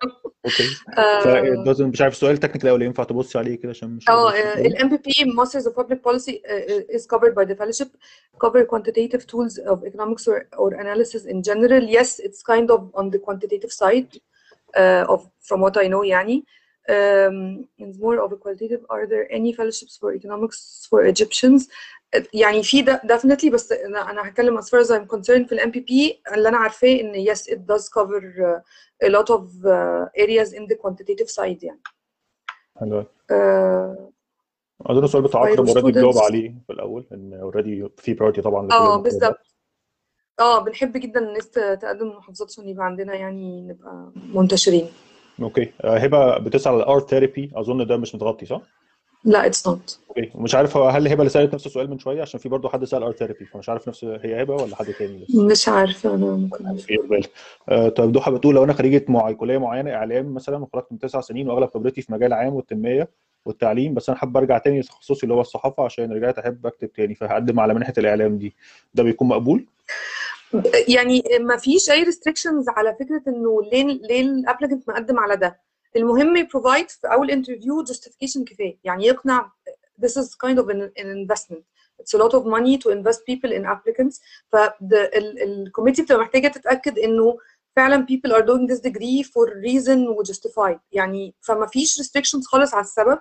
okay 0.45 0.69
آه، 0.99 1.87
مش 1.87 2.01
عارف 2.01 2.15
السؤال 2.15 2.39
technical 2.39 2.71
ولا 2.71 2.85
ينفع 2.85 3.05
تبصي 3.05 3.39
عليه 3.39 3.55
كده 3.59 3.71
عشان 3.71 3.89
مش 3.91 4.09
آه 4.09 4.13
قادر 4.13 4.39
أشوف 4.39 4.57
قوي 4.57 4.67
ال 4.67 4.91
MPP 4.91 5.11
Masters 5.27 5.65
of 5.67 5.75
Public 5.75 5.99
Policy 5.99 6.33
uh, 6.33 6.97
is 6.97 7.07
covered 7.07 7.35
by 7.35 7.45
the 7.45 7.57
fellowship 7.57 7.89
cover 8.45 8.65
quantitative 8.65 9.27
tools 9.27 9.59
of 9.73 9.85
economics 9.85 10.29
or, 10.29 10.39
or 10.59 10.75
analysis 10.75 11.23
in 11.33 11.43
general 11.51 11.83
yes 11.99 12.11
it's 12.27 12.43
kind 12.53 12.69
of 12.71 12.81
on 13.01 13.11
the 13.13 13.19
quantitative 13.27 13.73
side 13.83 14.11
uh, 14.81 15.05
of 15.15 15.21
from 15.49 15.61
what 15.61 15.77
I 15.77 15.89
know 15.89 16.03
يعني 16.05 16.45
um, 16.89 17.65
it's 17.79 17.99
more 17.99 18.19
of 18.25 18.33
a 18.33 18.37
qualitative. 18.37 18.81
Are 18.91 19.07
there 19.07 19.27
any 19.39 19.53
fellowships 19.59 19.97
for 20.01 20.13
economics 20.15 20.87
for 20.91 21.05
Egyptians? 21.05 21.69
يعني 22.35 22.63
في 22.63 22.85
definitely 22.85 23.51
بس 23.53 23.73
أنا 23.73 24.11
أنا 24.11 24.29
هتكلم 24.29 24.61
as 24.61 24.65
far 24.65 24.85
as 24.85 24.91
I'm 24.91 25.07
concerned 25.17 25.47
في 25.49 25.53
ال 25.53 25.61
MPP 25.61 25.93
اللي 26.35 26.49
أنا 26.49 26.57
عارفاه 26.57 27.01
إن 27.01 27.25
yes 27.27 27.39
it 27.39 27.59
does 27.59 27.89
cover 27.89 28.23
uh, 28.23 28.61
a 29.07 29.11
lot 29.11 29.35
of 29.37 29.43
uh, 29.65 30.23
areas 30.25 30.53
in 30.53 30.67
the 30.67 30.77
quantitative 30.77 31.29
side 31.31 31.63
يعني. 31.65 31.81
حلو 32.81 33.03
uh, 33.03 34.13
أظن 34.87 35.05
السؤال 35.05 35.23
بتاع 35.23 35.53
أكرم 35.53 35.69
already 35.69 36.01
جاوب. 36.01 36.19
عليه 36.19 36.55
في 36.67 36.73
الأول 36.73 37.07
إن 37.13 37.35
already 37.35 37.89
في 37.99 38.15
priority 38.15 38.43
طبعا 38.43 38.69
آه. 38.73 38.97
بالظبط 38.97 39.55
آه 40.41 40.59
بنحب 40.65 40.93
جدا 40.97 41.21
الناس 41.21 41.51
تقدم 41.51 42.09
محافظات 42.09 42.51
عشان 42.51 42.69
يبقى 42.69 42.87
عندنا 42.87 43.15
يعني 43.15 43.61
نبقى 43.63 44.13
منتشرين. 44.15 44.87
okay. 45.43 45.73
آه، 45.81 45.97
هبة 45.99 46.39
بتسأل 46.39 46.73
على 46.73 46.83
ال 46.83 46.90
art 46.90 47.11
therapy 47.11 47.51
أظن 47.55 47.87
ده 47.87 47.97
مش 47.97 48.15
متغطي 48.15 48.47
صح؟ 48.47 48.63
لا 49.25 49.47
it's 49.47 49.69
not 49.69 49.99
okay. 50.09 50.31
ومش 50.35 50.55
عارف 50.55 50.77
هو 50.77 50.89
هل 50.89 51.09
هبة 51.09 51.21
اللي 51.21 51.31
سالت 51.31 51.55
نفس 51.55 51.67
السؤال 51.67 51.91
من 51.91 51.99
شوية؟ 51.99 52.23
عشان 52.23 52.41
في 52.41 52.49
برضه 52.49 52.69
حد 52.69 52.85
سأل 52.85 53.03
art 53.03 53.19
therapy 53.19 53.45
فمش 53.45 53.69
عارف 53.69 53.89
نفس 53.89 54.05
هي 54.05 54.43
هبة 54.43 54.55
ولا 54.55 54.77
حد 54.77 54.87
تاني 54.87 55.19
بس 55.19 55.35
مش 55.35 55.69
عارفة 55.69 56.15
أنا 56.15 56.27
ممكن 56.27 56.77
في 56.77 56.97
بالي 56.97 57.29
آه، 57.69 57.89
طيب 57.89 58.13
ضحى 58.13 58.31
بتقول 58.31 58.55
لو 58.55 58.65
أنا 58.65 58.73
خريجة 58.73 59.05
مع 59.09 59.33
كليه 59.33 59.59
معينة 59.59 59.95
إعلام 59.95 60.35
مثلا 60.35 60.57
وخرجت 60.57 60.87
من 60.93 60.99
تسع 60.99 61.21
سنين 61.21 61.49
وأغلب 61.49 61.71
خبرتي 61.75 62.03
في 62.03 62.13
مجال 62.13 62.33
العام 62.33 62.55
والتنمية 62.55 63.09
والتعليم 63.45 63.95
بس 63.95 64.09
أنا 64.09 64.19
حابب 64.19 64.37
أرجع 64.37 64.59
تاني 64.59 64.81
لتخصصي 64.81 65.23
اللي 65.23 65.35
هو 65.35 65.41
الصحافة 65.41 65.85
عشان 65.85 66.13
رجعت 66.13 66.39
أحب 66.39 66.67
أكتب 66.67 66.93
تاني 66.93 67.15
فهقدم 67.15 67.61
على 67.61 67.75
منحة 67.75 67.93
الإعلام 67.99 68.39
دي. 68.39 68.55
ده 68.95 69.03
بيكون 69.03 69.29
مقبول؟ 69.29 69.67
يعني 70.89 71.23
ما 71.41 71.57
فيش 71.57 71.91
أي 71.91 72.05
restrictions 72.05 72.65
على 72.69 72.97
فكرة 73.01 73.23
إنه 73.29 73.63
ليه 73.63 73.85
ليه 73.85 74.21
ال 74.21 74.28
applicant 74.28 74.89
مقدم 74.89 75.19
على 75.19 75.37
ده. 75.37 75.61
المهم 75.97 76.37
ي 76.37 76.43
provide 76.44 76.91
في 76.91 77.07
أول 77.13 77.31
interview 77.31 77.85
justification 77.85 78.45
كفاية. 78.47 78.79
يعني 78.85 79.07
يقنع 79.07 79.53
this 80.03 80.11
is 80.23 80.29
kind 80.47 80.59
of 80.59 80.67
an, 80.69 80.81
an 81.03 81.07
investment. 81.07 81.63
It's 82.01 82.15
a 82.15 82.19
lot 82.19 82.33
of 82.39 82.43
money 82.57 82.77
to 82.79 82.89
invest 82.91 83.21
people 83.31 83.53
in 83.53 83.65
applicants. 83.65 84.21
فال 84.53 84.80
committee 84.80 86.03
بتبقى 86.03 86.21
محتاجة 86.21 86.49
تتأكد 86.49 86.99
إنه 86.99 87.39
فعلا 87.77 88.07
people 88.07 88.31
are 88.33 88.43
doing 88.43 88.67
this 88.75 88.81
degree 88.81 89.23
for 89.23 89.47
reason 89.49 90.09
و 90.09 90.23
justified 90.25 90.79
يعني 90.93 91.35
فما 91.41 91.67
فيش 91.67 92.01
restrictions 92.01 92.45
خالص 92.45 92.75
على 92.75 92.85
السبب. 92.85 93.19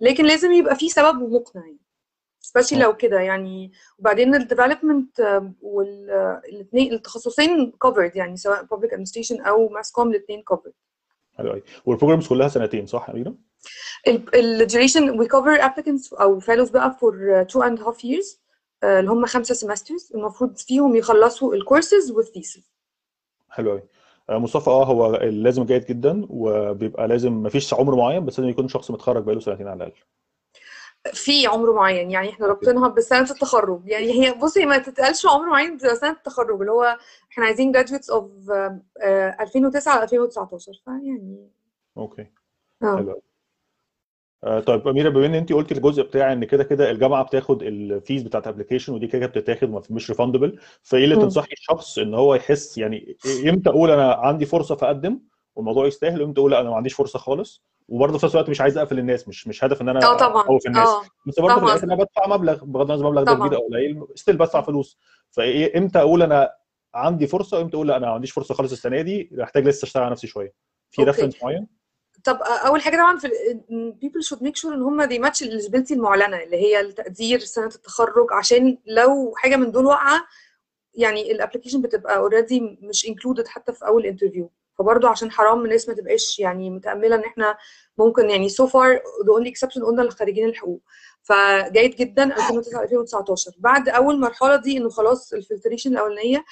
لكن 0.00 0.24
لازم 0.24 0.52
يبقى 0.52 0.76
في 0.76 0.88
سبب 0.88 1.22
ومقنع 1.22 1.62
يعني. 1.66 1.78
Especially 2.48 2.78
لو 2.78 2.96
كده 2.96 3.20
يعني. 3.20 3.72
وبعدين 3.98 4.34
ال 4.34 4.43
development 4.43 5.40
والاثنين 5.62 6.92
التخصصين 6.92 7.72
covered 7.86 8.16
يعني 8.16 8.36
سواء 8.36 8.64
public 8.64 8.88
administration 8.90 9.46
أو 9.46 9.68
mass 9.68 9.86
comm 9.86 10.06
الاثنين 10.06 10.42
covered. 10.52 10.72
حلو 11.38 11.50
قوي 11.50 11.62
وال 11.86 11.94
programs 11.94 12.28
كلها 12.28 12.48
سنتين 12.48 12.86
صح 12.86 13.08
يا 13.08 13.14
أميرة؟ 13.14 13.34
ال 14.34 14.66
duration 14.70 15.20
we 15.20 15.26
cover 15.26 15.60
applicants 15.62 16.20
أو 16.20 16.40
fellows 16.40 16.72
بقى 16.72 16.96
and 17.54 17.78
a 17.78 17.84
half 17.84 18.02
years 18.04 18.38
آه، 18.82 19.00
اللي 19.00 19.10
هم 19.10 19.26
خمسة 19.26 19.68
semesters. 19.68 20.14
المفروض 20.14 20.56
فيهم 20.56 20.96
يخلصوا 20.96 21.54
ال 21.54 21.61
courses 21.61 22.10
وال 22.10 22.26
thesis 22.26 22.72
حلو 23.50 23.70
قوي 23.70 23.82
آه، 24.30 24.38
مصطفى 24.38 24.70
آه 24.70 24.84
هو 24.84 25.16
لازم 25.16 25.64
جيد 25.64 25.86
جدا 25.86 26.26
وبيبقى 26.30 27.08
لازم 27.08 27.32
مفيش 27.32 27.74
عمر 27.74 27.94
معين 27.94 28.24
بس 28.24 28.38
لازم 28.38 28.50
يكون 28.50 28.68
شخص 28.68 28.90
متخرج 28.90 29.24
بقاله 29.24 29.40
سنتين 29.40 29.68
على 29.68 29.76
الأقل. 29.76 29.92
في 31.12 31.46
عمر 31.46 31.72
معين 31.72 32.10
يعني 32.10 32.30
إحنا 32.30 32.46
رابطينها 32.46 32.88
بسنة 32.88 33.30
التخرج. 33.30 33.82
يعني 33.86 34.12
هي 34.12 34.32
بصي 34.32 34.66
ما 34.66 34.78
تتقالش 34.78 35.26
عمر 35.26 35.50
معين 35.50 35.76
بتبقى 35.76 35.96
سنة 35.96 36.10
التخرج 36.10 36.60
اللي 36.60 36.72
هو 36.72 36.98
إحنا 37.32 37.44
عايزين 37.44 37.72
uh, 37.72 37.80
uh, 37.80 39.40
2009 39.40 39.98
ل 39.98 40.02
2019 40.02 40.72
فيعني 40.84 41.50
okay. 41.96 42.26
آه. 42.82 42.96
حلو 42.96 43.22
آه، 44.44 44.60
طيب 44.60 44.88
أميرة 44.88 45.08
بما 45.08 45.26
إن 45.26 45.34
انت 45.34 45.52
قلتي 45.52 45.74
الجزء 45.74 46.02
بتاع 46.02 46.32
إن 46.32 46.44
كده 46.44 46.64
كده 46.64 46.90
الجامعة 46.90 47.24
بتاخد 47.24 47.62
ال 47.62 47.74
fees 47.74 48.22
بتاعت 48.22 48.46
ال 48.46 48.50
application 48.50 48.94
ودي 48.94 49.06
كده 49.06 49.26
بتتاخد 49.26 49.92
مش 49.92 50.10
refundable 50.10 50.58
فإيه 50.82 51.04
اللي. 51.04 51.16
تنصحي 51.16 51.52
الشخص 51.52 51.98
إن 51.98 52.14
هو 52.14 52.34
يحس؟ 52.34 52.78
يعني 52.78 53.16
إمتى 53.48 53.70
أقول 53.70 53.90
أنا 53.90 54.14
عندي 54.14 54.46
فرصة 54.46 54.76
فأقدم 54.76 55.20
والموضوع 55.56 55.86
يستاهل 55.86 56.22
وإمتى 56.22 56.40
أقول 56.40 56.50
لأ 56.50 56.60
أنا 56.60 56.70
ما 56.70 56.76
عنديش 56.76 56.94
فرصة 56.94 57.18
خالص؟ 57.18 57.64
وبرضه 57.88 58.18
في 58.18 58.26
نفس 58.26 58.34
الوقت 58.34 58.50
مش 58.50 58.60
عايز 58.60 58.78
أقفل 58.78 58.98
الناس 58.98 59.28
مش 59.28 59.48
مش 59.48 59.64
هدف 59.64 59.82
إن 59.82 59.88
أنا 59.88 60.04
آه 60.06 60.16
طبعا 60.16 60.58
الناس 60.66 60.88
آه 60.88 61.02
بس 61.26 61.40
برضه 61.40 61.58
في. 61.60 61.64
الآخر 61.66 61.84
أنا 61.84 61.94
بدفع 61.94 62.26
مبلغ 62.26 62.64
بغض 62.64 62.90
النظر 62.90 63.06
المبلغ 63.08 63.24
ده. 63.24 63.34
كبير 63.34 63.56
أو 63.58 63.66
قليل 63.68 64.06
still 64.14 64.36
بدفع 64.36 64.60
فلوس 64.62 64.98
فإيه 65.30 65.78
إمتى 65.78 65.98
أقول 65.98 66.22
أنا 66.22 66.50
عندي 66.94 67.26
فرصة 67.26 67.58
وامتى 67.58 67.76
أقول 67.76 67.88
لا 67.88 67.96
أنا 67.96 68.06
ما 68.06 68.12
عنديش 68.12 68.32
فرصة 68.32 68.54
خالص 68.54 68.72
السنة 68.72 69.00
دي 69.02 69.28
محتاج 69.32 69.66
لسه 69.68 69.84
أشتغل 69.86 70.02
على 70.02 70.12
نفسي 70.12 70.26
شوية 70.26 70.54
في. 70.90 71.04
reference 71.04 71.42
معين 71.42 71.66
طب 72.24 72.36
أول 72.42 72.80
حاجة 72.80 72.96
طبعا 72.96 73.18
في 73.18 73.28
people 74.04 74.26
should 74.28 74.40
make 74.40 74.60
sure 74.62 74.72
إن 74.72 74.82
هم 74.82 75.06
they 75.08 75.20
match 75.28 75.38
eligibility 75.46 75.92
المعلنة 75.92 76.36
اللي 76.42 76.56
هي 76.56 76.80
التقدير 76.80 77.38
سنة 77.38 77.66
التخرج 77.66 78.26
عشان 78.32 78.78
لو 78.86 79.34
حاجة 79.36 79.56
من 79.56 79.70
دول 79.72 79.86
واقعة 79.86 80.26
يعني 80.94 81.32
ال 81.32 81.36
application 81.36 81.82
بتبقى 81.82 82.16
already 82.16 82.78
مش 82.82 83.06
included 83.06 83.46
حتى 83.48 83.72
في 83.72 83.86
أول 83.86 84.06
interview 84.06 84.50
فبرضه 84.78 85.08
عشان 85.08 85.30
حرام 85.30 85.64
الناس 85.64 85.88
ما 85.88 85.94
تبقاش 85.94 86.38
يعني 86.38 86.70
متأملة 86.70 87.14
إن 87.16 87.24
إحنا 87.24 87.58
ممكن 87.98 88.30
يعني 88.30 88.48
so 88.48 88.64
far 88.66 88.98
the 88.98 89.40
only 89.40 89.50
exception 89.50 89.82
قلنا 89.84 90.02
لخريجين 90.02 90.48
الحقوق. 90.48 90.82
فجيد 91.22 91.96
جدا 91.96 92.24
2009 92.24 92.82
2019 92.82 93.50
بعد 93.58 93.88
أول 93.88 94.20
مرحلة 94.20 94.56
دي 94.56 94.76
إنه 94.78 94.88
خلاص 94.88 95.32
ال 95.32 95.38
filtration 95.38 95.92
الأولانية 95.92 96.44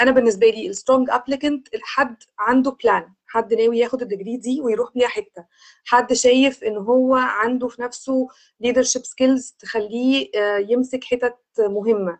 أنا 0.00 0.10
بالنسبة 0.10 0.46
لي 0.46 0.68
ال 0.68 0.74
strong 0.74 1.10
applicant 1.10 1.68
حد 1.82 2.16
عنده 2.38 2.70
plan 2.84 3.12
حد 3.26 3.54
ناوي 3.54 3.78
ياخد 3.78 4.02
ال 4.02 4.07
degree 4.07 4.36
دي 4.36 4.60
ويروح 4.60 4.92
بيها 4.94 5.08
حتة. 5.08 5.44
حد 5.84 6.12
شايف 6.12 6.64
إن 6.64 6.76
هو 6.76 7.14
عنده 7.14 7.68
في 7.68 7.82
نفسه 7.82 8.28
leadership 8.64 9.02
skills 9.02 9.56
تخليه 9.58 10.30
آه، 10.34 10.58
يمسك 10.68 11.04
حتت 11.04 11.36
مهمة. 11.58 12.18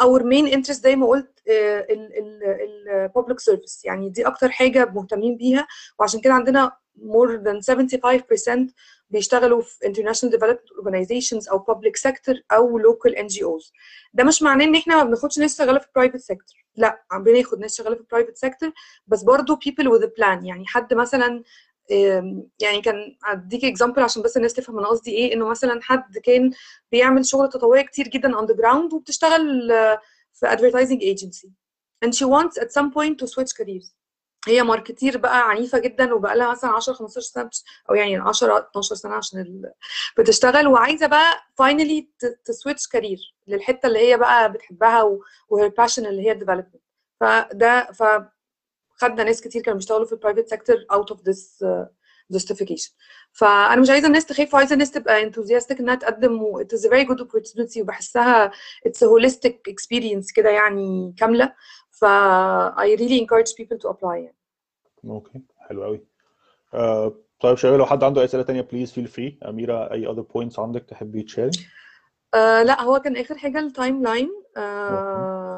our 0.00 0.22
main 0.24 0.46
interest 0.46 0.82
زي 0.84 0.96
ما 0.96 1.06
قلت 1.06 1.31
ال 1.48 1.75
public 1.75 3.40
service 3.40 3.84
يعني 3.84 4.08
دي 4.10 4.26
أكتر 4.26 4.50
حاجة 4.50 4.84
مهتمين 4.94 5.36
بيها 5.36 5.66
وعشان 5.98 6.20
كده 6.20 6.32
عندنا 6.34 6.72
more 6.98 7.38
than 7.44 7.60
75% 8.68 8.72
بيشتغلوا 9.10 9.62
في 9.62 9.78
international 9.84 10.30
development 10.32 10.84
organizations 10.84 11.50
أو 11.50 11.64
public 11.64 12.10
sector 12.10 12.40
أو 12.52 12.78
local 12.80 13.12
NGOs 13.14 13.72
ده 14.14 14.24
مش 14.24 14.42
معناه 14.42 14.64
إن 14.64 14.74
إحنا 14.76 14.96
ما 14.96 15.04
بناخدش 15.04 15.38
ناس 15.38 15.58
شغالة 15.58 15.78
في 15.78 15.86
private 15.98 16.20
sector. 16.34 16.62
لا 16.76 17.02
بناخد 17.14 17.58
ناس 17.58 17.76
شغالة 17.76 17.96
في 17.96 18.02
private 18.16 18.48
sector 18.48 18.70
بس 19.06 19.22
برضو 19.22 19.56
people 19.56 19.84
with 19.84 20.02
a 20.02 20.08
plan. 20.08 20.46
يعني 20.46 20.66
حد 20.66 20.94
مثلا 20.94 21.42
يعني 22.60 22.80
كان 22.84 23.16
أديك 23.24 23.64
اكزامبل 23.64 24.02
عشان 24.02 24.22
بس 24.22 24.36
الناس 24.36 24.54
تفهم 24.54 24.78
أنا 24.78 24.88
قصدي 24.88 25.10
إيه 25.10 25.34
إنه 25.34 25.48
مثلا 25.48 25.80
حد 25.82 26.18
كان 26.18 26.50
بيعمل 26.92 27.26
شغل 27.26 27.48
تطوعي 27.48 27.84
كتير 27.84 28.08
جدا 28.08 28.46
the 28.46 28.56
ground 28.56 28.92
وبتشتغل 28.94 29.72
آه، 29.72 30.00
في 30.34 30.46
advertising 30.46 31.00
agency 31.00 31.48
and 32.04 32.10
she 32.14 32.26
wants 32.26 32.62
at 32.62 32.68
some 32.72 32.90
point 32.92 33.16
to 33.22 33.26
switch 33.26 33.52
careers 33.62 33.92
هي 34.48 34.62
marketeer 34.62 35.18
بقى 35.18 35.48
عنيفة 35.50 35.78
جدا 35.78 36.14
وبقى 36.14 36.36
لها 36.36 36.50
مثلا 36.50 36.70
10 36.70 36.92
15 36.92 37.20
سنة 37.20 37.50
أو 37.90 37.94
يعني 37.94 38.16
10 38.16 38.58
12 38.70 38.94
سنة 38.94 39.14
عشان. 39.14 39.70
بتشتغل 40.18 40.66
وعايزة 40.66 41.06
بقى 41.06 41.32
finally 41.62 42.04
ت 42.44 42.50
switch 42.50 42.86
career 42.88 43.18
للحتة 43.46 43.86
اللي 43.86 43.98
هي 43.98 44.16
بقى 44.16 44.52
بتحبها 44.52 45.02
وهي 45.48 45.68
passion 45.68 46.06
اللي 46.06 46.22
هي 46.26 46.32
ال 46.32 46.36
development 46.36 46.76
فده 47.20 47.92
فخدنا 47.92 49.24
ناس 49.24 49.40
كتير 49.40 49.62
كانوا 49.62 49.78
بيشتغلوا 49.78 50.06
في 50.06 50.12
ال 50.12 50.16
private 50.16 50.48
sector 50.48 50.76
of 50.92 51.16
this 51.18 51.64
uh, 51.64 51.86
justification. 52.38 52.92
فأنا 53.32 53.80
مش 53.80 53.90
عايزة 53.90 54.06
الناس 54.06 54.26
تخاف 54.26 54.54
وعايزة 54.54 54.72
الناس 54.72 54.90
تبقى 54.90 55.30
enthusiastic 55.30 55.80
إنها 55.80 55.94
تقدم 55.94 56.42
و 56.42 56.62
it 56.62 56.66
is 56.66 56.80
a 56.80 56.88
very 56.88 57.06
good 57.08 57.20
opportunity 57.24 57.80
وبحسها 57.80 58.50
it's 58.88 58.98
a 59.02 59.06
holistic 59.08 59.54
experience 59.72 60.32
كده 60.34 60.50
يعني 60.50 61.14
كاملة. 61.18 61.52
ف 61.90 62.04
I 62.74 62.96
really 62.98 63.20
encourage 63.20 63.52
people 63.60 63.78
to 63.78 63.88
apply 63.92 64.04
يعني. 64.14 64.36
okay 65.04 65.40
حلو 65.58 65.84
قوي 65.84 66.00
آه 66.74 67.14
طيب 67.40 67.56
شباب 67.56 67.78
لو 67.78 67.86
حد 67.86 68.04
عنده 68.04 68.24
أسئلة 68.24 68.42
تانية 68.42 68.60
please 68.60 68.92
feel 68.92 69.06
free 69.06 69.38
أميرة 69.48 69.92
أي 69.92 70.06
other 70.06 70.20
points 70.20 70.58
عندك 70.58 70.84
تحبي 70.88 71.22
ت 71.22 71.27
share 71.27 71.50
آه 72.34 72.62
لا 72.62 72.82
هو 72.82 72.98
كان 72.98 73.16
آخر 73.16 73.38
حاجة 73.38 73.58
ال 73.58 74.02
timeline 74.02 74.30
آه 74.56 75.51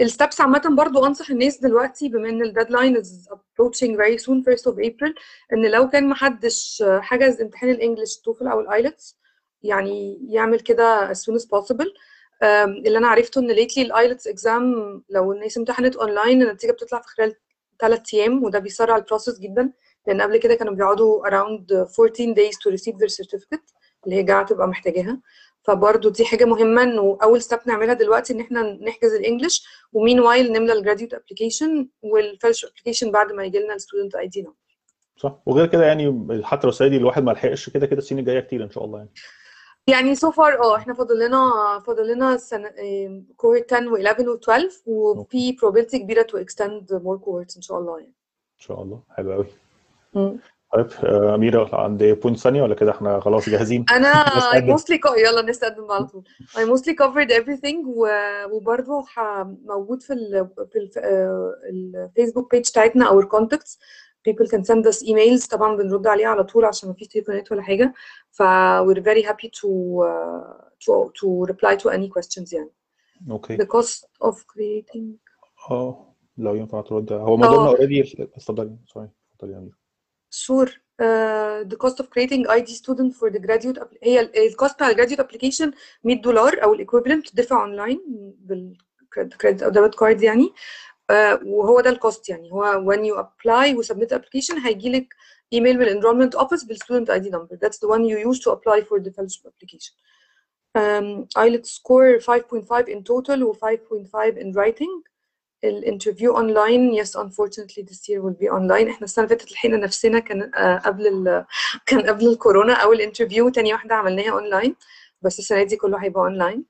ال 0.00 0.07
steps 0.07 0.40
عامة 0.40 0.62
برضو 0.76 1.06
أنصح 1.06 1.30
الناس 1.30 1.58
دلوقتي 1.60 2.08
بما 2.08 2.28
إن 2.28 2.42
ال 2.42 2.48
deadline 2.48 2.96
is 3.02 3.08
approaching 3.32 3.96
very 3.96 4.18
soon 4.24 4.42
1st 4.44 4.72
of 4.72 4.76
April 4.78 5.12
إن 5.52 5.66
لو 5.70 5.88
كان 5.88 6.08
محدش 6.08 6.84
حجز 7.00 7.40
امتحان 7.40 7.70
ال 7.70 7.76
English 7.76 8.16
TOEFL 8.18 8.46
أو 8.48 8.60
ال 8.60 8.70
IELTS 8.70 9.18
يعني 9.62 10.18
يعمل 10.28 10.60
كده 10.60 11.12
as 11.12 11.16
soon 11.16 11.34
as 11.40 11.44
possible. 11.44 11.86
اللي 12.86 12.98
أنا 12.98 13.08
عرفته 13.08 13.38
إن 13.38 13.54
lately 13.54 13.78
ال 13.78 13.86
IELTS 13.86 14.26
exam 14.26 15.02
لو 15.10 15.32
الناس 15.32 15.58
امتحنت 15.58 15.96
اونلاين 15.96 16.42
النتيجة 16.42 16.72
بتطلع 16.72 17.00
في 17.00 17.08
خلال 17.08 17.34
ثلاث 17.80 18.14
أيام 18.14 18.44
وده 18.44 18.58
بيسرع 18.58 18.96
ال 18.96 19.01
process 19.01 19.38
جدا 19.38 19.72
لأن 20.06 20.20
قبل 20.22 20.36
كده 20.36 20.54
كانوا 20.54 20.74
بيقعدوا 20.74 21.28
around 21.28 21.72
14 21.72 22.34
days 22.34 22.54
to 22.54 22.76
receive 22.76 22.94
their 22.96 23.14
certificate 23.24 23.74
اللي 24.04 24.16
هي 24.16 24.22
جاية 24.22 24.42
تبقى 24.42 24.68
محتاجاها. 24.68 25.20
فبرضه 25.64 26.10
دي 26.10 26.24
حاجة 26.24 26.44
مهمة 26.44 26.82
إنه 26.82 27.18
أول 27.22 27.42
step 27.42 27.58
نعملها 27.66 27.94
دلوقتي 27.94 28.32
إن 28.32 28.40
إحنا 28.40 28.62
نحجز 28.62 29.12
ال 29.14 29.20
English 29.20 29.60
و 29.60 29.66
meanwhile 29.92 30.52
نملى 30.52 30.72
ال 30.72 30.77
graduate 30.77 31.14
application 31.14 31.88
وال 32.02 32.12
fellowship 32.12 32.64
application 32.64 33.10
بعد 33.10 33.32
ما 33.32 33.44
يجي 33.44 33.58
لنا 33.58 33.74
ال 33.74 34.14
student 34.14 34.28
ID 34.28 34.42
number 34.42 34.54
صح. 35.16 35.38
وغير 35.46 35.66
كده 35.66 35.84
يعني 35.86 36.28
حتى 36.44 36.66
لو 36.66 36.68
السنة 36.70 36.88
دي 36.88 36.96
الواحد 36.96 37.22
ما 37.24 37.30
لحقش 37.32 37.70
كده 37.70 37.86
كده 37.86 37.98
السنين 37.98 38.18
الجاية 38.20 38.40
كتير 38.40 38.64
إن 38.64 38.70
شاء 38.70 38.84
الله 38.84 38.98
يعني. 38.98 39.10
يعني 39.86 40.14
so 40.14 40.30
far 40.30 40.62
آه 40.62 40.76
إحنا 40.76 40.94
فاضل 40.94 41.18
لنا 41.26 41.50
فاضل 41.86 42.08
لنا 42.12 42.36
سنة 42.36 42.70
cohort 43.36 43.72
10 43.72 43.90
و11 43.90 44.16
و12 44.16 44.72
وفي 44.86 45.56
probability 45.56 45.96
كبيرة 45.96 46.22
to 46.22 46.34
extend 46.44 46.88
more 46.90 47.18
cohorts 47.24 47.56
إن 47.56 47.62
شاء 47.62 47.78
الله 47.78 47.98
يعني. 47.98 48.14
إن 48.60 48.60
شاء 48.60 48.82
الله. 48.82 49.02
حلو 49.10 49.32
قوي. 49.32 49.46
طيب 50.74 50.86
آه، 51.04 51.34
أميرة 51.34 51.70
عند 51.76 52.04
point 52.04 52.38
ثانية 52.38 52.62
ولا 52.62 52.74
كده؟ 52.74 52.90
إحنا 52.90 53.20
خلاص 53.20 53.48
جاهزين. 53.48 53.84
أنا 53.90 54.12
mostly 54.76 54.98
co- 55.06 55.18
يلا 55.18 55.42
نستقدم 55.42 55.90
على 55.90 56.06
طول. 56.06 56.24
I 56.54 56.58
mostly 56.58 56.92
covered 57.04 57.30
everything. 57.42 57.86
وبرضه. 58.52 59.04
موجود 59.66 60.02
في 60.02 60.12
ال... 60.12 60.48
في. 60.72 60.90
آه، 61.00 61.52
الفيسبوك 61.70 62.50
page 62.50 62.70
بتاعتنا 62.70 63.06
our 63.10 63.24
contacts 63.24 63.78
people 64.28 64.46
can 64.46 64.60
send 64.62 64.84
us 64.92 65.06
emails. 65.06 65.48
طبعا 65.50 65.76
بنرد 65.76 66.06
عليها 66.06 66.28
على 66.28 66.44
طول 66.44 66.64
عشان 66.64 66.90
مفيش 66.90 67.08
تليفونات 67.08 67.52
ولا 67.52 67.62
حاجة. 67.62 67.94
ف 68.30 68.42
we're 68.82 69.00
very 69.02 69.22
happy 69.28 69.48
to 69.48 69.68
uh, 70.04 70.64
to 70.84 71.10
to 71.20 71.52
reply 71.52 71.76
to 71.76 71.90
any 71.90 72.08
questions 72.18 72.52
يعني. 72.52 72.70
okay 73.30 73.56
the 73.56 73.66
cost 73.66 74.04
of 74.28 74.34
creating 74.34 75.02
آه 75.70 76.14
لو 76.38 76.54
ينفع 76.54 76.80
ترد. 76.80 77.12
هو 77.12 77.36
موضوعنا. 77.36 77.68
already 77.68 78.00
اتفضلي. 78.36 78.76
sorry 78.86 79.08
اتفضلي 79.34 79.52
يا 79.52 79.58
أميرة. 79.58 79.83
Sure. 80.33 80.69
Uh, 81.01 81.63
the 81.71 81.77
cost 81.83 81.97
of 82.01 82.09
creating 82.13 82.41
ID 82.57 82.67
student 82.83 83.11
for 83.19 83.27
the 83.31 83.39
graduate 83.39 83.77
app- 83.77 83.97
هي 84.03 84.19
ال- 84.19 84.37
الكوست 84.37 84.75
بتاع 84.75 84.89
الجراديوت 84.89 85.19
ابلكيشن 85.19 85.71
100 86.03 86.21
دولار 86.21 86.63
او 86.63 86.73
الايكويفالنت 86.73 87.27
تدفع 87.29 87.61
اونلاين 87.61 88.01
بالكريدت 88.39 89.63
او 89.63 89.69
ديبت 89.69 89.95
كارد 89.95 90.21
يعني 90.23 90.53
uh, 91.11 91.39
وهو 91.45 91.81
ده 91.81 91.89
الكوست 91.89 92.29
يعني 92.29 92.51
هو 92.51 92.85
when 92.91 92.99
you 92.99 93.17
apply 93.23 93.75
و 93.77 93.83
submit 93.83 94.07
the 94.09 94.17
application 94.19 94.65
هيجي 94.65 94.89
لك 94.91 95.15
ايميل 95.53 95.79
من 95.79 95.85
enrollment 96.01 96.39
office 96.39 96.65
بالstudent 96.67 97.09
ID 97.09 97.29
number 97.31 97.55
that's 97.57 97.77
the 97.77 97.87
one 97.89 98.03
you 98.05 98.17
use 98.31 98.39
to 98.39 98.51
apply 98.51 98.81
for 98.81 98.99
the 99.03 99.11
fellowship 99.11 99.45
application 99.47 99.93
um, 100.77 101.25
IELTS 101.37 101.69
score 101.79 102.19
5.5 102.19 102.87
in 102.89 103.03
total 103.03 103.41
و 103.43 103.53
5.5 103.53 104.37
in 104.37 104.53
writing 104.53 105.03
ال 105.64 105.71
interview 105.71 106.36
online 106.36 106.94
yes 106.94 107.16
unfortunately 107.18 107.82
this 107.82 107.98
year 108.08 108.20
will 108.22 108.36
be 108.44 108.48
online. 108.50 108.88
إحنا 108.90 109.04
السنة 109.04 109.24
اللي 109.24 109.36
فاتت 109.36 109.52
لحقنا 109.52 109.76
نفسنا. 109.76 110.18
كان 110.18 110.50
آه، 110.54 110.78
قبل 110.78 111.06
ال... 111.06 111.44
كان 111.86 112.00
قبل 112.00 112.28
الكورونا 112.28 112.72
اول 112.74 113.00
interview 113.00 113.48
تاني 113.48 113.72
واحدة 113.72 113.94
عملناها 113.94 114.30
اونلاين 114.30 114.76
بس 115.22 115.38
السنة 115.38 115.62
دي 115.62 115.76
كله 115.76 115.98
هيبقى 116.04 116.22
اونلاين 116.22 116.64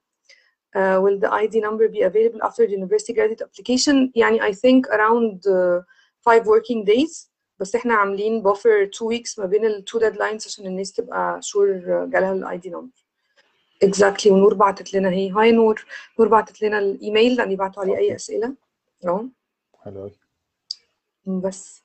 uh, 0.76 0.98
will 1.00 1.18
the 1.18 1.30
ID 1.30 1.60
number 1.60 1.88
be 1.88 2.02
available 2.02 2.40
after 2.42 2.66
the 2.66 2.72
university 2.72 3.12
graduate 3.12 3.42
application? 3.42 4.10
يعني 4.14 4.40
I 4.40 4.52
think 4.52 4.86
around 4.92 5.46
uh, 5.46 5.80
five 6.28 6.46
working 6.46 6.84
days. 6.84 7.28
بس 7.58 7.74
إحنا 7.74 7.94
عاملين 7.94 8.42
buffer 8.42 8.86
two 8.96 9.06
weeks 9.06 9.38
ما 9.38 9.46
بين 9.46 9.64
ال 9.64 9.84
two 9.90 10.00
deadlines 10.00 10.46
عشان 10.46 10.66
الناس 10.66 10.92
تبقى 10.92 11.40
sure 11.42 11.88
جالها 12.12 12.32
ال 12.32 12.60
ID 12.60 12.70
number. 12.70 13.04
Exactly. 13.84 14.26
ونور 14.26 14.54
بعتت 14.54 14.94
لنا. 14.94 15.10
هي 15.10 15.30
هاي 15.30 15.52
نور. 15.52 15.84
نور 16.18 16.28
بعتت 16.28 16.62
لنا 16.62 16.78
الايميل 16.78 17.34
لأن 17.36 17.50
يبعتوا 17.52 17.82
عليه 17.82 17.96
أي 17.96 18.14
أسئلة. 18.14 18.54
أهو. 19.06 19.24
حلو 19.84 20.00
قوي 20.00 20.12
بس. 21.40 21.84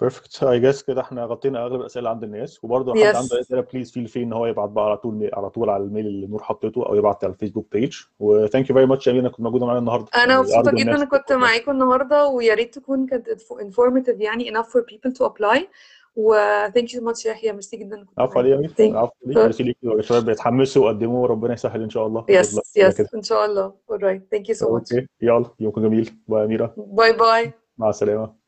perfect 0.00 0.42
I 0.42 0.60
guess 0.60 0.84
كده 0.84 1.00
إحنا 1.00 1.24
غطينا 1.24 1.62
أغلب 1.66 1.80
الأسئلة 1.80 2.10
عند 2.10 2.24
الناس 2.24 2.64
وبرضه 2.64 2.94
لو 2.94 3.04
حد 3.06 3.12
Yes. 3.12 3.16
عنده 3.16 3.40
أسئلة 3.40 3.60
please 3.60 3.92
feel 3.92 4.08
free 4.08 4.22
إن 4.22 4.32
هو 4.32 4.46
يبعت 4.46 4.68
بقى 4.68 4.84
على 4.84 4.96
طول 4.96 5.30
على 5.32 5.50
طول 5.50 5.70
على 5.70 5.84
ال 5.84 5.88
mail 5.88 6.06
اللي 6.06 6.26
نور 6.26 6.42
حطيته 6.42 6.86
أو 6.86 6.94
يبعت 6.94 7.24
على 7.24 7.32
الفيسبوك 7.32 7.72
page 7.72 7.96
و 8.18 8.27
thank 8.27 8.70
you 8.70 8.76
very 8.76 8.86
much 8.86 9.08
أميرة 9.08 9.28
كنت 9.28 9.40
موجودة 9.40 9.66
معانا 9.66 9.78
النهارده. 9.78 10.06
أنا 10.14 10.24
يعني 10.26 10.38
مبسوطة 10.40 10.70
جدا 10.70 10.82
الناس 10.82 11.00
ان 11.00 11.08
كنت 11.08 11.32
معاكم 11.32 11.70
النهارده 11.70 12.26
ويا 12.28 12.54
ريت 12.54 12.74
تكون 12.74 13.06
كانت 13.06 13.30
informative 13.52 14.20
يعني 14.20 14.50
enough 14.52 14.66
for 14.66 14.80
people 14.80 15.12
to 15.12 15.28
apply. 15.30 15.60
و 16.16 16.34
thank 16.68 16.84
you 16.88 16.98
so 16.98 17.02
much 17.02 17.26
يا 17.26 17.30
يحيى 17.30 17.52
ميرسي 17.52 17.76
جدا 17.76 18.06
عفوا 18.18 18.38
علي 18.42 18.50
يا 18.50 18.56
معاكم. 18.56 18.74
امير 18.82 18.92
Thank- 18.92 18.96
عفوا 18.96 19.14
عليك 19.26 19.38
ميرسي 19.38 19.62
ليك. 19.62 19.76
يا 19.82 20.02
شباب 20.02 20.24
بيتحمسوا 20.24 20.84
وقدموا 20.84 21.22
وربنا 21.22 21.52
يسهل 21.52 21.82
إن 21.82 21.90
شاء 21.90 22.06
الله. 22.06 22.22
Yes 22.30 22.60
كده. 22.74 23.08
إن 23.14 23.22
شاء 23.22 23.44
الله. 23.46 23.72
Alright 23.92 24.20
thank 24.36 24.42
you 24.42 24.54
so 24.58 24.62
much. 24.62 24.70
okay 24.70 25.06
يلا 25.22 25.44
يومكم 25.60 25.82
جميل. 25.82 26.10
bye 26.28 26.40
يا 26.40 26.44
اميره 26.46 26.74
bye 26.76 27.12
bye. 27.12 27.52
مع 27.78 27.88
السلامة. 27.88 28.45